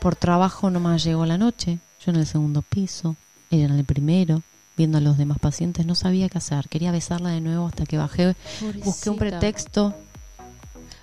Por 0.00 0.16
trabajo 0.16 0.70
nomás 0.70 1.02
llegó 1.04 1.24
la 1.26 1.38
noche. 1.38 1.78
Yo 2.04 2.10
en 2.12 2.16
el 2.16 2.26
segundo 2.26 2.62
piso, 2.62 3.16
ella 3.50 3.64
en 3.66 3.72
el 3.78 3.84
primero. 3.84 4.42
Viendo 4.76 4.98
a 4.98 5.00
los 5.00 5.16
demás 5.16 5.38
pacientes, 5.38 5.86
no 5.86 5.94
sabía 5.94 6.28
qué 6.28 6.38
hacer. 6.38 6.68
Quería 6.68 6.92
besarla 6.92 7.30
de 7.30 7.40
nuevo 7.40 7.66
hasta 7.66 7.86
que 7.86 7.96
bajé. 7.96 8.34
Busqué 8.84 9.08
un 9.10 9.16
pretexto. 9.18 9.94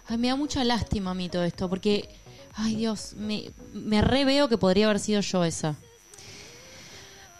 Ay, 0.07 0.17
me 0.17 0.27
da 0.27 0.35
mucha 0.35 0.63
lástima 0.63 1.11
a 1.11 1.13
mí 1.13 1.29
todo 1.29 1.43
esto 1.43 1.69
porque, 1.69 2.09
ay 2.55 2.75
Dios, 2.75 3.13
me, 3.17 3.51
me 3.73 4.01
re 4.01 4.25
veo 4.25 4.47
que 4.49 4.57
podría 4.57 4.85
haber 4.85 4.99
sido 4.99 5.21
yo 5.21 5.43
esa. 5.43 5.75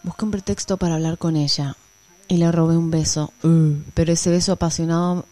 Busqué 0.02 0.24
un 0.24 0.30
pretexto 0.32 0.76
para 0.76 0.94
hablar 0.96 1.18
con 1.18 1.36
ella 1.36 1.76
y 2.28 2.36
le 2.38 2.50
robé 2.50 2.76
un 2.76 2.90
beso. 2.90 3.32
Pero 3.94 4.12
ese 4.12 4.30
beso 4.30 4.52
apasionado, 4.52 5.24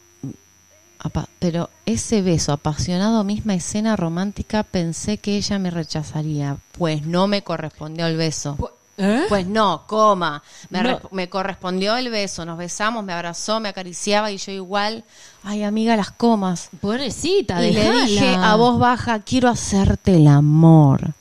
apa- 1.00 1.28
pero 1.40 1.68
ese 1.84 2.22
beso 2.22 2.52
apasionado, 2.52 3.24
misma 3.24 3.54
escena 3.54 3.96
romántica, 3.96 4.62
pensé 4.62 5.18
que 5.18 5.36
ella 5.36 5.58
me 5.58 5.70
rechazaría, 5.70 6.58
pues 6.78 7.04
no 7.04 7.26
me 7.26 7.42
correspondió 7.42 8.06
el 8.06 8.16
beso. 8.16 8.56
¿Eh? 8.98 9.24
Pues 9.28 9.46
no, 9.46 9.84
coma. 9.86 10.42
Me, 10.68 10.82
No. 10.82 10.88
re- 10.88 10.98
me 11.12 11.28
correspondió 11.30 11.96
el 11.96 12.10
beso, 12.10 12.44
nos 12.44 12.58
besamos, 12.58 13.02
me 13.04 13.12
abrazó, 13.14 13.58
me 13.58 13.70
acariciaba 13.70 14.30
y 14.30 14.36
yo 14.36 14.52
igual, 14.52 15.04
ay 15.44 15.62
amiga, 15.62 15.96
las 15.96 16.10
comas. 16.10 16.68
Pobrecita, 16.80 17.64
y 17.66 17.72
le 17.72 17.90
dije 18.04 18.34
a 18.36 18.54
voz 18.56 18.78
baja, 18.78 19.20
quiero 19.20 19.48
hacerte 19.48 20.16
el 20.16 20.26
amor. 20.28 21.12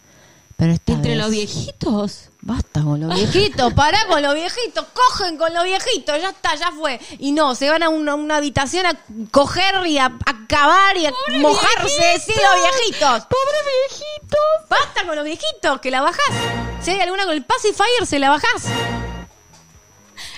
Pero 0.61 0.73
esta 0.73 0.91
Entre 0.93 1.11
vez- 1.15 1.19
los 1.19 1.31
viejitos. 1.31 2.29
Basta 2.41 2.83
con 2.83 2.99
los 2.99 3.11
viejitos, 3.15 3.73
pará 3.73 3.97
con 4.07 4.21
los 4.21 4.35
viejitos, 4.35 4.85
cogen 4.93 5.35
con 5.37 5.51
los 5.55 5.63
viejitos, 5.63 6.21
ya 6.21 6.29
está, 6.29 6.53
ya 6.55 6.71
fue. 6.71 6.99
Y 7.17 7.31
no, 7.31 7.55
se 7.55 7.67
van 7.71 7.81
a 7.81 7.89
una, 7.89 8.13
una 8.13 8.37
habitación 8.37 8.85
a 8.85 8.93
coger 9.31 9.87
y 9.87 9.97
a, 9.97 10.05
a 10.05 10.29
acabar 10.43 10.95
y 10.97 11.07
a 11.07 11.13
mojarse, 11.39 12.19
sí, 12.23 12.33
los 12.33 12.75
viejitos. 12.77 13.25
¡Pobre 13.25 13.57
viejitos! 13.89 14.69
Basta 14.69 15.03
con 15.07 15.15
los 15.15 15.25
viejitos, 15.25 15.81
que 15.81 15.89
la 15.89 16.01
bajás. 16.01 16.35
Si 16.83 16.91
hay 16.91 16.99
alguna 17.01 17.25
con 17.25 17.33
el 17.33 17.43
pacifier, 17.43 18.05
se 18.05 18.19
la 18.19 18.29
bajás. 18.29 18.65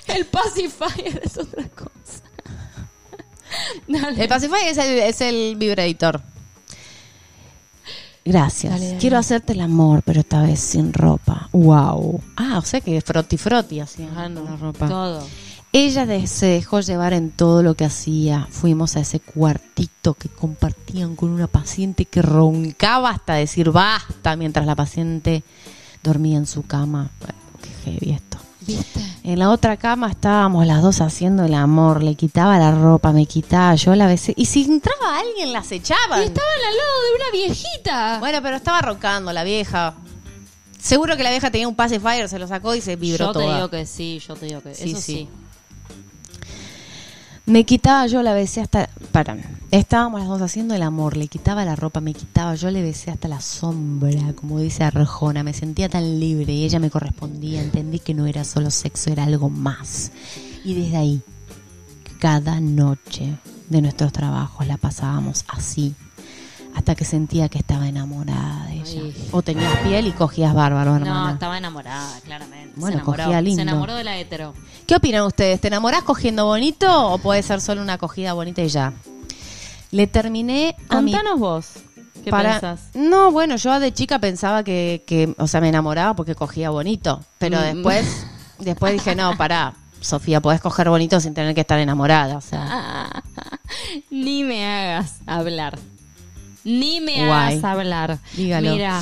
El 0.08 0.26
pacifier 0.28 1.22
es 1.22 1.38
otra 1.38 1.68
cosa. 1.68 2.24
Dale. 3.88 4.22
El 4.24 4.30
pacifier 4.30 4.68
es 4.70 4.78
el, 4.78 5.00
es 5.00 5.20
el 5.20 5.56
vibrator. 5.58 6.22
Gracias. 8.26 8.72
Dale, 8.74 8.86
dale. 8.88 9.00
Quiero 9.00 9.18
hacerte 9.18 9.54
el 9.54 9.62
amor, 9.62 10.02
pero 10.04 10.22
esta 10.22 10.42
vez 10.42 10.60
sin 10.60 10.94
ropa. 10.94 11.50
Wow. 11.52 12.22
Ah, 12.38 12.58
o 12.58 12.62
sea 12.66 12.80
que 12.82 13.00
froti 13.02 13.38
froti 13.38 13.80
así 13.82 14.08
Ah, 14.16 14.30
no, 14.30 14.44
la 14.44 14.56
ropa. 14.56 14.88
Todo. 14.88 15.28
Ella 15.74 16.06
de- 16.06 16.28
se 16.28 16.46
dejó 16.46 16.80
llevar 16.82 17.14
en 17.14 17.32
todo 17.32 17.64
lo 17.64 17.74
que 17.76 17.84
hacía. 17.86 18.48
Fuimos 18.52 18.96
a 18.96 19.00
ese 19.02 19.20
cuartito 19.20 20.14
que 20.14 20.30
compartían 20.30 21.16
con 21.16 21.30
una 21.32 21.48
paciente 21.48 22.06
que 22.06 22.22
roncaba 22.22 23.10
hasta 23.10 23.34
decir 23.34 23.72
basta 23.72 24.36
mientras 24.36 24.66
la 24.68 24.76
paciente 24.76 25.44
dormía 26.04 26.38
en 26.38 26.46
su 26.46 26.62
cama. 26.64 27.10
Bueno, 27.20 27.40
qué 27.62 27.92
heavy 27.92 28.12
esto. 28.12 28.38
¿Viste? 28.66 29.00
En 29.24 29.40
la 29.40 29.50
otra 29.52 29.78
cama 29.78 30.10
estábamos 30.10 30.66
las 30.68 30.82
dos 30.82 31.02
haciendo 31.02 31.44
el 31.46 31.54
amor. 31.54 32.04
Le 32.04 32.16
quitaba 32.16 32.58
la 32.60 32.72
ropa, 32.72 33.12
me 33.12 33.26
quitaba, 33.26 33.76
yo 33.76 33.96
la 33.96 34.08
besé. 34.08 34.34
Y 34.38 34.46
si 34.46 34.64
entraba 34.64 35.20
alguien, 35.20 35.54
las 35.54 35.72
echaban. 35.72 36.22
Y 36.22 36.26
estaban 36.26 36.50
al 36.70 36.76
lado 36.78 37.02
de 37.02 37.16
una 37.16 37.32
viejita. 37.32 38.20
Bueno, 38.20 38.40
pero 38.42 38.56
estaba 38.58 38.82
roncando 38.82 39.32
la 39.34 39.44
vieja. 39.44 39.94
Seguro 40.80 41.16
que 41.16 41.24
la 41.24 41.30
vieja 41.30 41.50
tenía 41.50 41.68
un 41.68 41.76
pacifier, 41.76 42.28
se 42.28 42.38
lo 42.40 42.48
sacó 42.48 42.76
y 42.76 42.82
se 42.82 42.96
vibró 42.98 43.28
yo 43.28 43.32
te 43.32 43.40
toda. 43.40 43.56
digo 43.56 43.70
que 43.70 43.86
sí, 43.86 44.20
yo 44.28 44.36
te 44.36 44.48
digo 44.48 44.62
que 44.62 44.76
Sí, 44.76 44.92
eso 44.92 44.98
sí. 45.02 45.14
sí. 45.14 45.30
Me 47.46 47.66
quitaba, 47.66 48.08
yo 48.08 48.24
la 48.24 48.34
besé 48.34 48.62
hasta... 48.62 48.90
Para, 49.12 49.36
estábamos 49.70 50.22
las 50.22 50.30
dos 50.30 50.42
haciendo 50.42 50.76
el 50.76 50.82
amor, 50.82 51.18
le 51.18 51.28
quitaba 51.28 51.66
la 51.66 51.76
ropa, 51.76 52.00
me 52.00 52.14
quitaba, 52.14 52.56
yo 52.56 52.72
le 52.72 52.82
besé 52.82 53.12
hasta 53.12 53.28
la 53.28 53.42
sombra, 53.42 54.34
como 54.34 54.60
dice 54.60 54.86
Arjona, 54.86 55.44
me 55.44 55.54
sentía 55.54 55.90
tan 55.90 56.22
libre 56.22 56.54
y 56.54 56.64
ella 56.64 56.80
me 56.80 56.90
correspondía, 56.90 57.62
entendí 57.62 58.00
que 58.00 58.14
no 58.14 58.28
era 58.28 58.46
solo 58.46 58.72
sexo, 58.72 59.12
era 59.12 59.26
algo 59.26 59.50
más. 59.50 60.14
Y 60.64 60.74
desde 60.74 60.96
ahí, 60.96 61.22
cada 62.20 62.62
noche 62.62 63.36
de 63.70 63.82
nuestros 63.82 64.14
trabajos 64.14 64.66
la 64.66 64.78
pasábamos 64.78 65.44
así, 65.50 65.96
hasta 66.76 66.96
que 66.96 67.06
sentía 67.06 67.50
que 67.50 67.58
estaba 67.60 67.88
enamorada 67.88 68.66
de 68.68 68.74
ella. 68.76 69.02
Ay. 69.04 69.30
O 69.32 69.42
tenías 69.42 69.76
piel 69.80 70.08
y 70.08 70.12
cogías 70.12 70.54
bárbaro, 70.54 70.92
No, 70.92 70.98
hermana. 71.06 71.34
estaba 71.34 71.58
enamorada, 71.58 72.20
claramente. 72.26 72.74
Bueno, 72.76 72.88
se 72.98 73.02
enamoró. 73.02 73.24
cogía 73.24 73.42
lindo. 73.42 73.56
Se 73.58 73.62
enamoró 73.62 73.96
de 73.96 74.04
la 74.04 74.18
hetero. 74.18 74.54
¿Qué 74.88 74.96
opinan 74.96 75.24
ustedes? 75.26 75.62
¿Te 75.62 75.68
enamorás 75.68 76.04
cogiendo 76.04 76.46
bonito 76.46 77.10
o 77.12 77.18
puede 77.20 77.44
ser 77.44 77.62
solo 77.62 77.82
una 77.82 77.94
acogida 77.94 78.34
bonita 78.34 78.62
y 78.62 78.68
ya? 78.70 78.94
Le 79.92 80.08
terminé 80.08 80.76
a 80.90 81.02
mi 81.02 81.12
Contanos 81.12 81.40
vos. 81.40 81.68
¿Qué 82.24 82.32
para- 82.32 82.54
pensás? 82.60 82.90
No, 82.96 83.32
bueno, 83.32 83.58
yo 83.58 83.80
de 83.80 83.94
chica 83.94 84.18
pensaba 84.20 84.64
que, 84.64 85.04
que, 85.06 85.36
o 85.38 85.46
sea, 85.48 85.60
me 85.62 85.70
enamoraba 85.70 86.16
porque 86.16 86.36
cogía 86.36 86.70
bonito, 86.70 87.20
pero 87.38 87.60
Mm. 87.60 87.62
después, 87.62 88.26
después 88.60 88.94
dije, 88.94 89.14
no, 89.16 89.36
pará, 89.38 89.74
Sofía, 90.02 90.42
podés 90.42 90.60
coger 90.60 90.90
bonito 90.90 91.20
sin 91.22 91.34
tener 91.34 91.54
que 91.56 91.62
estar 91.62 91.80
enamorada, 91.80 92.36
o 92.38 92.42
sea. 92.42 93.24
Ni 94.10 94.44
me 94.44 94.66
hagas 94.66 95.20
hablar. 95.26 95.78
Ni 96.64 97.02
me 97.02 97.26
Guay. 97.26 97.30
hagas 97.30 97.64
hablar. 97.64 98.20
Dígalo. 98.36 98.72
Mira. 98.72 99.02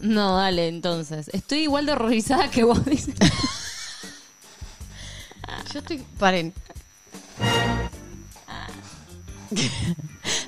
No, 0.00 0.36
dale, 0.36 0.68
entonces. 0.68 1.28
Estoy 1.32 1.60
igual 1.60 1.86
de 1.86 1.92
horrorizada 1.92 2.50
que 2.50 2.64
vos 2.64 2.84
dices. 2.86 3.14
Yo 5.72 5.80
estoy, 5.80 6.04
paren. 6.18 6.52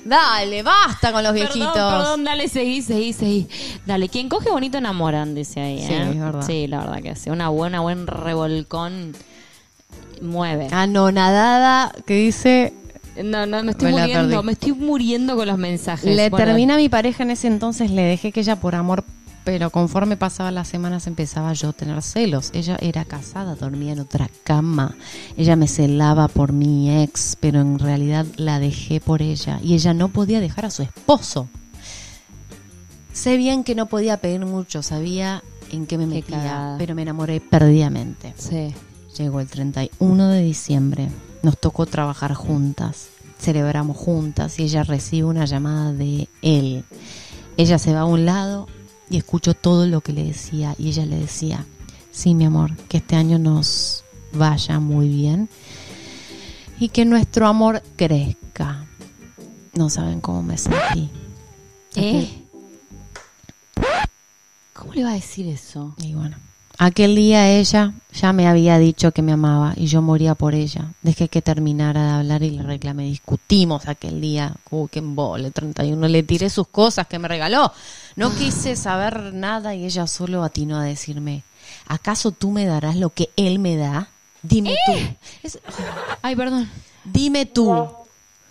Dale, 0.05 0.63
basta 0.63 1.11
con 1.11 1.23
los 1.23 1.33
viejitos. 1.33 1.73
Perdón, 1.73 1.99
perdón, 2.01 2.23
dale, 2.23 2.47
seguí, 2.47 2.81
seguí, 2.81 3.13
seguí. 3.13 3.47
Dale, 3.85 4.09
quien 4.09 4.29
coge 4.29 4.49
bonito 4.49 4.77
enamoran, 4.77 5.35
dice 5.35 5.59
ahí. 5.59 5.85
Sí, 5.85 5.93
¿eh? 5.93 6.09
es 6.11 6.19
verdad. 6.19 6.45
Sí, 6.45 6.67
la 6.67 6.79
verdad 6.79 7.01
que 7.01 7.15
sí. 7.15 7.29
Una 7.29 7.49
buena, 7.49 7.79
buen 7.81 8.07
revolcón 8.07 9.15
mueve. 10.21 10.67
Anonadada 10.71 11.91
que 12.05 12.15
dice 12.15 12.73
No, 13.23 13.45
no, 13.45 13.63
me 13.63 13.71
estoy 13.71 13.91
muriendo. 13.91 14.43
Me 14.43 14.51
estoy 14.53 14.73
muriendo 14.73 15.35
con 15.35 15.47
los 15.47 15.57
mensajes. 15.57 16.15
Le 16.15 16.29
Bueno, 16.29 16.45
termina 16.45 16.75
a 16.75 16.77
mi 16.77 16.89
pareja 16.89 17.23
en 17.23 17.31
ese 17.31 17.47
entonces, 17.47 17.91
le 17.91 18.03
dejé 18.03 18.31
que 18.31 18.41
ella 18.41 18.55
por 18.55 18.75
amor, 18.75 19.03
pero 19.43 19.69
conforme 19.69 20.17
pasaban 20.17 20.55
las 20.55 20.67
semanas 20.67 21.07
empezaba 21.07 21.53
yo 21.53 21.69
a 21.69 21.73
tener 21.73 22.01
celos. 22.01 22.51
Ella 22.53 22.77
era 22.79 23.05
casada, 23.05 23.55
dormía 23.55 23.93
en 23.93 23.99
otra 23.99 24.29
cama. 24.43 24.95
Ella 25.37 25.55
me 25.55 25.67
celaba 25.67 26.27
por 26.27 26.53
mi 26.53 27.01
ex, 27.03 27.37
pero 27.39 27.59
en 27.61 27.79
realidad 27.79 28.25
la 28.37 28.59
dejé 28.59 28.99
por 28.99 29.21
ella. 29.21 29.59
Y 29.63 29.73
ella 29.73 29.93
no 29.93 30.09
podía 30.09 30.39
dejar 30.39 30.65
a 30.65 30.71
su 30.71 30.83
esposo. 30.83 31.47
Sé 33.13 33.37
bien 33.37 33.63
que 33.63 33.75
no 33.75 33.87
podía 33.87 34.17
pedir 34.17 34.45
mucho, 34.45 34.83
sabía 34.83 35.43
en 35.71 35.85
qué 35.85 35.97
me 35.97 36.07
metía, 36.07 36.75
pero 36.77 36.95
me 36.95 37.01
enamoré 37.01 37.41
perdidamente. 37.41 38.33
Sí. 38.37 38.73
Llegó 39.17 39.41
el 39.41 39.47
31 39.47 40.29
de 40.29 40.41
diciembre. 40.41 41.09
Nos 41.43 41.57
tocó 41.57 41.85
trabajar 41.85 42.33
juntas. 42.33 43.09
Celebramos 43.39 43.97
juntas 43.97 44.59
y 44.59 44.63
ella 44.63 44.83
recibe 44.83 45.27
una 45.27 45.45
llamada 45.45 45.93
de 45.93 46.27
él. 46.41 46.83
Ella 47.57 47.79
se 47.79 47.93
va 47.93 48.01
a 48.01 48.05
un 48.05 48.25
lado 48.25 48.67
y 49.09 49.17
escucho 49.17 49.53
todo 49.53 49.87
lo 49.87 50.01
que 50.01 50.13
le 50.13 50.23
decía. 50.23 50.75
Y 50.77 50.89
ella 50.89 51.05
le 51.05 51.17
decía, 51.17 51.65
sí, 52.11 52.35
mi 52.35 52.45
amor, 52.45 52.75
que 52.87 52.97
este 52.97 53.15
año 53.15 53.39
nos, 53.39 54.03
vaya 54.33 54.79
muy 54.79 55.09
bien 55.09 55.49
y 56.79 56.89
que 56.89 57.05
nuestro 57.05 57.47
amor 57.47 57.83
crezca. 57.95 58.85
No 59.73 59.89
saben 59.89 60.21
cómo 60.21 60.43
me 60.43 60.57
sentí. 60.57 61.09
¿Eh? 61.95 62.29
¿Cómo 64.73 64.93
le 64.93 65.03
va 65.03 65.11
a 65.11 65.15
decir 65.15 65.47
eso? 65.47 65.93
Y 65.97 66.13
bueno, 66.13 66.37
aquel 66.85 67.15
día 67.15 67.47
ella 67.49 67.93
ya 68.11 68.33
me 68.33 68.47
había 68.47 68.77
dicho 68.79 69.11
que 69.11 69.21
me 69.21 69.31
amaba 69.31 69.73
y 69.77 69.85
yo 69.85 70.01
moría 70.01 70.35
por 70.35 70.55
ella. 70.55 70.91
Dejé 71.01 71.29
que 71.29 71.41
terminara 71.41 72.03
de 72.03 72.11
hablar 72.11 72.43
y 72.43 72.49
le 72.49 72.63
reclamé. 72.63 73.03
Discutimos 73.05 73.87
aquel 73.87 74.19
día. 74.19 74.53
Uy, 74.69 74.89
qué 74.91 74.99
embole, 74.99 75.51
31. 75.51 76.07
Le 76.07 76.23
tiré 76.23 76.49
sus 76.49 76.67
cosas 76.67 77.07
que 77.07 77.19
me 77.19 77.27
regaló. 77.27 77.71
No 78.15 78.33
quise 78.35 78.75
saber 78.75 79.33
nada 79.33 79.75
y 79.75 79.85
ella 79.85 80.07
solo 80.07 80.43
atinó 80.43 80.77
a 80.79 80.83
decirme, 80.83 81.43
¿acaso 81.87 82.31
tú 82.31 82.51
me 82.51 82.65
darás 82.65 82.95
lo 82.95 83.11
que 83.11 83.29
él 83.37 83.59
me 83.59 83.77
da? 83.77 84.09
Dime 84.41 84.75
tú. 84.85 84.93
Es- 85.43 85.59
Ay, 86.21 86.35
perdón. 86.35 86.69
Dime 87.03 87.45
tú, 87.45 87.87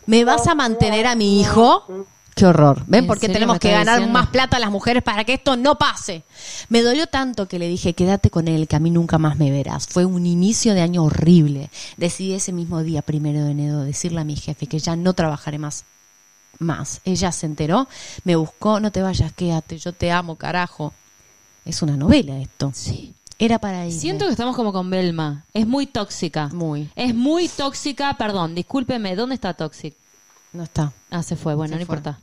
¿me 0.07 0.25
vas 0.25 0.47
a 0.47 0.55
mantener 0.55 1.07
a 1.07 1.15
mi 1.17 1.41
hijo? 1.41 2.07
Qué 2.35 2.47
horror. 2.47 2.85
¿Ven 2.87 3.01
¿En 3.01 3.07
por 3.07 3.17
qué 3.19 3.27
serio 3.27 3.35
tenemos 3.35 3.59
que 3.59 3.71
ganar 3.71 3.99
diciendo? 3.99 4.19
más 4.19 4.29
plata 4.29 4.59
las 4.59 4.71
mujeres 4.71 5.03
para 5.03 5.25
que 5.25 5.35
esto 5.35 5.57
no 5.57 5.77
pase? 5.77 6.23
Me 6.69 6.83
dolió 6.83 7.07
tanto 7.07 7.47
que 7.49 7.59
le 7.59 7.69
dije, 7.69 7.93
quédate 7.95 8.31
con 8.31 8.49
él, 8.49 8.67
que 8.69 8.77
a 8.77 8.81
mí 8.81 8.91
nunca 8.91 9.19
más 9.19 9.37
me 9.37 9.51
verás. 9.51 9.87
Fue 9.87 10.05
un 10.05 10.27
inicio 10.27 10.75
de 10.75 10.81
año 10.81 11.05
horrible. 11.05 11.71
Decidí 11.97 12.35
ese 12.35 12.53
mismo 12.53 12.83
día, 12.83 13.03
primero 13.03 13.45
de 13.45 13.51
enero, 13.51 13.81
decirle 13.81 14.21
a 14.21 14.25
mi 14.25 14.37
jefe 14.37 14.67
que 14.67 14.79
ya 14.79 14.97
no 14.97 15.13
trabajaré 15.13 15.59
más. 15.59 15.85
Más. 16.59 17.01
Ella 17.05 17.33
se 17.33 17.47
enteró, 17.47 17.89
me 18.25 18.37
buscó, 18.37 18.81
no 18.81 18.93
te 18.93 19.03
vayas, 19.03 19.33
quédate, 19.33 19.79
yo 19.79 19.93
te 19.93 20.11
amo, 20.11 20.37
carajo. 20.37 20.93
Es 21.65 21.83
una 21.83 21.97
novela 21.97 22.39
esto. 22.39 22.71
Sí. 22.75 23.15
Era 23.39 23.59
para 23.59 23.87
ir. 23.87 23.93
Siento 23.93 24.27
que 24.27 24.33
estamos 24.33 24.55
como 24.55 24.71
con 24.71 24.91
Belma. 24.91 25.47
Es 25.55 25.67
muy 25.67 25.87
tóxica. 25.87 26.49
Muy. 26.49 26.91
Es 26.95 27.15
muy 27.15 27.49
tóxica. 27.49 28.15
Perdón, 28.19 28.55
discúlpeme. 28.55 29.17
¿Dónde 29.17 29.35
está 29.35 29.55
Toxic? 29.55 29.95
No 30.53 30.63
está. 30.65 30.93
Ah, 31.11 31.23
se 31.23 31.37
fue. 31.37 31.55
Bueno, 31.55 31.75
Se 31.75 31.81
no 31.81 31.87
fue. 31.87 31.97
importa. 31.97 32.19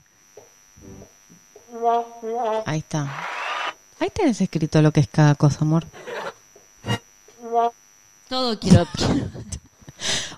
Ahí 2.65 2.79
está. 2.79 3.07
Ahí 3.99 4.09
tenés 4.13 4.39
escrito 4.41 4.81
lo 4.81 4.91
que 4.91 4.99
es 4.99 5.07
cada 5.07 5.35
cosa, 5.35 5.59
amor. 5.61 5.85
Todo 8.29 8.59
quiero. 8.59 8.85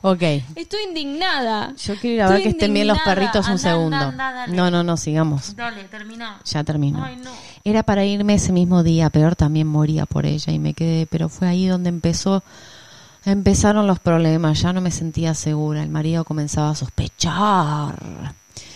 Ok. 0.02 0.22
Estoy 0.56 0.84
indignada. 0.88 1.74
Yo 1.76 1.96
quiero 1.96 2.16
ir 2.16 2.22
a 2.22 2.30
ver 2.30 2.44
que 2.44 2.50
estén 2.50 2.74
bien 2.74 2.88
los 2.88 3.00
perritos 3.00 3.48
un 3.50 3.60
segundo. 3.60 4.12
No, 4.48 4.72
no, 4.72 4.84
no, 4.84 4.96
sigamos. 4.98 5.56
Dale, 5.56 5.84
termina. 5.86 6.40
Ya 6.46 6.64
termino. 6.64 7.04
Ay, 7.04 7.18
no. 7.18 7.32
Era 7.66 7.84
para 7.84 8.06
irme 8.06 8.36
ese 8.36 8.54
mismo 8.54 8.84
día, 8.84 9.10
peor 9.10 9.36
también 9.36 9.68
moría 9.68 10.06
por 10.06 10.26
ella 10.26 10.54
y 10.54 10.60
me 10.60 10.74
quedé, 10.74 11.06
pero 11.08 11.28
fue 11.28 11.48
ahí 11.50 11.68
donde 11.68 11.90
empezó 11.90 12.42
empezaron 13.32 13.88
los 13.88 14.00
problemas, 14.00 14.62
ya 14.62 14.74
no 14.74 14.82
me 14.82 14.92
sentía 14.92 15.34
segura, 15.34 15.84
el 15.84 15.90
marido 15.90 16.24
comenzaba 16.26 16.72
a 16.72 16.76
sospechar, 16.76 18.34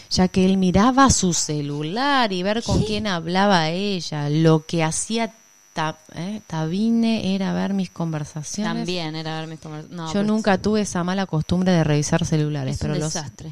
ya 0.10 0.28
que 0.28 0.45
él 0.45 0.58
miraba 0.58 1.10
su 1.10 1.34
celular 1.34 2.32
y 2.34 2.43
ver 2.43 2.64
con 2.64 2.84
quién 2.84 3.08
hablaba 3.08 3.70
ella, 3.70 4.30
lo 4.30 4.66
que 4.66 4.84
hacía 4.84 5.32
Ta- 5.74 5.97
eh, 6.14 6.41
Tabine 6.45 7.34
era 7.34 7.51
ver 7.51 7.74
mis 7.74 7.89
conversaciones. 7.89 8.76
También 8.76 9.16
era 9.16 9.39
ver 9.39 9.47
mis 9.49 9.60
conversaciones. 9.60 10.14
Yo 10.14 10.24
nunca 10.24 10.60
tuve 10.60 10.82
esa 10.82 11.04
mala 11.04 11.26
costumbre 11.26 11.72
de 11.72 11.84
revisar 11.84 12.26
celulares, 12.28 12.76
Es 12.76 12.80
pero 12.82 12.93
un 12.93 12.99
los, 12.99 13.12
desastre. 13.12 13.51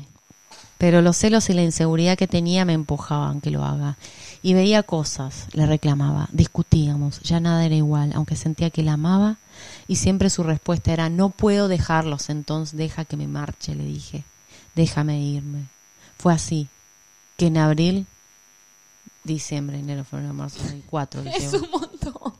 pero 0.77 1.01
los 1.01 1.17
celos 1.17 1.49
y 1.49 1.53
la 1.53 1.63
inseguridad 1.63 2.15
que 2.19 2.27
tenía 2.27 2.63
me 2.63 2.73
empujaban 2.73 3.41
que 3.41 3.49
lo 3.49 3.65
haga. 3.65 3.97
Y 4.43 4.53
veía 4.53 4.83
cosas, 4.83 5.47
le 5.53 5.65
reclamaba, 5.65 6.29
discutíamos, 6.31 7.21
ya 7.21 7.39
nada 7.39 7.65
era 7.65 7.73
igual, 7.75 8.11
aunque 8.13 8.35
sentía 8.35 8.69
que 8.69 8.83
la 8.83 8.93
amaba 8.93 9.37
y 9.87 9.95
siempre 9.97 10.29
su 10.29 10.43
respuesta 10.43 10.91
era, 10.93 11.09
no 11.09 11.29
puedo 11.29 11.67
dejarlos, 11.67 12.29
entonces 12.29 12.77
deja 12.77 13.05
que 13.05 13.17
me 13.17 13.27
marche, 13.27 13.75
le 13.75 13.83
dije, 13.85 14.23
déjame 14.75 15.19
irme. 15.21 15.65
Fue 16.17 16.33
así, 16.33 16.67
que 17.37 17.47
en 17.47 17.57
abril, 17.57 18.05
diciembre, 19.23 19.79
enero, 19.79 20.03
febrero, 20.03 20.33
marzo, 20.33 20.59
cuatro. 20.89 21.21
le 21.23 21.31
Es 21.35 21.51
llevo. 21.51 21.65
un 21.65 21.71
montón. 21.71 22.33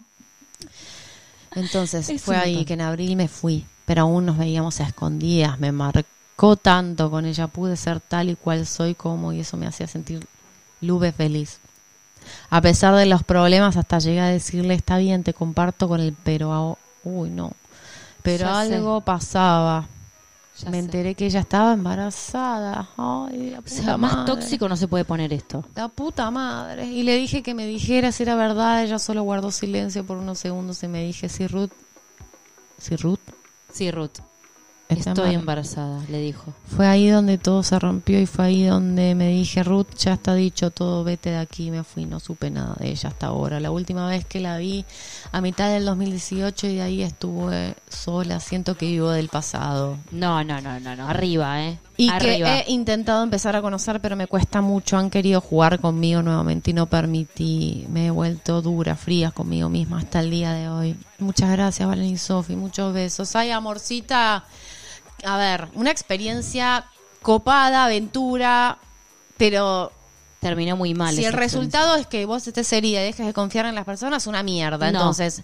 Entonces 1.56 2.10
Es 2.10 2.22
fue 2.22 2.36
ahí 2.38 2.52
montón. 2.54 2.66
que 2.66 2.74
en 2.74 2.82
abril 2.82 3.16
me 3.16 3.28
fui, 3.28 3.66
pero 3.86 4.04
aún 4.04 4.26
nos 4.26 4.38
veíamos 4.38 4.80
a 4.80 4.84
escondidas, 4.84 5.60
me 5.60 5.72
marcó 5.72 6.56
tanto 6.56 7.12
con 7.12 7.26
ella, 7.26 7.48
pude 7.48 7.76
ser 7.76 8.00
tal 8.00 8.30
y 8.30 8.36
cual 8.36 8.66
soy 8.66 8.96
como 8.96 9.34
y 9.34 9.42
eso 9.42 9.58
me 9.58 9.68
hacía 9.68 9.88
sentir 9.88 10.26
lube 10.80 11.12
feliz. 11.12 11.60
A 12.50 12.62
pesar 12.62 12.96
de 12.96 13.06
los 13.08 13.24
problemas, 13.24 13.78
hasta 13.78 14.00
llegué 14.00 14.20
a 14.22 14.28
decirle, 14.28 14.76
está 14.76 14.98
bien, 14.98 15.24
te 15.24 15.34
comparto 15.34 15.88
con 15.88 16.00
él, 16.00 16.16
pero, 16.24 16.78
uy, 17.04 17.30
no, 17.30 17.54
pero 18.24 18.46
Ya 18.46 18.66
sé. 18.66 18.76
algo 18.76 19.02
pasaba. 19.02 19.88
Ya 20.60 20.70
me 20.70 20.78
sé. 20.80 20.86
enteré 20.86 21.16
que 21.16 21.26
ella 21.26 21.40
estaba 21.40 21.74
embarazada. 21.74 22.90
Ay, 22.98 23.52
la 23.52 23.60
O 23.60 23.62
puta 23.64 23.98
más 23.98 24.26
tóxico 24.26 24.68
no 24.70 24.76
se 24.76 24.88
puede 24.88 25.06
poner 25.06 25.32
esto. 25.34 25.64
La 25.76 25.88
puta 25.88 26.30
madre. 26.30 26.86
Y 26.86 27.04
le 27.04 27.16
dije 27.18 27.42
que 27.42 27.54
me 27.54 27.66
dijera 27.66 28.12
si 28.12 28.24
era 28.24 28.36
verdad. 28.36 28.84
Ella 28.84 29.00
solo 29.00 29.24
guardó 29.24 29.50
silencio 29.52 30.06
por 30.06 30.18
unos 30.18 30.38
segundos 30.40 30.84
y 30.84 30.88
me 30.88 31.04
dije, 31.04 31.30
sí, 31.30 31.48
Ruth. 31.48 31.72
Sí, 32.78 32.96
Ruth. 32.98 33.20
Sí, 33.74 33.90
Ruth. 33.92 34.20
Estoy 35.00 35.32
embar- 35.32 35.40
embarazada, 35.40 36.02
le 36.10 36.20
dijo. 36.20 36.54
Fue 36.76 36.88
ahí 36.88 37.08
donde 37.10 37.38
todo 37.38 37.64
se 37.64 37.78
rompió 37.80 38.20
y 38.20 38.26
fue 38.26 38.46
ahí 38.46 38.64
donde 38.66 39.16
me 39.16 39.30
dije, 39.30 39.64
Ruth, 39.64 39.88
ya 39.98 40.14
está 40.14 40.34
dicho 40.36 40.72
todo, 40.72 41.04
vete 41.04 41.32
de 41.32 41.38
aquí. 41.38 41.72
Me 41.72 41.84
fui, 41.84 42.06
no 42.06 42.20
supe 42.20 42.50
nada 42.50 42.76
de 42.80 42.90
ella 42.92 43.10
hasta 43.10 43.28
ahora. 43.28 43.60
La 43.60 43.72
última 43.72 44.08
vez 44.08 44.26
que 44.26 44.40
la 44.40 44.58
vi 44.58 44.86
a 45.32 45.42
mitad 45.42 45.70
del 45.70 45.86
2018 45.86 46.68
y 46.68 46.76
de 46.76 46.82
ahí 46.82 47.02
estuve 47.04 47.76
sola. 47.90 48.40
Siento 48.40 48.76
que 48.78 48.86
vivo 48.88 49.10
del 49.12 49.30
pasado. 49.30 49.98
No, 50.12 50.44
no, 50.44 50.62
no, 50.62 50.80
no, 50.80 50.96
no. 50.96 51.08
Arriba, 51.08 51.64
¿eh? 51.64 51.78
Y 51.98 52.10
Arriba. 52.10 52.48
que 52.48 52.60
he 52.68 52.72
intentado 52.72 53.22
empezar 53.24 53.56
a 53.56 53.62
conocer, 53.62 54.02
pero 54.02 54.16
me 54.16 54.26
cuesta 54.26 54.62
mucho. 54.62 54.98
Han 54.98 55.12
querido 55.12 55.40
jugar 55.40 55.80
conmigo 55.80 56.24
nuevamente 56.24 56.72
y 56.72 56.74
no 56.74 56.88
permití. 56.88 57.86
Me 57.90 58.08
he 58.08 58.12
vuelto 58.12 58.62
dura, 58.64 58.96
fría 58.96 59.30
conmigo 59.30 59.70
misma 59.70 60.00
hasta 60.00 60.20
el 60.22 60.32
día 60.32 60.52
de 60.54 60.68
hoy. 60.68 60.96
Muchas 61.20 61.52
gracias, 61.52 61.88
Valen 61.88 62.06
y 62.08 62.18
Sofi. 62.18 62.56
Muchos 62.56 62.92
besos. 62.94 63.36
Ay, 63.36 63.52
amorcita. 63.52 64.46
A 65.24 65.38
ver, 65.38 65.68
una 65.74 65.92
experiencia 65.92 66.86
copada, 67.22 67.86
aventura, 67.86 68.78
pero 69.38 69.92
Terminó 70.42 70.76
muy 70.76 70.96
mal. 70.96 71.16
si 71.16 71.24
el 71.24 71.34
resultado 71.34 71.96
es 71.98 72.08
que 72.08 72.26
vos 72.26 72.48
estés 72.48 72.74
herida 72.74 73.02
y 73.02 73.04
dejes 73.04 73.28
de 73.28 73.32
confiar 73.34 73.68
en 73.68 73.76
las 73.76 73.86
personas, 73.86 74.26
una 74.26 74.42
mierda. 74.42 74.92
No. 74.92 74.98
Entonces, 74.98 75.44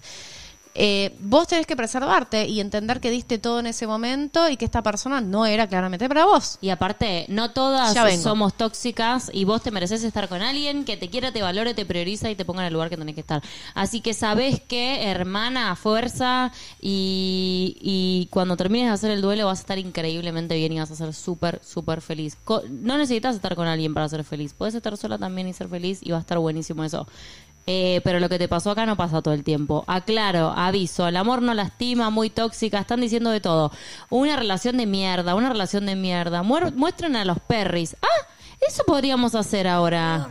eh, 0.80 1.16
vos 1.20 1.48
tenés 1.48 1.66
que 1.66 1.74
preservarte 1.74 2.46
y 2.46 2.60
entender 2.60 3.00
que 3.00 3.10
diste 3.10 3.38
todo 3.38 3.58
en 3.58 3.66
ese 3.66 3.86
momento 3.88 4.48
y 4.48 4.56
que 4.56 4.64
esta 4.64 4.80
persona 4.82 5.20
no 5.20 5.44
era 5.44 5.66
claramente 5.66 6.06
para 6.08 6.24
vos. 6.24 6.56
Y 6.60 6.70
aparte, 6.70 7.26
no 7.28 7.50
todas 7.50 7.92
somos 8.22 8.54
tóxicas 8.54 9.28
y 9.34 9.44
vos 9.44 9.60
te 9.62 9.72
mereces 9.72 10.04
estar 10.04 10.28
con 10.28 10.40
alguien 10.40 10.84
que 10.84 10.96
te 10.96 11.10
quiera, 11.10 11.32
te 11.32 11.42
valore, 11.42 11.74
te 11.74 11.84
prioriza 11.84 12.30
y 12.30 12.36
te 12.36 12.44
ponga 12.44 12.60
en 12.62 12.68
el 12.68 12.74
lugar 12.74 12.90
que 12.90 12.96
tenés 12.96 13.16
que 13.16 13.22
estar. 13.22 13.42
Así 13.74 14.00
que 14.00 14.14
sabés 14.14 14.60
que, 14.60 15.10
hermana, 15.10 15.74
fuerza 15.74 16.52
y, 16.80 17.76
y 17.80 18.28
cuando 18.30 18.56
termines 18.56 18.86
de 18.88 18.92
hacer 18.94 19.10
el 19.10 19.20
duelo 19.20 19.46
vas 19.46 19.58
a 19.58 19.62
estar 19.62 19.78
increíblemente 19.78 20.54
bien 20.54 20.72
y 20.72 20.78
vas 20.78 20.90
a 20.90 20.96
ser 20.96 21.12
súper, 21.12 21.60
súper 21.64 22.00
feliz. 22.00 22.36
Co- 22.44 22.62
no 22.70 22.96
necesitas 22.98 23.34
estar 23.34 23.56
con 23.56 23.66
alguien 23.66 23.94
para 23.94 24.08
ser 24.08 24.22
feliz. 24.24 24.54
Puedes 24.54 24.74
estar 24.74 24.96
sola 24.96 25.18
también 25.18 25.48
y 25.48 25.52
ser 25.52 25.68
feliz 25.68 25.98
y 26.02 26.10
va 26.12 26.18
a 26.18 26.20
estar 26.20 26.38
buenísimo 26.38 26.84
eso. 26.84 27.06
Eh, 27.70 28.00
pero 28.02 28.18
lo 28.18 28.30
que 28.30 28.38
te 28.38 28.48
pasó 28.48 28.70
acá 28.70 28.86
no 28.86 28.96
pasa 28.96 29.20
todo 29.20 29.34
el 29.34 29.44
tiempo. 29.44 29.84
Aclaro, 29.86 30.54
aviso, 30.56 31.06
el 31.06 31.18
amor 31.18 31.42
no 31.42 31.52
lastima, 31.52 32.08
muy 32.08 32.30
tóxica, 32.30 32.78
están 32.78 33.02
diciendo 33.02 33.28
de 33.28 33.40
todo. 33.42 33.70
Una 34.08 34.36
relación 34.36 34.78
de 34.78 34.86
mierda, 34.86 35.34
una 35.34 35.50
relación 35.50 35.84
de 35.84 35.94
mierda. 35.94 36.42
Muer- 36.42 36.72
muestren 36.74 37.14
a 37.14 37.26
los 37.26 37.38
perris. 37.40 37.94
Ah, 38.00 38.26
eso 38.66 38.84
podríamos 38.86 39.34
hacer 39.34 39.68
ahora. 39.68 40.28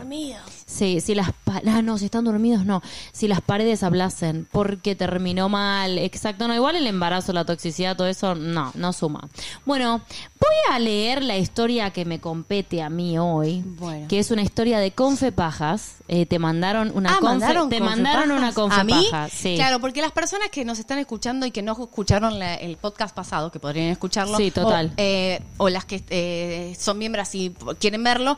Sí, 0.70 1.00
si 1.00 1.14
las 1.14 1.30
ah, 1.46 1.80
no, 1.82 1.96
si 1.96 2.04
están 2.04 2.26
dormidos 2.26 2.66
no, 2.66 2.82
si 3.12 3.26
las 3.26 3.40
paredes 3.40 3.82
hablasen 3.82 4.46
porque 4.52 4.94
terminó 4.94 5.48
mal, 5.48 5.96
exacto, 5.98 6.46
no, 6.46 6.54
igual 6.54 6.76
el 6.76 6.86
embarazo, 6.86 7.32
la 7.32 7.46
toxicidad, 7.46 7.96
todo 7.96 8.06
eso, 8.06 8.34
no, 8.34 8.70
no 8.74 8.92
suma. 8.92 9.26
Bueno, 9.64 10.02
voy 10.38 10.56
a 10.74 10.78
leer 10.78 11.22
la 11.22 11.38
historia 11.38 11.90
que 11.90 12.04
me 12.04 12.20
compete 12.20 12.82
a 12.82 12.90
mí 12.90 13.16
hoy, 13.18 13.62
Bueno. 13.64 14.08
que 14.08 14.18
es 14.18 14.30
una 14.30 14.42
historia 14.42 14.78
de 14.78 14.90
Confepajas, 14.90 15.94
eh, 16.06 16.26
te 16.26 16.38
mandaron 16.38 16.92
una 16.94 17.12
Ah, 17.14 17.18
confe- 17.18 17.22
mandaron 17.24 17.70
te 17.70 17.78
Confepajas. 17.78 18.02
mandaron 18.02 18.30
una 18.32 18.52
¿A 18.80 18.84
mí? 18.84 19.08
sí. 19.32 19.54
Claro, 19.56 19.80
porque 19.80 20.02
las 20.02 20.12
personas 20.12 20.50
que 20.50 20.66
nos 20.66 20.78
están 20.78 20.98
escuchando 20.98 21.46
y 21.46 21.50
que 21.50 21.62
no 21.62 21.72
escucharon 21.72 22.38
la- 22.38 22.56
el 22.56 22.76
podcast 22.76 23.14
pasado, 23.14 23.50
que 23.50 23.58
podrían 23.58 23.86
escucharlo, 23.86 24.36
Sí, 24.36 24.50
total. 24.50 24.88
O, 24.90 24.92
eh, 24.98 25.40
o 25.56 25.70
las 25.70 25.86
que 25.86 26.04
eh, 26.10 26.76
son 26.78 26.98
miembros 26.98 27.34
y 27.34 27.54
quieren 27.80 28.04
verlo, 28.04 28.36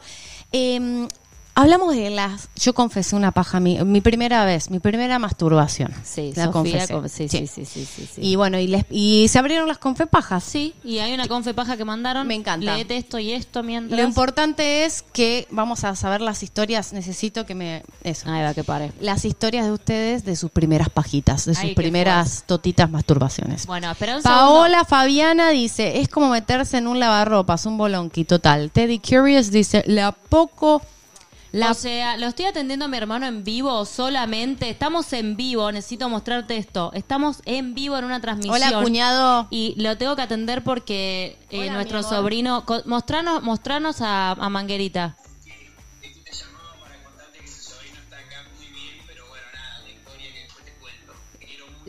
eh, 0.52 1.08
Hablamos 1.60 1.94
de 1.94 2.10
las. 2.10 2.48
Yo 2.56 2.74
confesé 2.74 3.16
una 3.16 3.32
paja, 3.32 3.60
mi, 3.60 3.78
mi 3.84 4.00
primera 4.00 4.44
vez, 4.44 4.70
mi 4.70 4.78
primera 4.78 5.18
masturbación. 5.18 5.92
Sí, 6.04 6.32
la 6.36 6.44
Sofía, 6.46 6.52
confesé. 6.52 6.92
con- 6.92 7.08
sí, 7.08 7.28
sí, 7.28 7.46
sí, 7.46 7.64
sí, 7.64 7.84
sí, 7.84 8.08
sí. 8.14 8.20
Y 8.20 8.36
bueno, 8.36 8.58
y, 8.58 8.66
les, 8.66 8.84
y 8.90 9.28
se 9.28 9.38
abrieron 9.38 9.68
las 9.68 9.78
confepajas. 9.78 10.42
Sí, 10.44 10.74
y 10.84 10.98
hay 10.98 11.12
una 11.12 11.28
confe 11.28 11.54
paja 11.54 11.76
que 11.76 11.84
mandaron. 11.84 12.26
Me 12.26 12.34
encanta. 12.34 12.74
Leete 12.74 12.96
esto 12.96 13.18
y 13.18 13.32
esto 13.32 13.62
mientras. 13.62 14.00
Lo 14.00 14.06
importante 14.06 14.84
es 14.84 15.02
que 15.12 15.46
vamos 15.50 15.84
a 15.84 15.94
saber 15.96 16.20
las 16.20 16.42
historias. 16.42 16.92
Necesito 16.92 17.46
que 17.46 17.54
me. 17.54 17.82
Eso. 18.02 18.30
Ahí 18.30 18.42
va, 18.42 18.54
que 18.54 18.64
pare. 18.64 18.92
Las 19.00 19.24
historias 19.24 19.66
de 19.66 19.72
ustedes 19.72 20.24
de 20.24 20.36
sus 20.36 20.50
primeras 20.50 20.88
pajitas, 20.88 21.44
de 21.44 21.54
sus 21.54 21.64
Ay, 21.64 21.74
primeras 21.74 22.44
totitas 22.46 22.90
masturbaciones. 22.90 23.66
Bueno, 23.66 23.90
espera 23.90 24.16
un 24.16 24.22
Paola 24.22 24.84
Fabiana 24.84 25.50
dice, 25.50 26.00
es 26.00 26.08
como 26.08 26.30
meterse 26.30 26.78
en 26.78 26.86
un 26.86 26.98
lavarropas, 27.00 27.66
un 27.66 27.76
bolonqui 27.76 28.24
total. 28.24 28.70
Teddy 28.70 28.98
Curious 28.98 29.50
dice, 29.50 29.84
la 29.86 30.12
poco... 30.12 30.82
La 31.52 31.72
O 31.72 31.74
sea, 31.74 32.16
lo 32.16 32.26
estoy 32.26 32.46
atendiendo 32.46 32.84
a 32.84 32.88
mi 32.88 32.96
hermano 32.96 33.26
en 33.26 33.42
vivo 33.42 33.84
solamente. 33.84 34.70
Estamos 34.70 35.12
en 35.12 35.36
vivo, 35.36 35.70
necesito 35.72 36.08
mostrarte 36.08 36.56
esto. 36.56 36.92
Estamos 36.94 37.42
en 37.44 37.74
vivo 37.74 37.98
en 37.98 38.04
una 38.04 38.20
transmisión. 38.20 38.54
Hola, 38.54 38.82
cuñado. 38.82 39.48
Y 39.50 39.74
lo 39.80 39.96
tengo 39.98 40.14
que 40.16 40.22
atender 40.22 40.62
porque 40.62 41.38
eh, 41.50 41.62
Hola, 41.62 41.74
nuestro 41.74 42.02
sobrino. 42.02 42.64
Mostranos, 42.86 43.42
mostranos 43.42 44.00
a, 44.00 44.32
a 44.32 44.48
Manguerita. 44.48 45.16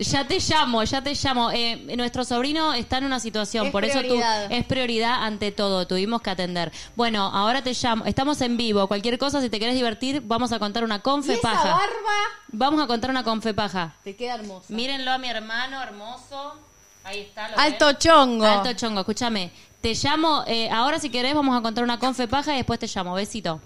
Ya 0.01 0.25
te 0.27 0.39
llamo, 0.39 0.83
ya 0.83 1.01
te 1.03 1.13
llamo. 1.13 1.51
Eh, 1.51 1.95
nuestro 1.95 2.23
sobrino 2.23 2.73
está 2.73 2.97
en 2.97 3.05
una 3.05 3.19
situación, 3.19 3.67
Es 3.67 3.71
por 3.71 3.85
eso 3.85 3.99
prioridad. 3.99 4.47
tú 4.47 4.53
es 4.55 4.65
prioridad 4.65 5.23
ante 5.23 5.51
todo. 5.51 5.85
Tuvimos 5.85 6.21
que 6.21 6.29
atender. 6.31 6.71
Bueno, 6.95 7.25
ahora 7.33 7.61
te 7.61 7.73
llamo. 7.73 8.05
Estamos 8.05 8.41
en 8.41 8.57
vivo. 8.57 8.87
Cualquier 8.87 9.17
cosa, 9.17 9.41
si 9.41 9.49
te 9.49 9.59
querés 9.59 9.75
divertir, 9.75 10.21
vamos 10.25 10.51
a 10.51 10.59
contar 10.59 10.83
una 10.83 10.99
confe 11.01 11.37
paja. 11.37 11.79
Vamos 12.47 12.81
a 12.81 12.87
contar 12.87 13.11
una 13.11 13.23
confe 13.23 13.53
paja. 13.53 13.93
Te 14.03 14.15
queda 14.15 14.35
hermosa. 14.35 14.73
Mírenlo 14.73 15.11
a 15.11 15.17
mi 15.17 15.29
hermano, 15.29 15.81
hermoso. 15.81 16.55
Ahí 17.03 17.19
está. 17.19 17.49
¿lo 17.49 17.59
Alto 17.59 17.85
ven? 17.87 17.97
chongo. 17.97 18.45
Alto 18.45 18.73
chongo, 18.73 18.99
escúchame. 19.01 19.51
Te 19.81 19.93
llamo, 19.95 20.43
eh, 20.47 20.69
ahora 20.69 20.99
si 20.99 21.09
querés 21.09 21.33
vamos 21.33 21.57
a 21.57 21.61
contar 21.61 21.83
una 21.83 21.97
confe 21.99 22.27
paja 22.27 22.53
y 22.53 22.57
después 22.57 22.79
te 22.79 22.87
llamo. 22.87 23.13
Besito. 23.13 23.61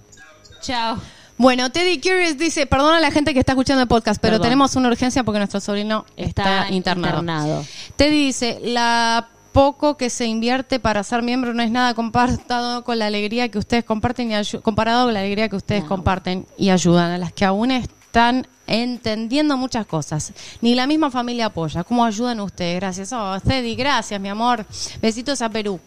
Chao. 0.62 0.98
Bueno, 1.38 1.70
Teddy 1.72 2.00
Curious 2.00 2.38
dice, 2.38 2.66
perdona 2.66 2.98
a 2.98 3.00
la 3.02 3.12
gente 3.12 3.34
que 3.34 3.40
está 3.40 3.52
escuchando 3.52 3.82
el 3.82 3.88
podcast, 3.90 4.22
pero 4.22 4.34
Perdón. 4.34 4.46
tenemos 4.46 4.76
una 4.78 4.88
urgencia 4.88 5.24
porque 5.24 5.40
nuestro 5.40 5.60
sobrino 5.60 6.06
está, 6.16 6.62
Está 6.64 6.74
internado. 6.74 7.20
internado. 7.20 7.66
Teddy 7.98 8.26
dice, 8.28 8.60
la 8.64 9.28
poco 9.52 9.96
que 9.98 10.10
se 10.10 10.26
invierte 10.26 10.80
para 10.80 11.04
ser 11.04 11.24
miembro 11.24 11.54
no 11.54 11.62
es 11.64 11.72
nada 11.72 11.94
comparado 11.94 12.84
con 12.84 13.00
la 13.00 13.08
alegría 13.08 13.50
que 13.50 13.58
ustedes 13.58 13.84
comparten 13.84 14.32
y 14.32 14.58
comparado 14.62 15.06
con 15.06 15.14
la 15.14 15.20
alegría 15.22 15.50
que 15.50 15.56
ustedes 15.58 15.84
No. 15.84 15.90
comparten 15.90 16.46
y 16.58 16.70
ayudan 16.70 17.12
a 17.12 17.18
las 17.18 17.32
que 17.34 17.44
aún 17.46 17.72
están 17.72 18.48
entendiendo 18.68 19.56
muchas 19.58 19.86
cosas. 19.86 20.34
Ni 20.62 20.74
la 20.76 20.88
misma 20.88 21.12
familia 21.12 21.48
apoya. 21.48 21.84
¿Cómo 21.84 22.04
ayudan 22.06 22.40
ustedes? 22.40 22.76
Gracias. 22.80 23.12
Oh, 23.14 23.38
Teddy, 23.42 23.76
gracias, 23.76 24.20
mi 24.22 24.30
amor. 24.30 24.66
Besitos 25.02 25.42
a 25.42 25.50
Perú. 25.50 25.80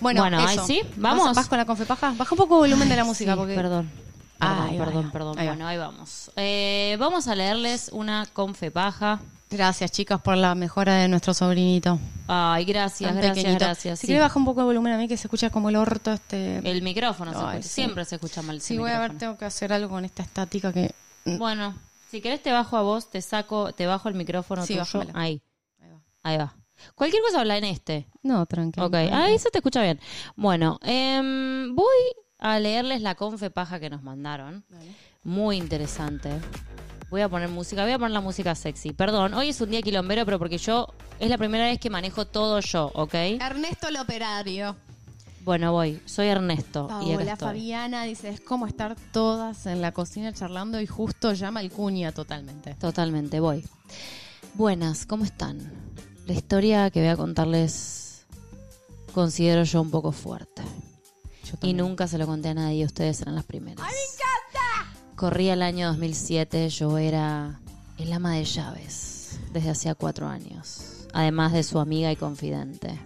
Bueno, 0.00 0.22
Bueno, 0.22 0.38
ahí 0.38 0.56
eso. 0.56 0.66
sí, 0.66 0.80
¿Vas- 0.96 1.16
vamos. 1.16 1.34
¿Vas, 1.36 1.46
con 1.48 1.58
la 1.58 1.64
confepaja? 1.64 2.12
Baja 2.16 2.34
un 2.34 2.38
poco 2.38 2.54
el 2.64 2.70
volumen 2.70 2.88
de 2.88 2.96
la 2.96 3.04
música. 3.04 3.32
Sí, 3.32 3.38
porque... 3.38 3.54
Perdón. 3.54 3.90
Perdón, 4.38 4.68
Ahí 4.68 4.78
va, 4.78 4.84
perdón, 4.84 5.06
va. 5.06 5.10
perdón. 5.12 5.38
Ahí 5.38 5.46
va. 5.46 5.52
bueno, 5.52 5.66
ahí 5.68 5.78
vamos. 5.78 6.30
Eh, 6.36 6.96
vamos 7.00 7.26
a 7.28 7.34
leerles 7.34 7.90
una 7.92 8.24
confe 8.32 8.70
paja. 8.70 9.20
Gracias, 9.50 9.90
chicas, 9.92 10.20
por 10.20 10.36
la 10.36 10.54
mejora 10.54 10.94
de 10.96 11.08
nuestro 11.08 11.32
sobrinito. 11.34 11.98
Ay, 12.26 12.64
gracias, 12.66 13.08
Tan 13.10 13.16
gracias, 13.18 13.36
pequeñito. 13.38 13.64
gracias. 13.64 13.98
Si 13.98 14.02
Sí. 14.02 14.06
quiere 14.08 14.20
bajar 14.20 14.36
un 14.38 14.44
poco 14.44 14.60
el 14.60 14.66
volumen 14.66 14.92
a 14.92 14.98
mí, 14.98 15.08
que 15.08 15.16
se 15.16 15.26
escucha 15.26 15.48
como 15.50 15.70
el 15.70 15.76
orto 15.76 16.12
este... 16.12 16.58
El 16.70 16.82
micrófono, 16.82 17.32
Ay, 17.48 17.62
sí. 17.62 17.68
siempre 17.70 18.04
se 18.04 18.16
escucha 18.16 18.42
mal. 18.42 18.60
Sí, 18.60 18.76
voy 18.76 18.90
a 18.90 19.00
ver, 19.00 19.16
tengo 19.16 19.38
que 19.38 19.46
hacer 19.46 19.72
algo 19.72 19.88
con 19.88 20.04
esta 20.04 20.22
estática 20.22 20.72
que... 20.72 20.94
Bueno, 21.24 21.74
si 22.10 22.20
querés 22.20 22.42
te 22.42 22.52
bajo 22.52 22.76
a 22.76 22.82
vos, 22.82 23.10
te 23.10 23.22
saco, 23.22 23.72
te 23.72 23.86
bajo 23.86 24.08
el 24.08 24.14
micrófono 24.14 24.64
Sí, 24.66 24.74
tuyo. 24.76 25.04
Ahí, 25.14 25.42
Ahí 25.82 25.90
va. 25.90 26.00
ahí 26.22 26.36
va. 26.36 26.54
Cualquier 26.94 27.22
cosa 27.22 27.40
habla 27.40 27.56
en 27.56 27.64
este. 27.64 28.06
No, 28.22 28.44
tranquilo. 28.46 28.86
Ok, 28.86 28.94
ahí 28.94 29.38
se 29.38 29.50
te 29.50 29.58
escucha 29.58 29.82
bien. 29.82 29.98
Bueno, 30.36 30.78
em, 30.82 31.74
voy 31.74 31.86
a 32.38 32.58
leerles 32.58 33.02
la 33.02 33.14
confe 33.14 33.50
paja 33.50 33.80
que 33.80 33.90
nos 33.90 34.02
mandaron. 34.02 34.64
Muy 35.24 35.56
interesante. 35.56 36.30
Voy 37.10 37.22
a 37.22 37.28
poner 37.28 37.48
música, 37.48 37.82
voy 37.82 37.92
a 37.92 37.98
poner 37.98 38.12
la 38.12 38.20
música 38.20 38.54
sexy. 38.54 38.92
Perdón, 38.92 39.34
hoy 39.34 39.48
es 39.48 39.60
un 39.60 39.70
día 39.70 39.80
quilombero, 39.82 40.24
pero 40.24 40.38
porque 40.38 40.58
yo 40.58 40.88
es 41.18 41.30
la 41.30 41.38
primera 41.38 41.64
vez 41.64 41.80
que 41.80 41.90
manejo 41.90 42.26
todo 42.26 42.60
yo, 42.60 42.90
¿ok? 42.94 43.14
Ernesto 43.14 43.88
el 43.88 43.96
operario. 43.96 44.76
Bueno, 45.44 45.72
voy. 45.72 46.02
Soy 46.04 46.26
Ernesto. 46.26 46.88
y 46.90 47.12
acá 47.12 47.16
Paola 47.16 47.32
estoy. 47.32 47.48
Fabiana 47.48 48.04
dice, 48.04 48.28
es 48.28 48.40
como 48.40 48.66
estar 48.66 48.96
todas 49.12 49.64
en 49.64 49.80
la 49.80 49.92
cocina 49.92 50.32
charlando 50.34 50.78
y 50.80 50.86
justo 50.86 51.32
llama 51.32 51.62
el 51.62 51.70
cuña 51.70 52.12
totalmente. 52.12 52.74
Totalmente, 52.74 53.40
voy. 53.40 53.64
Buenas, 54.54 55.06
¿cómo 55.06 55.24
están? 55.24 55.72
La 56.26 56.34
historia 56.34 56.90
que 56.90 57.00
voy 57.00 57.08
a 57.08 57.16
contarles 57.16 58.26
considero 59.14 59.62
yo 59.64 59.80
un 59.80 59.90
poco 59.90 60.12
fuerte. 60.12 60.62
Y 61.62 61.72
nunca 61.74 62.08
se 62.08 62.18
lo 62.18 62.26
conté 62.26 62.48
a 62.48 62.54
nadie, 62.54 62.84
ustedes 62.84 63.20
eran 63.22 63.34
las 63.34 63.44
primeras. 63.44 63.84
¡Ay, 63.86 63.94
me 63.94 64.14
encanta! 64.14 65.16
Corría 65.16 65.54
el 65.54 65.62
año 65.62 65.88
2007, 65.88 66.68
yo 66.68 66.98
era 66.98 67.60
el 67.98 68.12
ama 68.12 68.34
de 68.34 68.44
llaves 68.44 69.38
desde 69.52 69.70
hacía 69.70 69.94
cuatro 69.94 70.28
años, 70.28 71.06
además 71.12 71.52
de 71.52 71.62
su 71.62 71.78
amiga 71.78 72.12
y 72.12 72.16
confidente. 72.16 72.98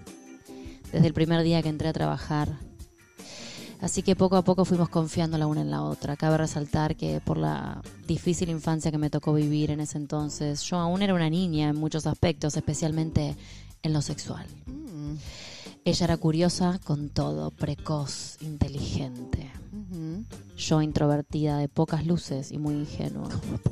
Desde 0.93 1.07
el 1.07 1.15
primer 1.15 1.43
día 1.43 1.63
que 1.63 1.71
entré 1.71 1.89
a 1.89 1.93
trabajar. 1.93 2.59
Así 3.81 4.03
que 4.03 4.15
poco 4.15 4.37
a 4.37 4.45
poco 4.45 4.65
fuimos 4.65 4.89
confiando 4.91 5.39
la 5.39 5.47
una 5.47 5.63
en 5.63 5.71
la 5.71 5.83
otra. 5.83 6.17
Cabe 6.17 6.37
resaltar 6.37 6.95
que 6.95 7.21
por 7.21 7.37
la 7.37 7.83
difícil 8.07 8.49
infancia 8.51 8.91
que 8.91 8.99
me 8.99 9.11
tocó 9.11 9.33
vivir 9.33 9.71
en 9.71 9.81
ese 9.81 9.99
entonces, 9.99 10.63
yo 10.63 10.77
aún 10.77 11.03
era 11.03 11.15
una 11.15 11.31
niña 11.31 11.71
en 11.71 11.77
muchos 11.77 12.07
aspectos, 12.07 12.57
especialmente 12.57 13.37
en 13.83 13.93
lo 13.93 14.03
sexual. 14.03 14.47
Mm, 14.67 15.15
Ella 15.85 16.05
era 16.05 16.17
curiosa 16.17 16.79
con 16.85 17.09
todo, 17.09 17.51
precoz, 17.51 18.37
inteligente. 18.41 19.51
Yo 20.57 20.81
introvertida, 20.81 21.59
de 21.59 21.69
pocas 21.69 22.07
luces 22.07 22.53
y 22.53 22.59
muy 22.59 22.75
ingenua. 22.75 23.29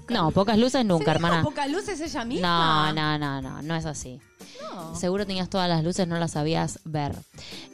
No, 0.08 0.30
pocas 0.32 0.58
luces 0.58 0.84
nunca, 0.84 1.12
hermana. 1.12 1.42
pocas 1.42 1.70
luces 1.70 2.00
ella 2.00 2.24
No, 2.24 2.26
misma? 2.26 2.92
no, 2.92 3.18
no, 3.18 3.40
no, 3.40 3.62
no 3.62 3.76
es 3.76 3.86
así. 3.86 4.20
No. 4.74 4.94
Seguro 4.96 5.24
tenías 5.24 5.48
todas 5.48 5.68
las 5.68 5.84
luces, 5.84 6.08
no 6.08 6.18
las 6.18 6.32
sabías 6.32 6.80
ver. 6.84 7.14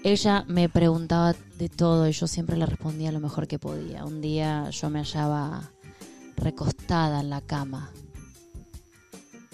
Ella 0.05 0.45
me 0.49 0.69
preguntaba 0.69 1.35
de 1.57 1.69
todo 1.69 2.07
y 2.09 2.13
yo 2.13 2.27
siempre 2.27 2.57
le 2.57 2.67
respondía 2.67 3.11
lo 3.13 3.21
mejor 3.21 3.47
que 3.49 3.59
podía. 3.59 4.05
Un 4.05 4.21
día 4.21 4.69
yo 4.71 4.91
me 4.91 4.99
hallaba 4.99 5.71
recostada 6.37 7.21
en 7.21 7.31
la 7.31 7.41
cama. 7.41 7.91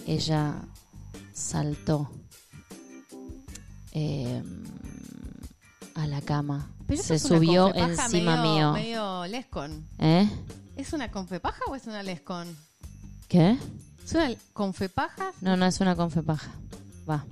Ella 0.07 0.63
saltó 1.33 2.11
eh, 3.93 4.43
a 5.95 6.07
la 6.07 6.21
cama. 6.21 6.71
Pero 6.87 7.03
Se 7.03 7.19
subió 7.19 7.75
encima 7.75 8.37
medio- 8.37 8.43
mío. 8.55 8.73
medio 8.73 9.27
lescon. 9.27 9.87
¿Eh? 9.99 10.29
¿Es 10.77 10.93
una 10.93 11.11
confepaja 11.11 11.61
o 11.69 11.75
es 11.75 11.87
una 11.87 12.03
lescon? 12.03 12.57
¿Qué? 13.29 13.57
¿Es 14.05 14.13
una 14.13 14.31
confepaja? 14.53 15.33
No, 15.41 15.57
no 15.57 15.67
es 15.67 15.81
una 15.81 15.95
confepaja. 15.97 16.51
Va. 17.09 17.25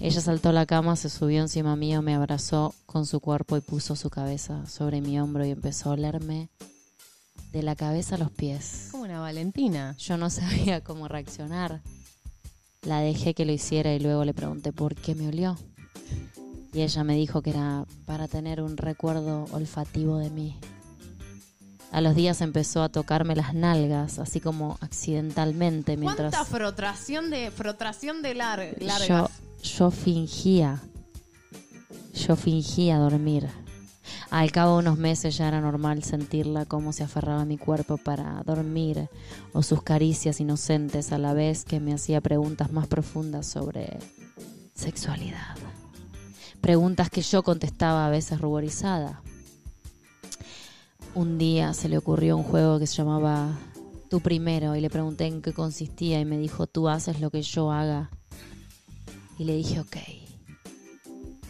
Ella 0.00 0.20
saltó 0.20 0.48
a 0.48 0.52
la 0.52 0.66
cama, 0.66 0.96
se 0.96 1.08
subió 1.10 1.40
encima 1.42 1.76
mío, 1.76 2.02
me 2.02 2.14
abrazó 2.14 2.74
con 2.86 3.06
su 3.06 3.20
cuerpo 3.20 3.56
y 3.56 3.60
puso 3.60 3.96
su 3.96 4.10
cabeza 4.10 4.66
sobre 4.66 5.00
mi 5.00 5.20
hombro 5.20 5.44
y 5.44 5.50
empezó 5.50 5.90
a 5.90 5.92
olerme 5.92 6.48
de 7.52 7.62
la 7.62 7.76
cabeza 7.76 8.14
a 8.14 8.18
los 8.18 8.30
pies. 8.30 8.88
Como 8.90 9.04
una 9.04 9.20
Valentina. 9.20 9.94
Yo 9.98 10.16
no 10.16 10.30
sabía 10.30 10.82
cómo 10.82 11.06
reaccionar. 11.08 11.80
La 12.82 13.00
dejé 13.00 13.34
que 13.34 13.44
lo 13.44 13.52
hiciera 13.52 13.92
y 13.94 14.00
luego 14.00 14.24
le 14.24 14.32
pregunté 14.32 14.72
por 14.72 14.94
qué 14.94 15.14
me 15.14 15.28
olió. 15.28 15.58
Y 16.72 16.82
ella 16.82 17.02
me 17.04 17.14
dijo 17.16 17.42
que 17.42 17.50
era 17.50 17.84
para 18.06 18.28
tener 18.28 18.62
un 18.62 18.76
recuerdo 18.76 19.46
olfativo 19.52 20.18
de 20.18 20.30
mí. 20.30 20.56
A 21.90 22.00
los 22.00 22.14
días 22.14 22.40
empezó 22.40 22.82
a 22.84 22.88
tocarme 22.88 23.34
las 23.34 23.52
nalgas, 23.54 24.20
así 24.20 24.38
como 24.40 24.78
accidentalmente, 24.80 25.96
mientras 25.96 26.32
¿Cuánta 26.32 26.48
frotración 26.48 27.30
de, 27.30 27.50
frotración 27.50 28.22
de 28.22 28.34
lar- 28.36 28.76
largas? 28.80 29.08
yo, 29.08 29.28
yo 29.62 29.90
fingía, 29.90 30.80
yo 32.14 32.36
fingía 32.36 32.98
dormir. 32.98 33.48
Al 34.30 34.52
cabo 34.52 34.74
de 34.74 34.78
unos 34.86 34.98
meses 34.98 35.36
ya 35.36 35.48
era 35.48 35.60
normal 35.60 36.04
sentirla 36.04 36.64
como 36.64 36.92
se 36.92 37.02
aferraba 37.02 37.40
a 37.42 37.44
mi 37.44 37.58
cuerpo 37.58 37.96
para 37.96 38.40
dormir 38.44 39.08
o 39.52 39.64
sus 39.64 39.82
caricias 39.82 40.38
inocentes 40.38 41.10
a 41.10 41.18
la 41.18 41.34
vez 41.34 41.64
que 41.64 41.80
me 41.80 41.92
hacía 41.92 42.20
preguntas 42.20 42.70
más 42.70 42.86
profundas 42.86 43.48
sobre 43.48 43.98
sexualidad. 44.74 45.56
Preguntas 46.60 47.10
que 47.10 47.22
yo 47.22 47.42
contestaba 47.42 48.06
a 48.06 48.10
veces 48.10 48.40
ruborizada. 48.40 49.22
Un 51.14 51.38
día 51.38 51.74
se 51.74 51.88
le 51.88 51.98
ocurrió 51.98 52.36
un 52.36 52.44
juego 52.44 52.78
que 52.78 52.86
se 52.86 52.96
llamaba 52.96 53.58
Tú 54.10 54.20
primero 54.20 54.74
y 54.74 54.80
le 54.80 54.90
pregunté 54.90 55.26
en 55.26 55.40
qué 55.40 55.52
consistía 55.52 56.20
y 56.20 56.24
me 56.24 56.36
dijo 56.36 56.66
tú 56.66 56.88
haces 56.88 57.20
lo 57.20 57.30
que 57.30 57.42
yo 57.42 57.70
haga. 57.70 58.10
Y 59.38 59.44
le 59.44 59.54
dije 59.54 59.78
ok. 59.78 59.96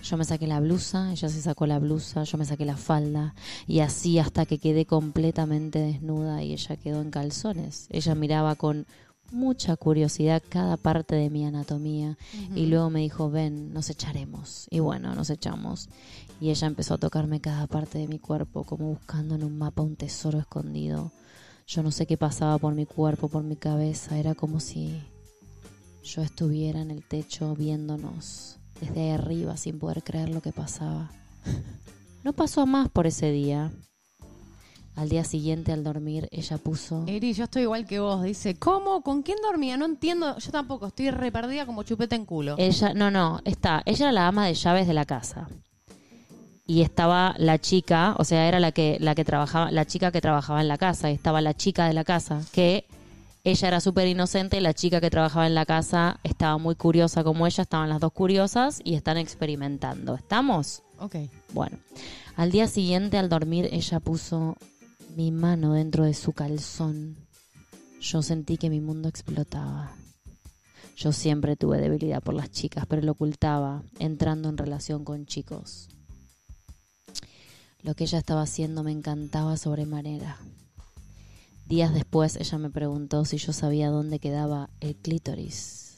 Yo 0.02 0.16
me 0.18 0.24
saqué 0.24 0.46
la 0.46 0.60
blusa, 0.60 1.10
ella 1.10 1.28
se 1.28 1.40
sacó 1.40 1.66
la 1.66 1.78
blusa, 1.78 2.24
yo 2.24 2.36
me 2.36 2.44
saqué 2.44 2.64
la 2.66 2.76
falda 2.76 3.34
y 3.66 3.80
así 3.80 4.18
hasta 4.18 4.44
que 4.44 4.58
quedé 4.58 4.84
completamente 4.84 5.78
desnuda 5.78 6.42
y 6.42 6.52
ella 6.52 6.76
quedó 6.76 7.00
en 7.00 7.10
calzones. 7.10 7.86
Ella 7.90 8.14
miraba 8.14 8.56
con 8.56 8.86
mucha 9.30 9.76
curiosidad 9.76 10.42
cada 10.48 10.76
parte 10.76 11.14
de 11.14 11.30
mi 11.30 11.44
anatomía 11.44 12.18
y 12.54 12.66
luego 12.66 12.90
me 12.90 13.00
dijo, 13.00 13.30
ven, 13.30 13.72
nos 13.72 13.90
echaremos. 13.90 14.66
Y 14.70 14.80
bueno, 14.80 15.14
nos 15.14 15.30
echamos. 15.30 15.88
Y 16.40 16.50
ella 16.50 16.66
empezó 16.66 16.94
a 16.94 16.98
tocarme 16.98 17.40
cada 17.40 17.66
parte 17.66 17.98
de 17.98 18.08
mi 18.08 18.18
cuerpo 18.18 18.64
como 18.64 18.88
buscando 18.88 19.34
en 19.34 19.44
un 19.44 19.58
mapa 19.58 19.82
un 19.82 19.96
tesoro 19.96 20.38
escondido. 20.38 21.12
Yo 21.66 21.82
no 21.82 21.90
sé 21.90 22.06
qué 22.06 22.16
pasaba 22.16 22.58
por 22.58 22.74
mi 22.74 22.86
cuerpo, 22.86 23.28
por 23.28 23.44
mi 23.44 23.56
cabeza, 23.56 24.18
era 24.18 24.34
como 24.34 24.58
si 24.58 25.00
yo 26.02 26.22
estuviera 26.22 26.80
en 26.80 26.90
el 26.90 27.04
techo 27.04 27.54
viéndonos 27.54 28.58
desde 28.80 29.02
ahí 29.02 29.10
arriba 29.10 29.56
sin 29.56 29.78
poder 29.78 30.02
creer 30.02 30.30
lo 30.30 30.40
que 30.40 30.52
pasaba. 30.52 31.10
No 32.22 32.34
pasó 32.34 32.60
a 32.60 32.66
más 32.66 32.90
por 32.90 33.06
ese 33.06 33.32
día. 33.32 33.72
Al 35.00 35.08
día 35.08 35.24
siguiente, 35.24 35.72
al 35.72 35.82
dormir, 35.82 36.28
ella 36.30 36.58
puso... 36.58 37.04
Eri, 37.06 37.32
yo 37.32 37.44
estoy 37.44 37.62
igual 37.62 37.86
que 37.86 38.00
vos. 38.00 38.22
Dice, 38.22 38.56
¿cómo? 38.56 39.00
¿Con 39.00 39.22
quién 39.22 39.38
dormía? 39.42 39.78
No 39.78 39.86
entiendo. 39.86 40.36
Yo 40.36 40.50
tampoco. 40.50 40.88
Estoy 40.88 41.10
re 41.10 41.32
perdida 41.32 41.64
como 41.64 41.84
chupeta 41.84 42.16
en 42.16 42.26
culo. 42.26 42.56
Ella, 42.58 42.92
no, 42.92 43.10
no, 43.10 43.40
está. 43.46 43.82
Ella 43.86 44.04
era 44.04 44.12
la 44.12 44.28
ama 44.28 44.46
de 44.46 44.52
llaves 44.52 44.86
de 44.86 44.92
la 44.92 45.06
casa. 45.06 45.48
Y 46.66 46.82
estaba 46.82 47.34
la 47.38 47.58
chica, 47.58 48.14
o 48.18 48.24
sea, 48.24 48.46
era 48.46 48.60
la 48.60 48.72
que, 48.72 48.98
la 49.00 49.14
que 49.14 49.24
trabajaba, 49.24 49.70
la 49.70 49.86
chica 49.86 50.12
que 50.12 50.20
trabajaba 50.20 50.60
en 50.60 50.68
la 50.68 50.76
casa. 50.76 51.10
Y 51.10 51.14
estaba 51.14 51.40
la 51.40 51.54
chica 51.54 51.86
de 51.86 51.94
la 51.94 52.04
casa, 52.04 52.42
que 52.52 52.84
ella 53.42 53.68
era 53.68 53.80
súper 53.80 54.06
inocente 54.06 54.60
la 54.60 54.74
chica 54.74 55.00
que 55.00 55.08
trabajaba 55.08 55.46
en 55.46 55.54
la 55.54 55.64
casa 55.64 56.20
estaba 56.24 56.58
muy 56.58 56.74
curiosa 56.74 57.24
como 57.24 57.46
ella. 57.46 57.62
Estaban 57.62 57.88
las 57.88 58.00
dos 58.00 58.12
curiosas 58.12 58.82
y 58.84 58.96
están 58.96 59.16
experimentando. 59.16 60.14
¿Estamos? 60.14 60.82
Ok. 60.98 61.16
Bueno, 61.54 61.78
al 62.36 62.50
día 62.50 62.66
siguiente 62.66 63.16
al 63.16 63.30
dormir 63.30 63.66
ella 63.72 63.98
puso 63.98 64.58
mi 65.16 65.32
mano 65.32 65.74
dentro 65.74 66.04
de 66.04 66.14
su 66.14 66.32
calzón. 66.32 67.16
Yo 68.00 68.22
sentí 68.22 68.56
que 68.56 68.70
mi 68.70 68.80
mundo 68.80 69.08
explotaba. 69.08 69.96
Yo 70.96 71.12
siempre 71.12 71.56
tuve 71.56 71.78
debilidad 71.78 72.22
por 72.22 72.34
las 72.34 72.50
chicas, 72.50 72.86
pero 72.86 73.02
lo 73.02 73.12
ocultaba, 73.12 73.82
entrando 73.98 74.48
en 74.48 74.58
relación 74.58 75.04
con 75.04 75.26
chicos. 75.26 75.88
Lo 77.82 77.94
que 77.94 78.04
ella 78.04 78.18
estaba 78.18 78.42
haciendo 78.42 78.82
me 78.82 78.92
encantaba 78.92 79.56
sobremanera. 79.56 80.38
Días 81.66 81.94
después 81.94 82.36
ella 82.36 82.58
me 82.58 82.70
preguntó 82.70 83.24
si 83.24 83.38
yo 83.38 83.52
sabía 83.52 83.90
dónde 83.90 84.18
quedaba 84.18 84.70
el 84.80 84.96
clítoris. 84.96 85.89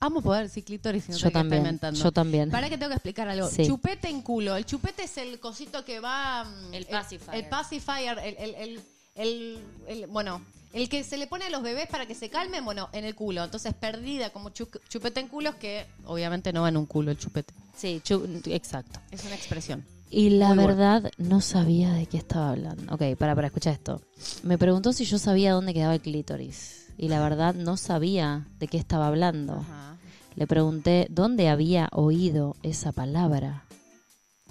Amo 0.00 0.22
poder 0.22 0.44
decir 0.44 0.64
clítoris 0.64 1.08
y 1.08 1.12
no 1.12 1.18
Yo 1.18 1.30
también, 1.30 1.60
inventando. 1.62 2.00
yo 2.02 2.10
también. 2.10 2.50
Para 2.50 2.68
que 2.70 2.78
tengo 2.78 2.88
que 2.88 2.94
explicar 2.96 3.28
algo. 3.28 3.46
Sí. 3.48 3.66
Chupete 3.66 4.08
en 4.08 4.22
culo. 4.22 4.56
El 4.56 4.64
chupete 4.64 5.04
es 5.04 5.18
el 5.18 5.38
cosito 5.38 5.84
que 5.84 6.00
va. 6.00 6.44
mm, 6.44 6.72
El 6.74 6.86
pacifier. 6.86 7.34
El, 7.36 7.48
pacifier. 7.50 8.18
El, 8.18 8.36
el, 8.38 8.54
el, 8.54 8.80
el- 9.16 9.58
el- 9.86 10.06
bueno, 10.06 10.40
el 10.72 10.88
que 10.88 11.04
se 11.04 11.18
le 11.18 11.26
pone 11.26 11.44
a 11.44 11.50
los 11.50 11.62
bebés 11.62 11.86
para 11.88 12.06
que 12.06 12.14
se 12.14 12.30
calmen, 12.30 12.64
bueno, 12.64 12.88
en 12.92 13.04
el 13.04 13.14
culo. 13.14 13.44
Entonces, 13.44 13.74
perdida 13.74 14.30
como 14.30 14.48
chu- 14.50 14.70
chupete 14.88 15.20
en 15.20 15.28
culo 15.28 15.50
es 15.50 15.56
que 15.56 15.84
obviamente 16.06 16.50
no 16.52 16.62
va 16.62 16.70
en 16.70 16.78
un 16.78 16.86
culo 16.86 17.10
el 17.10 17.18
chupete. 17.18 17.52
Sí, 17.76 18.00
chu- 18.02 18.26
exacto. 18.46 19.00
Es 19.10 19.24
una 19.24 19.34
expresión. 19.34 19.84
Y 20.08 20.30
la 20.30 20.48
Muy 20.48 20.64
bueno. 20.64 20.68
verdad 20.76 21.12
no 21.18 21.40
sabía 21.42 21.92
de 21.92 22.06
qué 22.06 22.16
estaba 22.16 22.50
hablando. 22.50 22.92
Ok, 22.94 23.16
para, 23.18 23.34
para, 23.34 23.48
escuchar 23.48 23.74
esto. 23.74 24.00
Me 24.44 24.56
preguntó 24.58 24.92
si 24.94 25.04
yo 25.04 25.18
sabía 25.18 25.52
dónde 25.52 25.74
quedaba 25.74 25.94
el 25.94 26.00
clítoris. 26.00 26.79
Y 27.02 27.08
la 27.08 27.20
verdad 27.22 27.54
no 27.54 27.78
sabía 27.78 28.46
de 28.58 28.68
qué 28.68 28.76
estaba 28.76 29.06
hablando. 29.06 29.54
Ajá. 29.54 29.96
Le 30.36 30.46
pregunté 30.46 31.06
dónde 31.08 31.48
había 31.48 31.88
oído 31.92 32.56
esa 32.62 32.92
palabra. 32.92 33.64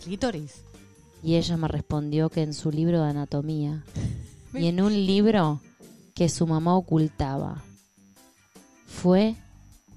Clítoris. 0.03 0.63
Y 1.21 1.35
ella 1.35 1.57
me 1.57 1.67
respondió 1.67 2.29
que 2.31 2.41
en 2.41 2.55
su 2.55 2.71
libro 2.71 3.03
de 3.03 3.09
anatomía. 3.11 3.83
Y 4.51 4.65
en 4.65 4.81
un 4.81 4.91
libro 5.05 5.61
que 6.15 6.27
su 6.27 6.47
mamá 6.47 6.75
ocultaba. 6.75 7.61
Fue 8.87 9.35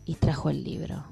y 0.05 0.15
trajo 0.17 0.51
el 0.51 0.63
libro. 0.63 1.07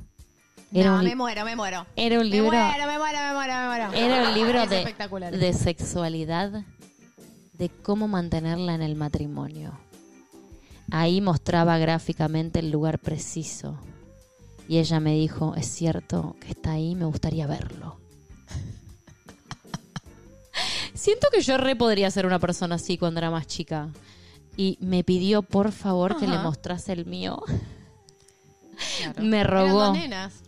Era 0.73 0.91
no, 0.91 0.97
un 0.99 1.05
li- 1.05 1.11
me 1.11 1.17
muero, 1.17 1.45
me 1.47 1.57
muero. 1.57 1.87
Era 1.97 2.17
un 2.21 2.27
Me 2.29 2.31
libro. 2.37 2.51
muero, 2.51 2.87
me 2.87 2.99
muero, 2.99 3.19
me 3.19 3.33
muero, 3.33 3.55
me 3.55 3.67
muero. 3.67 3.93
Era 3.95 4.29
un 4.29 4.35
libro 4.39 4.67
de, 4.67 5.39
de 5.39 5.53
sexualidad, 5.55 6.65
de 7.55 7.69
cómo 7.71 8.09
mantenerla 8.09 8.75
en 8.75 8.83
el 8.83 8.95
matrimonio. 8.95 9.73
Ahí 10.91 11.21
mostraba 11.21 11.79
gráficamente 11.79 12.59
el 12.59 12.71
lugar 12.71 12.99
preciso. 12.99 13.79
Y 14.69 14.79
ella 14.79 15.01
me 15.01 15.15
dijo, 15.15 15.55
es 15.57 15.67
cierto 15.67 16.37
que 16.41 16.51
está 16.51 16.73
ahí, 16.73 16.95
me 16.95 17.05
gustaría 17.05 17.47
verlo. 17.47 17.99
Siento 20.95 21.29
que 21.33 21.43
yo 21.43 21.57
re 21.57 21.77
podría 21.77 22.11
ser 22.11 22.27
una 22.27 22.39
persona 22.39 22.77
así 22.77 22.97
cuando 22.97 23.19
era 23.19 23.31
más 23.31 23.47
chica. 23.47 23.89
Y 24.57 24.79
me 24.81 25.05
pidió 25.05 25.43
por 25.43 25.73
favor 25.73 26.19
que 26.19 26.27
le 26.27 26.39
mostrase 26.39 26.93
el 26.93 27.07
mío. 27.07 27.43
Claro. 28.99 29.23
Me 29.23 29.45
rogó 29.45 29.93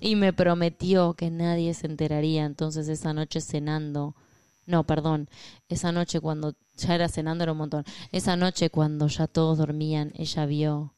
y 0.01 0.17
me 0.17 0.33
prometió 0.33 1.15
que 1.15 1.31
nadie 1.31 1.75
se 1.75 1.87
enteraría. 1.87 2.45
Entonces 2.45 2.89
esa 2.89 3.13
noche 3.13 3.41
cenando, 3.41 4.15
no, 4.73 4.85
perdón, 4.85 5.29
esa 5.69 5.93
noche 5.93 6.19
cuando 6.21 6.55
ya 6.77 6.95
era 6.95 7.09
cenando 7.09 7.45
era 7.45 7.53
un 7.53 7.59
montón. 7.59 7.85
Esa 8.11 8.35
noche 8.37 8.71
cuando 8.71 9.07
ya 9.07 9.27
todos 9.29 9.59
dormían, 9.59 10.13
ella 10.17 10.47
vio 10.47 10.95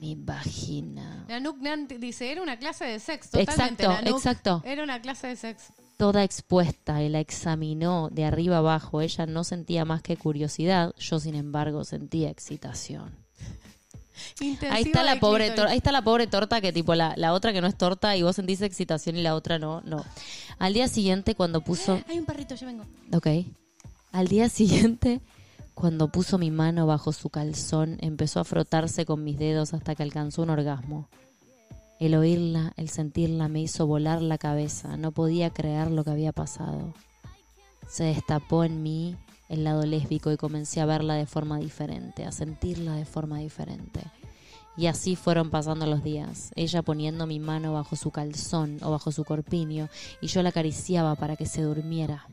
mi 0.00 0.16
vagina 0.16 1.26
Nanook 1.28 1.58
Nan 1.60 1.86
dice, 1.86 2.32
era 2.32 2.42
una 2.42 2.56
clase 2.58 2.84
de 2.86 2.98
sexo. 2.98 3.38
Totalmente, 3.38 3.84
Exacto, 3.84 3.88
Nanook. 4.02 4.16
exacto. 4.18 4.62
Era 4.64 4.82
una 4.82 5.00
clase 5.00 5.28
de 5.28 5.36
sexo. 5.36 5.72
toda 5.96 6.24
expuesta 6.24 7.00
y 7.02 7.08
la 7.08 7.20
examinó 7.20 8.08
de 8.10 8.24
arriba 8.24 8.56
abajo. 8.56 9.00
Ella 9.02 9.26
no 9.26 9.44
sentía 9.44 9.84
más 9.84 10.02
que 10.02 10.16
curiosidad. 10.16 10.92
Yo, 10.98 11.20
sin 11.20 11.36
embargo, 11.36 11.84
sentía 11.84 12.30
excitación. 12.30 13.21
Intensiva 14.40 14.74
Ahí 14.74 14.82
está 14.84 15.02
la 15.02 15.18
pobre 15.20 15.50
torta, 15.50 15.70
ahí 15.72 15.76
está 15.78 15.92
la 15.92 16.02
pobre 16.02 16.26
torta 16.26 16.60
que 16.60 16.72
tipo 16.72 16.94
la, 16.94 17.14
la 17.16 17.32
otra 17.32 17.52
que 17.52 17.60
no 17.60 17.66
es 17.66 17.76
torta 17.76 18.16
y 18.16 18.22
vos 18.22 18.36
sentís 18.36 18.60
excitación 18.62 19.16
y 19.16 19.22
la 19.22 19.34
otra 19.34 19.58
no, 19.58 19.80
no. 19.82 20.04
Al 20.58 20.74
día 20.74 20.88
siguiente 20.88 21.34
cuando 21.34 21.60
puso, 21.62 22.00
Hay 22.08 22.18
un 22.18 22.24
perrito, 22.24 22.54
ya 22.54 22.66
vengo. 22.66 22.84
ok, 23.12 23.26
al 24.12 24.28
día 24.28 24.48
siguiente 24.48 25.20
cuando 25.74 26.08
puso 26.08 26.36
mi 26.38 26.50
mano 26.50 26.86
bajo 26.86 27.12
su 27.12 27.30
calzón 27.30 27.96
empezó 28.00 28.40
a 28.40 28.44
frotarse 28.44 29.06
con 29.06 29.24
mis 29.24 29.38
dedos 29.38 29.72
hasta 29.74 29.94
que 29.94 30.02
alcanzó 30.02 30.42
un 30.42 30.50
orgasmo. 30.50 31.08
El 31.98 32.14
oírla, 32.16 32.72
el 32.76 32.88
sentirla 32.88 33.48
me 33.48 33.60
hizo 33.62 33.86
volar 33.86 34.20
la 34.22 34.36
cabeza, 34.36 34.96
no 34.96 35.12
podía 35.12 35.50
creer 35.50 35.90
lo 35.90 36.02
que 36.04 36.10
había 36.10 36.32
pasado. 36.32 36.92
Se 37.88 38.04
destapó 38.04 38.64
en 38.64 38.82
mí 38.82 39.16
el 39.52 39.64
lado 39.64 39.84
lésbico 39.86 40.32
y 40.32 40.36
comencé 40.36 40.80
a 40.80 40.86
verla 40.86 41.14
de 41.14 41.26
forma 41.26 41.58
diferente, 41.58 42.24
a 42.24 42.32
sentirla 42.32 42.94
de 42.94 43.04
forma 43.04 43.38
diferente. 43.38 44.00
Y 44.76 44.86
así 44.86 45.14
fueron 45.16 45.50
pasando 45.50 45.84
los 45.86 46.02
días, 46.02 46.50
ella 46.56 46.80
poniendo 46.82 47.26
mi 47.26 47.38
mano 47.38 47.74
bajo 47.74 47.94
su 47.94 48.10
calzón 48.10 48.78
o 48.82 48.90
bajo 48.90 49.12
su 49.12 49.24
corpiño 49.24 49.88
y 50.22 50.28
yo 50.28 50.42
la 50.42 50.48
acariciaba 50.48 51.14
para 51.14 51.36
que 51.36 51.44
se 51.46 51.60
durmiera. 51.62 52.26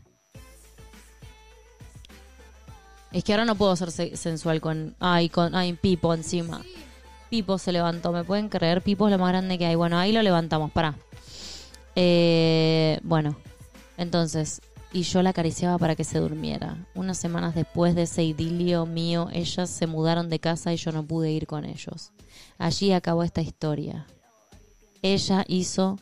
Es 3.12 3.24
que 3.24 3.34
ahora 3.34 3.46
no 3.46 3.56
puedo 3.56 3.76
ser 3.76 3.92
se- 3.92 4.16
sensual 4.16 4.62
con... 4.62 4.96
Ay, 5.00 5.30
con... 5.30 5.56
Ay, 5.56 5.74
Pipo 5.74 6.14
encima. 6.14 6.62
Pipo 7.30 7.58
se 7.58 7.72
levantó, 7.72 8.12
¿me 8.12 8.24
pueden 8.24 8.50
creer? 8.50 8.82
Pipo 8.82 9.08
es 9.08 9.12
lo 9.12 9.18
más 9.20 9.30
grande 9.30 9.58
que 9.58 9.66
hay. 9.66 9.76
Bueno, 9.76 9.98
ahí 9.98 10.12
lo 10.12 10.22
levantamos, 10.22 10.72
pará. 10.72 10.96
Eh, 11.96 13.00
bueno, 13.04 13.36
entonces, 13.98 14.62
y 14.92 15.04
yo 15.04 15.22
la 15.22 15.32
acariciaba 15.32 15.78
para 15.78 15.96
que 15.96 16.04
se 16.04 16.20
durmiera. 16.20 16.88
Unas 16.96 17.18
semanas 17.18 17.56
después 17.56 17.96
de 17.96 18.04
ese 18.04 18.24
idilio 18.24 18.86
mío, 18.86 19.28
ellas 19.32 19.70
se 19.70 19.88
mudaron 19.88 20.30
de 20.30 20.40
casa 20.40 20.74
y 20.74 20.78
yo 20.78 20.92
no 20.92 21.06
pude 21.06 21.32
ir 21.32 21.48
con 21.48 21.66
ellos. 21.66 22.12
Allí 22.58 22.92
acabó 22.92 23.24
esta 23.24 23.42
historia. 23.42 24.08
Ella 25.02 25.46
hizo 25.48 25.98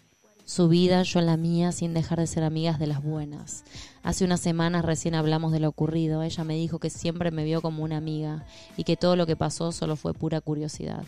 su 0.47 0.69
vida, 0.69 1.03
yo 1.03 1.19
la 1.19 1.35
mía, 1.35 1.73
sin 1.73 1.93
dejar 1.93 2.19
de 2.19 2.27
ser 2.27 2.45
amigas 2.45 2.79
de 2.79 2.87
las 2.87 3.03
buenas. 3.03 3.65
Hace 4.01 4.23
unas 4.23 4.39
semanas 4.39 4.85
recién 4.85 5.13
hablamos 5.13 5.51
de 5.51 5.59
lo 5.59 5.67
ocurrido. 5.67 6.23
Ella 6.23 6.45
me 6.45 6.55
dijo 6.55 6.79
que 6.79 6.89
siempre 6.89 7.31
me 7.31 7.43
vio 7.43 7.61
como 7.61 7.83
una 7.83 7.97
amiga 7.97 8.45
y 8.77 8.85
que 8.85 8.95
todo 8.95 9.17
lo 9.17 9.25
que 9.25 9.35
pasó 9.35 9.73
solo 9.73 9.97
fue 9.97 10.13
pura 10.13 10.39
curiosidad. 10.39 11.03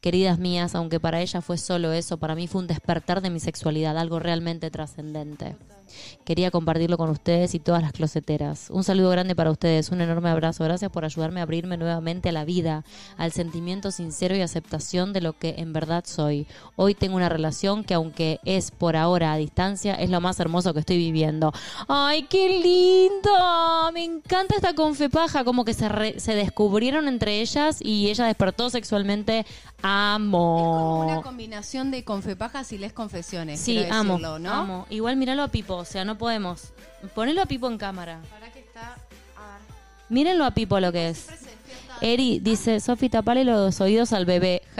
Queridas 0.00 0.38
mías, 0.38 0.76
aunque 0.76 1.00
para 1.00 1.20
ella 1.20 1.40
fue 1.40 1.58
solo 1.58 1.92
eso, 1.92 2.18
para 2.18 2.36
mí 2.36 2.46
fue 2.46 2.60
un 2.60 2.68
despertar 2.68 3.20
de 3.20 3.30
mi 3.30 3.40
sexualidad, 3.40 3.98
algo 3.98 4.20
realmente 4.20 4.70
trascendente. 4.70 5.56
Quería 6.24 6.50
compartirlo 6.50 6.96
con 6.96 7.10
ustedes 7.10 7.54
y 7.54 7.58
todas 7.58 7.82
las 7.82 7.92
closeteras. 7.92 8.68
Un 8.70 8.84
saludo 8.84 9.10
grande 9.10 9.34
para 9.34 9.50
ustedes, 9.50 9.90
un 9.90 10.00
enorme 10.00 10.30
abrazo. 10.30 10.64
Gracias 10.64 10.90
por 10.90 11.04
ayudarme 11.04 11.40
a 11.40 11.42
abrirme 11.44 11.76
nuevamente 11.76 12.28
a 12.28 12.32
la 12.32 12.44
vida, 12.44 12.84
al 13.16 13.32
sentimiento 13.32 13.90
sincero 13.90 14.36
y 14.36 14.40
aceptación 14.40 15.12
de 15.12 15.20
lo 15.20 15.32
que 15.38 15.56
en 15.58 15.72
verdad 15.72 16.04
soy. 16.06 16.46
Hoy 16.76 16.94
tengo 16.94 17.16
una 17.16 17.28
relación 17.28 17.84
que 17.84 17.94
aunque 17.94 18.40
es 18.44 18.70
por 18.70 18.96
ahora 18.96 19.32
a 19.32 19.36
distancia, 19.36 19.94
es 19.94 20.10
lo 20.10 20.20
más 20.20 20.40
hermoso 20.40 20.72
que 20.74 20.80
estoy 20.80 20.96
viviendo. 20.98 21.52
¡Ay, 21.88 22.24
qué 22.24 22.48
lindo! 22.60 23.30
me 23.92 24.04
encanta 24.04 24.56
esta 24.56 24.74
confepaja, 24.74 25.44
como 25.44 25.64
que 25.64 25.74
se, 25.74 25.88
re- 25.88 26.18
se 26.18 26.34
descubrieron 26.34 27.06
entre 27.08 27.40
ellas 27.40 27.78
y 27.80 28.08
ella 28.10 28.26
despertó 28.26 28.70
sexualmente. 28.70 29.46
Amo. 29.86 31.04
Una 31.04 31.20
combinación 31.20 31.90
de 31.90 32.04
confepajas 32.04 32.72
y 32.72 32.78
les 32.78 32.94
confesiones. 32.94 33.60
Sí, 33.60 33.84
amo, 33.90 34.18
amo. 34.48 34.86
Igual 34.88 35.16
míralo 35.16 35.42
a 35.42 35.48
Pipo, 35.48 35.74
o 35.76 35.84
sea, 35.84 36.06
no 36.06 36.16
podemos. 36.16 36.72
Ponelo 37.14 37.42
a 37.42 37.46
Pipo 37.46 37.68
en 37.68 37.76
cámara. 37.76 38.22
Para 38.30 38.50
que 38.50 38.60
está. 38.60 38.94
A. 39.36 39.58
Mírenlo 40.08 40.46
a 40.46 40.52
Pipo 40.52 40.80
lo 40.80 40.90
que 40.90 41.10
es. 41.10 41.26
Eri 42.00 42.38
dice, 42.40 42.80
Sofi, 42.80 43.10
tapale 43.10 43.44
los 43.44 43.78
oídos 43.82 44.14
al 44.14 44.24
bebé. 44.24 44.62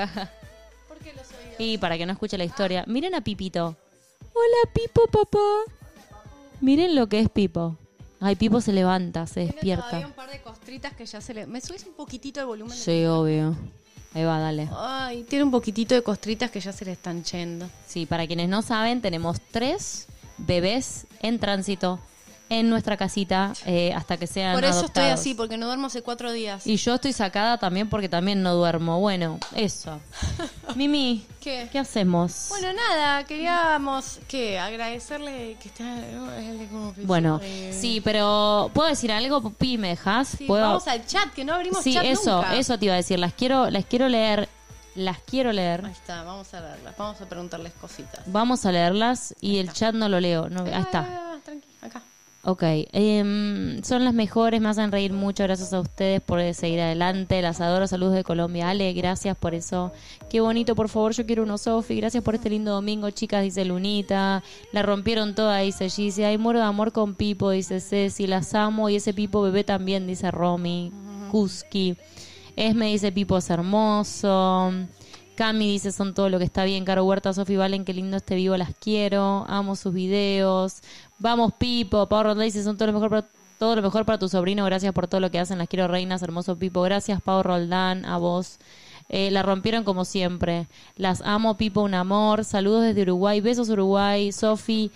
¿Por 0.89 0.97
qué 0.99 1.13
los 1.13 1.29
oídos? 1.33 1.55
y 1.59 1.77
para 1.77 1.99
que 1.99 2.07
no 2.07 2.13
escuche 2.13 2.39
la 2.39 2.45
historia. 2.45 2.85
Miren 2.87 3.15
a 3.15 3.21
Pipito. 3.21 3.77
Hola, 4.33 4.73
Pipo, 4.73 5.07
papá. 5.09 5.39
Miren 6.63 6.95
lo 6.95 7.09
que 7.11 7.21
es 7.21 7.29
Pipo. 7.29 7.77
Ay, 8.21 8.37
Pipo 8.37 8.63
se 8.63 8.73
levanta, 8.73 9.27
se 9.27 9.35
Tiene 9.35 9.53
despierta. 9.53 9.99
un 9.99 10.13
par 10.15 10.31
de 10.31 10.41
costritas 10.41 10.95
que 10.95 11.05
ya 11.05 11.21
se 11.21 11.35
le. 11.35 11.47
¿Me 11.47 11.61
subís 11.61 11.85
un 11.85 11.93
poquitito 11.93 12.41
el 12.41 12.47
volumen? 12.47 12.75
Sí, 12.75 13.05
obvio. 13.05 13.55
Ahí 14.15 14.25
va, 14.25 14.39
dale. 14.39 14.69
Ay, 14.77 15.25
tiene 15.25 15.45
un 15.45 15.51
poquitito 15.51 15.95
de 15.95 16.03
costritas 16.03 16.51
que 16.51 16.61
ya 16.61 16.73
se 16.73 16.85
le 16.85 16.93
están 16.93 17.25
yendo. 17.25 17.69
Sí, 17.87 18.07
para 18.07 18.27
quienes 18.27 18.49
no 18.49 18.63
saben, 18.63 19.01
tenemos 19.01 19.41
tres 19.51 20.07
bebés 20.39 21.07
en 21.21 21.39
tránsito 21.41 21.99
en 22.51 22.69
nuestra 22.69 22.97
casita 22.97 23.53
eh, 23.65 23.93
hasta 23.95 24.17
que 24.17 24.27
sean 24.27 24.55
Por 24.55 24.65
eso 24.65 24.87
estoy 24.87 25.05
así, 25.05 25.35
porque 25.35 25.57
no 25.57 25.67
duermo 25.67 25.87
hace 25.87 26.03
cuatro 26.03 26.31
días. 26.33 26.67
Y 26.67 26.77
yo 26.77 26.95
estoy 26.95 27.13
sacada 27.13 27.59
también 27.59 27.89
porque 27.89 28.09
también 28.09 28.43
no 28.43 28.55
duermo. 28.55 29.01
Bueno, 29.01 29.39
eso. 29.55 30.01
Mimi, 30.77 31.27
¿Qué? 31.41 31.69
¿qué 31.73 31.79
hacemos? 31.79 32.47
Bueno, 32.51 32.73
nada, 32.73 33.25
queríamos 33.25 34.21
que 34.29 34.59
agradecerle 34.59 35.57
que 35.61 35.69
está. 35.69 35.85
como 36.71 36.95
Bueno, 37.05 37.41
sí, 37.73 38.01
pero 38.03 38.71
¿puedo 38.75 38.89
decir 38.89 39.11
algo, 39.13 39.51
Pi? 39.51 39.79
¿Me 39.79 39.89
dejas? 39.89 40.29
sí, 40.39 40.45
¿Puedo? 40.45 40.63
Vamos 40.67 40.87
al 40.89 41.07
chat, 41.07 41.33
que 41.33 41.45
no 41.45 41.55
abrimos 41.55 41.83
Sí, 41.83 41.95
chat 41.95 42.05
eso, 42.05 42.37
nunca. 42.37 42.57
eso 42.57 42.79
te 42.79 42.85
iba 42.87 42.95
a 42.95 42.99
decir. 42.99 43.19
Las 43.19 43.33
quiero, 43.35 43.71
las 43.71 43.85
quiero 43.87 44.09
leer. 44.09 44.49
Las 44.95 45.19
quiero 45.19 45.51
leer. 45.53 45.85
Ahí 45.85 45.91
está, 45.91 46.23
vamos 46.23 46.55
a 46.55 46.61
leerlas, 46.61 46.97
vamos 46.97 47.21
a 47.21 47.29
preguntarles 47.29 47.73
cositas. 47.73 48.21
Vamos 48.27 48.65
a 48.65 48.71
leerlas 48.71 49.35
y 49.41 49.59
el 49.59 49.73
chat 49.73 49.93
no 49.93 50.09
lo 50.09 50.21
leo. 50.21 50.49
No, 50.49 50.63
ahí 50.63 50.81
está. 50.83 51.24
Ok, 52.47 52.63
em, 52.93 53.83
son 53.83 54.05
las 54.05 54.13
mejores, 54.13 54.61
me 54.61 54.69
hacen 54.69 54.93
reír 54.93 55.15
mucho, 55.15 55.45
gracias 55.45 55.73
a 55.73 55.81
ustedes 55.81 56.21
por 56.21 56.43
seguir 56.53 56.79
adelante, 56.79 57.41
las 57.41 57.63
adoro, 57.63 57.87
saludos 57.87 58.13
de 58.13 58.23
Colombia, 58.23 58.69
Ale, 58.69 58.93
gracias 58.93 59.35
por 59.35 59.55
eso, 59.55 59.93
qué 60.29 60.41
bonito, 60.41 60.75
por 60.75 60.91
favor, 60.91 61.15
yo 61.15 61.25
quiero 61.25 61.45
uno, 61.45 61.57
Sofi, 61.57 61.97
gracias 61.97 62.23
por 62.23 62.35
este 62.35 62.51
lindo 62.51 62.73
domingo, 62.73 63.09
chicas, 63.09 63.43
dice 63.43 63.65
Lunita, 63.65 64.43
la 64.73 64.83
rompieron 64.83 65.35
toda, 65.35 65.61
dice 65.61 65.89
Gizzy, 65.89 66.23
hay 66.23 66.37
muero 66.37 66.59
de 66.59 66.67
amor 66.67 66.93
con 66.93 67.15
Pipo, 67.15 67.49
dice 67.49 67.81
Ceci, 67.81 68.27
las 68.27 68.55
amo, 68.55 68.91
y 68.91 68.97
ese 68.97 69.15
Pipo 69.15 69.41
bebé 69.41 69.65
también, 69.65 70.07
dice 70.07 70.31
Romy, 70.31 70.93
Kuski, 71.31 71.97
Esme 72.57 72.89
dice 72.89 73.11
Pipo 73.11 73.39
es 73.39 73.49
hermoso, 73.49 74.71
Cami 75.35 75.69
dice 75.69 75.91
son 75.91 76.15
todo 76.15 76.29
lo 76.29 76.39
que 76.39 76.45
está 76.45 76.63
bien. 76.65 76.85
Caro 76.85 77.05
Huerta, 77.05 77.33
Sofi 77.33 77.57
Valen, 77.57 77.85
qué 77.85 77.93
lindo 77.93 78.17
este 78.17 78.37
vivo, 78.37 78.57
las 78.57 78.73
quiero. 78.77 79.45
Amo 79.49 79.75
sus 79.75 79.93
videos. 79.93 80.81
Vamos, 81.19 81.53
Pipo. 81.55 82.07
Pau 82.09 82.23
Roldán 82.23 82.45
dice 82.45 82.63
son 82.63 82.77
todo 82.77 82.87
lo 82.87 82.93
mejor 82.93 83.11
para 83.11 83.27
todo 83.59 83.77
lo 83.77 83.83
mejor 83.83 84.05
para 84.05 84.19
tu 84.19 84.29
sobrino. 84.29 84.65
Gracias 84.65 84.93
por 84.93 85.07
todo 85.07 85.21
lo 85.21 85.31
que 85.31 85.39
hacen. 85.39 85.59
Las 85.59 85.69
quiero 85.69 85.89
reinas, 85.89 86.23
hermoso 86.23 86.57
Pipo. 86.57 86.83
Gracias, 86.83 87.21
Pau 87.23 87.43
Roldán, 87.43 88.05
a 88.05 88.19
vos. 88.19 88.59
Eh, 89.09 89.31
la 89.31 89.43
rompieron 89.43 89.85
como 89.85 90.05
siempre. 90.05 90.67
Las 90.97 91.23
amo, 91.23 91.57
Pipo, 91.57 91.83
un 91.83 91.95
amor. 91.95 92.45
Saludos 92.45 92.83
desde 92.83 93.03
Uruguay. 93.03 93.41
Besos, 93.41 93.69
Uruguay. 93.69 94.33
Sofi, 94.33 94.91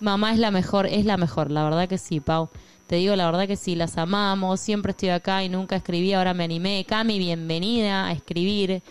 mamá 0.00 0.32
es 0.32 0.38
la 0.38 0.50
mejor. 0.50 0.86
Es 0.86 1.04
la 1.04 1.16
mejor, 1.16 1.50
la 1.50 1.64
verdad 1.64 1.88
que 1.88 1.98
sí, 1.98 2.20
Pau. 2.20 2.50
Te 2.86 2.96
digo 2.96 3.16
la 3.16 3.24
verdad 3.26 3.46
que 3.46 3.56
sí, 3.56 3.74
las 3.74 3.96
amamos. 3.96 4.60
Siempre 4.60 4.90
estoy 4.90 5.08
acá 5.08 5.42
y 5.42 5.48
nunca 5.48 5.76
escribí. 5.76 6.12
Ahora 6.12 6.34
me 6.34 6.44
animé. 6.44 6.84
Cami, 6.86 7.18
bienvenida 7.18 8.06
a 8.06 8.12
escribir. 8.12 8.82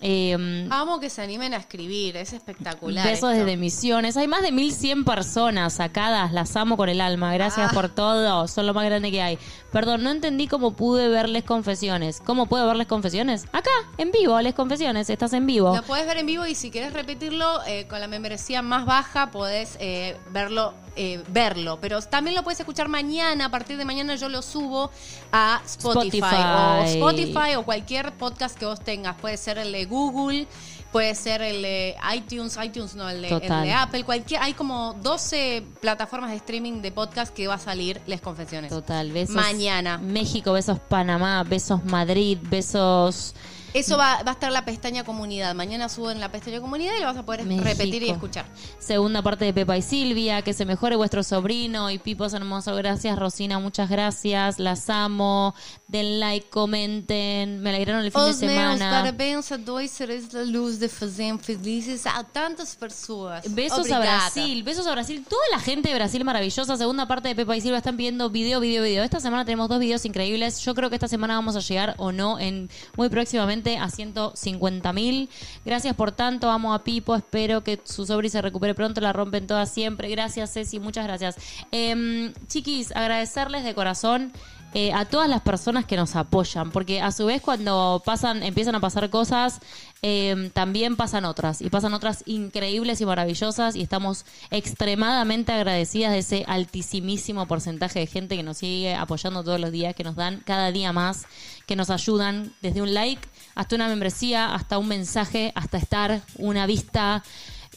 Eh, 0.00 0.68
Amo 0.70 1.00
que 1.00 1.10
se 1.10 1.22
animen 1.22 1.54
a 1.54 1.56
escribir, 1.56 2.16
es 2.16 2.32
espectacular. 2.32 3.04
Besos 3.04 3.32
esto. 3.32 3.44
desde 3.44 3.56
Misiones. 3.56 4.16
Hay 4.16 4.28
más 4.28 4.42
de 4.42 4.52
1100 4.52 5.04
personas 5.04 5.72
sacadas. 5.74 6.32
Las 6.32 6.54
amo 6.56 6.76
con 6.76 6.88
el 6.88 7.00
alma. 7.00 7.32
Gracias 7.34 7.70
Ah. 7.70 7.74
por 7.74 7.88
todo. 7.88 8.46
Son 8.46 8.66
lo 8.66 8.74
más 8.74 8.84
grande 8.84 9.10
que 9.10 9.20
hay. 9.22 9.38
Perdón, 9.72 10.02
no 10.04 10.10
entendí 10.10 10.46
cómo 10.46 10.72
pude 10.74 11.08
verles 11.08 11.42
confesiones. 11.44 12.20
¿Cómo 12.24 12.46
puedo 12.46 12.66
verles 12.66 12.86
confesiones? 12.86 13.46
Acá, 13.52 13.70
en 13.96 14.12
vivo, 14.12 14.40
les 14.40 14.54
confesiones. 14.54 15.10
Estás 15.10 15.32
en 15.32 15.46
vivo. 15.46 15.74
Lo 15.74 15.82
podés 15.82 16.06
ver 16.06 16.18
en 16.18 16.26
vivo 16.26 16.46
y 16.46 16.54
si 16.54 16.70
querés 16.70 16.92
repetirlo 16.92 17.64
eh, 17.66 17.86
con 17.88 18.00
la 18.00 18.06
membresía 18.08 18.62
más 18.62 18.86
baja 18.86 19.30
podés 19.30 19.76
eh, 19.80 20.16
verlo, 20.30 20.74
eh, 20.96 21.22
verlo. 21.28 21.78
Pero 21.80 22.00
también 22.02 22.36
lo 22.36 22.44
puedes 22.44 22.60
escuchar 22.60 22.88
mañana. 22.88 23.46
A 23.46 23.50
partir 23.50 23.76
de 23.76 23.84
mañana 23.84 24.14
yo 24.14 24.28
lo 24.28 24.42
subo 24.42 24.90
a 25.32 25.60
Spotify, 25.66 26.20
o 26.22 26.82
Spotify. 26.84 26.94
Spotify 26.98 27.54
o 27.56 27.64
cualquier 27.64 28.12
podcast 28.12 28.56
que 28.56 28.64
vos 28.64 28.80
tengas. 28.80 29.16
Puede 29.16 29.36
ser 29.36 29.58
el 29.58 29.72
de 29.72 29.87
Google. 29.88 30.46
Puede 30.92 31.14
ser 31.14 31.42
el 31.42 31.60
de 31.60 31.96
iTunes, 32.14 32.58
iTunes 32.62 32.94
no, 32.94 33.08
el 33.10 33.20
de, 33.20 33.28
el 33.28 33.40
de 33.40 33.72
Apple, 33.72 34.04
cualquier, 34.04 34.40
hay 34.40 34.54
como 34.54 34.94
12 34.94 35.62
plataformas 35.82 36.30
de 36.30 36.36
streaming 36.36 36.80
de 36.80 36.92
podcast 36.92 37.34
que 37.34 37.46
va 37.46 37.54
a 37.54 37.58
salir 37.58 38.00
Les 38.06 38.22
Confesiones. 38.22 38.70
Total, 38.70 39.12
besos. 39.12 39.34
Mañana. 39.34 39.98
México, 39.98 40.54
besos 40.54 40.78
Panamá, 40.78 41.42
besos 41.44 41.84
Madrid, 41.84 42.38
besos. 42.40 43.34
Eso 43.74 43.96
va, 43.98 44.22
va 44.22 44.30
a 44.30 44.34
estar 44.34 44.50
la 44.50 44.64
pestaña 44.64 45.04
comunidad. 45.04 45.54
Mañana 45.54 45.88
subo 45.88 46.10
en 46.10 46.20
la 46.20 46.30
pestaña 46.30 46.60
comunidad 46.60 46.94
y 46.96 47.00
lo 47.00 47.06
vas 47.06 47.16
a 47.16 47.24
poder 47.24 47.44
México. 47.44 47.64
repetir 47.64 48.02
y 48.02 48.10
escuchar. 48.10 48.46
Segunda 48.78 49.22
parte 49.22 49.44
de 49.44 49.52
Pepa 49.52 49.76
y 49.76 49.82
Silvia, 49.82 50.42
que 50.42 50.52
se 50.52 50.64
mejore 50.64 50.96
vuestro 50.96 51.22
sobrino 51.22 51.90
y 51.90 51.98
Pipo 51.98 52.24
es 52.24 52.32
hermoso. 52.32 52.74
Gracias, 52.76 53.18
Rosina, 53.18 53.58
muchas 53.58 53.90
gracias. 53.90 54.58
Las 54.58 54.88
amo. 54.88 55.54
Den 55.86 56.20
like, 56.20 56.48
comenten. 56.50 57.60
Me 57.60 57.70
alegraron 57.70 58.04
el 58.04 58.10
fin 58.12 58.20
Os 58.20 58.38
de 58.40 58.48
semana. 58.48 58.90
parabéns 58.90 59.50
a 59.52 59.58
dois 59.58 59.90
seres 59.90 60.30
da 60.30 60.42
luz 60.44 60.78
de 60.78 60.88
fazem 60.88 61.38
felizes 61.38 62.06
a 62.06 62.24
tantas 62.24 62.74
pessoas. 62.76 63.42
Besos 63.54 63.80
Obrigada. 63.80 64.04
a 64.04 64.30
Brasil, 64.30 64.62
besos 64.62 64.86
a 64.86 64.92
Brasil. 64.92 65.24
Toda 65.28 65.42
la 65.50 65.58
gente 65.58 65.88
de 65.88 65.94
Brasil 65.94 66.24
maravillosa. 66.24 66.76
Segunda 66.76 67.06
parte 67.06 67.28
de 67.28 67.34
Pepa 67.34 67.56
y 67.56 67.60
Silva 67.60 67.78
están 67.78 67.96
pidiendo 67.96 68.30
video, 68.30 68.60
video, 68.60 68.82
video. 68.82 69.02
Esta 69.02 69.20
semana 69.20 69.44
tenemos 69.44 69.68
dos 69.68 69.78
videos 69.78 70.04
increíbles. 70.04 70.60
Yo 70.60 70.74
creo 70.74 70.90
que 70.90 70.96
esta 70.96 71.08
semana 71.08 71.34
vamos 71.34 71.56
a 71.56 71.60
llegar 71.60 71.94
o 71.98 72.12
no 72.12 72.38
en 72.38 72.70
muy 72.96 73.08
próximamente 73.08 73.57
a 73.66 73.90
150 73.90 74.92
mil. 74.92 75.28
Gracias 75.64 75.94
por 75.94 76.12
tanto. 76.12 76.50
Amo 76.50 76.74
a 76.74 76.84
Pipo. 76.84 77.14
Espero 77.14 77.64
que 77.64 77.80
su 77.84 78.06
sobri 78.06 78.28
se 78.28 78.40
recupere 78.42 78.74
pronto. 78.74 79.00
La 79.00 79.12
rompen 79.12 79.46
todas 79.46 79.70
siempre. 79.72 80.08
Gracias, 80.08 80.52
Ceci. 80.52 80.78
Muchas 80.80 81.04
gracias. 81.06 81.36
Em, 81.72 82.32
chiquis, 82.46 82.92
agradecerles 82.94 83.64
de 83.64 83.74
corazón. 83.74 84.32
eh, 84.74 84.92
a 84.92 85.06
todas 85.06 85.28
las 85.30 85.40
personas 85.40 85.86
que 85.86 85.96
nos 85.96 86.14
apoyan, 86.14 86.70
porque 86.70 87.00
a 87.00 87.10
su 87.10 87.26
vez 87.26 87.40
cuando 87.40 88.02
pasan, 88.04 88.42
empiezan 88.42 88.74
a 88.74 88.80
pasar 88.80 89.08
cosas, 89.08 89.60
eh, 90.02 90.50
también 90.52 90.96
pasan 90.96 91.24
otras, 91.24 91.62
y 91.62 91.70
pasan 91.70 91.94
otras 91.94 92.22
increíbles 92.26 93.00
y 93.00 93.06
maravillosas, 93.06 93.76
y 93.76 93.82
estamos 93.82 94.26
extremadamente 94.50 95.52
agradecidas 95.52 96.12
de 96.12 96.18
ese 96.18 96.44
altísimísimo 96.46 97.46
porcentaje 97.46 98.00
de 98.00 98.06
gente 98.06 98.36
que 98.36 98.42
nos 98.42 98.58
sigue 98.58 98.94
apoyando 98.94 99.42
todos 99.42 99.58
los 99.58 99.72
días, 99.72 99.94
que 99.94 100.04
nos 100.04 100.16
dan 100.16 100.42
cada 100.44 100.70
día 100.70 100.92
más, 100.92 101.24
que 101.66 101.74
nos 101.74 101.88
ayudan 101.88 102.52
desde 102.60 102.82
un 102.82 102.92
like 102.92 103.26
hasta 103.58 103.74
una 103.74 103.88
membresía, 103.88 104.54
hasta 104.54 104.78
un 104.78 104.86
mensaje, 104.86 105.50
hasta 105.56 105.78
estar, 105.78 106.22
una 106.36 106.64
vista 106.64 107.24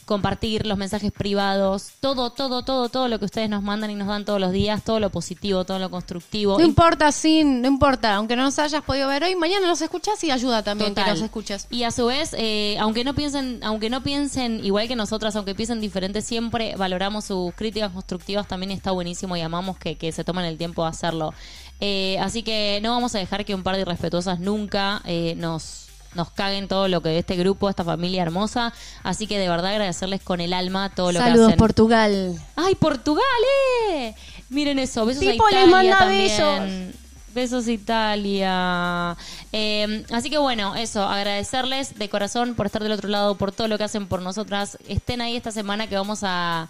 compartir 0.04 0.66
los 0.66 0.78
mensajes 0.78 1.10
privados, 1.10 1.90
todo, 2.00 2.30
todo, 2.30 2.64
todo, 2.64 2.88
todo 2.88 3.08
lo 3.08 3.18
que 3.18 3.24
ustedes 3.24 3.48
nos 3.48 3.62
mandan 3.62 3.90
y 3.90 3.96
nos 3.96 4.06
dan 4.06 4.24
todos 4.24 4.40
los 4.40 4.52
días, 4.52 4.84
todo 4.84 5.00
lo 5.00 5.10
positivo, 5.10 5.64
todo 5.64 5.80
lo 5.80 5.90
constructivo. 5.90 6.56
No 6.56 6.64
importa, 6.64 7.10
sin, 7.10 7.62
no 7.62 7.68
importa, 7.68 8.14
aunque 8.14 8.36
no 8.36 8.44
nos 8.44 8.58
hayas 8.60 8.82
podido 8.82 9.08
ver 9.08 9.24
hoy, 9.24 9.34
mañana 9.34 9.66
nos 9.66 9.80
escuchas 9.82 10.22
y 10.22 10.30
ayuda 10.30 10.62
también 10.62 10.90
Total. 10.90 11.04
que 11.04 11.10
nos 11.12 11.22
escuches. 11.22 11.66
Y 11.70 11.82
a 11.82 11.90
su 11.90 12.06
vez, 12.06 12.34
eh, 12.38 12.76
aunque 12.78 13.02
no 13.02 13.14
piensen, 13.14 13.60
aunque 13.62 13.90
no 13.90 14.04
piensen 14.04 14.64
igual 14.64 14.86
que 14.86 14.96
nosotras, 14.96 15.34
aunque 15.34 15.54
piensen 15.56 15.80
diferente, 15.80 16.22
siempre 16.22 16.76
valoramos 16.76 17.24
sus 17.24 17.52
críticas 17.54 17.90
constructivas 17.92 18.46
también 18.46 18.70
está 18.70 18.92
buenísimo 18.92 19.36
y 19.36 19.40
amamos 19.40 19.78
que, 19.78 19.96
que 19.96 20.12
se 20.12 20.22
tomen 20.22 20.44
el 20.44 20.58
tiempo 20.58 20.84
de 20.84 20.90
hacerlo. 20.90 21.34
Eh, 21.84 22.16
así 22.20 22.44
que 22.44 22.78
no 22.80 22.92
vamos 22.92 23.12
a 23.16 23.18
dejar 23.18 23.44
que 23.44 23.56
un 23.56 23.64
par 23.64 23.74
de 23.74 23.80
irrespetuosas 23.80 24.38
nunca 24.38 25.02
eh, 25.04 25.34
nos 25.36 25.88
nos 26.14 26.30
caguen 26.30 26.68
todo 26.68 26.86
lo 26.86 27.00
que 27.00 27.08
de 27.08 27.18
este 27.18 27.34
grupo, 27.36 27.68
esta 27.68 27.82
familia 27.82 28.22
hermosa. 28.22 28.72
Así 29.02 29.26
que 29.26 29.36
de 29.38 29.48
verdad 29.48 29.72
agradecerles 29.72 30.22
con 30.22 30.40
el 30.40 30.52
alma 30.52 30.90
todo 30.94 31.10
lo 31.10 31.18
que 31.18 31.24
Saludos, 31.24 31.46
hacen. 31.48 31.58
Portugal. 31.58 32.40
¡Ay, 32.54 32.76
Portugal! 32.76 33.24
eh! 33.90 34.14
Miren 34.48 34.78
eso, 34.78 35.04
besos 35.06 35.22
a 35.22 35.26
les 35.26 35.34
Italia 35.34 35.66
manda 35.66 35.98
también. 35.98 36.94
Besos 37.34 37.66
Italia. 37.66 39.16
Eh, 39.52 40.04
así 40.12 40.30
que 40.30 40.38
bueno, 40.38 40.76
eso, 40.76 41.02
agradecerles 41.02 41.98
de 41.98 42.08
corazón 42.08 42.54
por 42.54 42.66
estar 42.66 42.82
del 42.82 42.92
otro 42.92 43.08
lado, 43.08 43.34
por 43.36 43.50
todo 43.50 43.66
lo 43.66 43.76
que 43.76 43.84
hacen 43.84 44.06
por 44.06 44.22
nosotras. 44.22 44.78
Estén 44.86 45.20
ahí 45.20 45.34
esta 45.34 45.50
semana 45.50 45.88
que 45.88 45.96
vamos 45.96 46.20
a... 46.22 46.68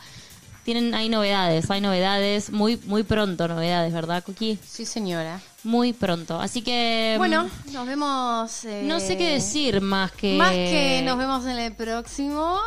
Tienen, 0.65 0.95
hay 0.95 1.09
novedades, 1.09 1.69
hay 1.71 1.81
novedades, 1.81 2.51
muy 2.51 2.77
muy 2.85 3.03
pronto 3.03 3.49
novedades, 3.49 3.93
¿verdad, 3.93 4.23
Cookie? 4.23 4.59
Sí, 4.65 4.87
señora. 4.87 5.41
Muy 5.65 5.93
pronto. 5.93 6.41
Así 6.41 6.63
que... 6.63 7.15
Bueno, 7.19 7.49
nos 7.73 7.87
vemos. 7.87 8.65
eh, 8.65 8.83
No 8.85 9.01
sé 9.01 9.17
qué 9.17 9.33
decir 9.33 9.81
más 9.81 10.13
que... 10.13 10.35
Más 10.37 10.51
que 10.53 11.03
nos 11.05 11.19
vemos 11.19 11.45
en 11.47 11.59
el 11.59 11.75
próximo. 11.75 12.59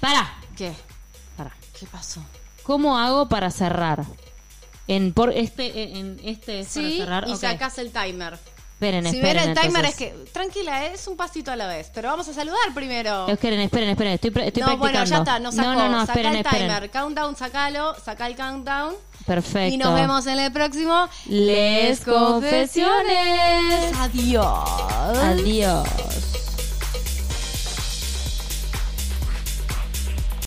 Para, 0.00 0.32
¿Qué? 0.56 0.72
para. 1.36 1.52
¿Qué 1.78 1.86
pasó? 1.86 2.20
¿Cómo 2.64 2.98
hago 2.98 3.28
para 3.28 3.50
cerrar? 3.50 4.04
En 4.86 5.12
por 5.12 5.30
este, 5.32 5.96
en 5.98 6.20
este 6.24 6.60
es 6.60 6.68
para 6.74 6.88
Sí, 6.88 6.98
cerrar. 6.98 7.28
y 7.28 7.32
Ok. 7.32 7.38
sacás 7.40 7.78
el 7.78 7.90
timer. 7.92 8.38
Esperen, 8.74 9.08
si 9.08 9.16
esperen. 9.16 9.36
ven 9.36 9.48
el 9.50 9.58
timer 9.58 9.84
es 9.84 9.94
que, 9.94 10.10
tranquila, 10.32 10.86
es 10.86 11.06
un 11.06 11.16
pasito 11.16 11.52
a 11.52 11.56
la 11.56 11.68
vez, 11.68 11.90
pero 11.94 12.08
vamos 12.08 12.28
a 12.28 12.34
saludar 12.34 12.74
primero. 12.74 13.28
Esperen, 13.28 13.60
esperen, 13.60 13.88
esperen. 13.90 14.12
Estoy, 14.14 14.32
estoy 14.44 14.62
no, 14.62 14.76
bueno, 14.76 15.04
ya 15.04 15.18
está, 15.18 15.38
nos 15.38 15.54
sacó. 15.54 15.68
No, 15.68 15.74
no, 15.76 15.88
no, 15.88 16.00
Sacá 16.00 16.12
esperen, 16.12 16.32
el 16.32 16.38
esperen. 16.44 16.66
timer, 16.68 16.90
countdown, 16.90 17.36
sacalo, 17.36 17.94
saca 18.04 18.26
el 18.26 18.36
countdown. 18.36 18.94
Perfecto. 19.26 19.74
Y 19.74 19.78
nos 19.78 19.94
vemos 19.94 20.26
en 20.26 20.38
el 20.40 20.52
próximo 20.52 21.08
Les 21.26 22.00
Confesiones. 22.00 23.96
Adiós. 23.96 24.68
Adiós. 25.22 25.88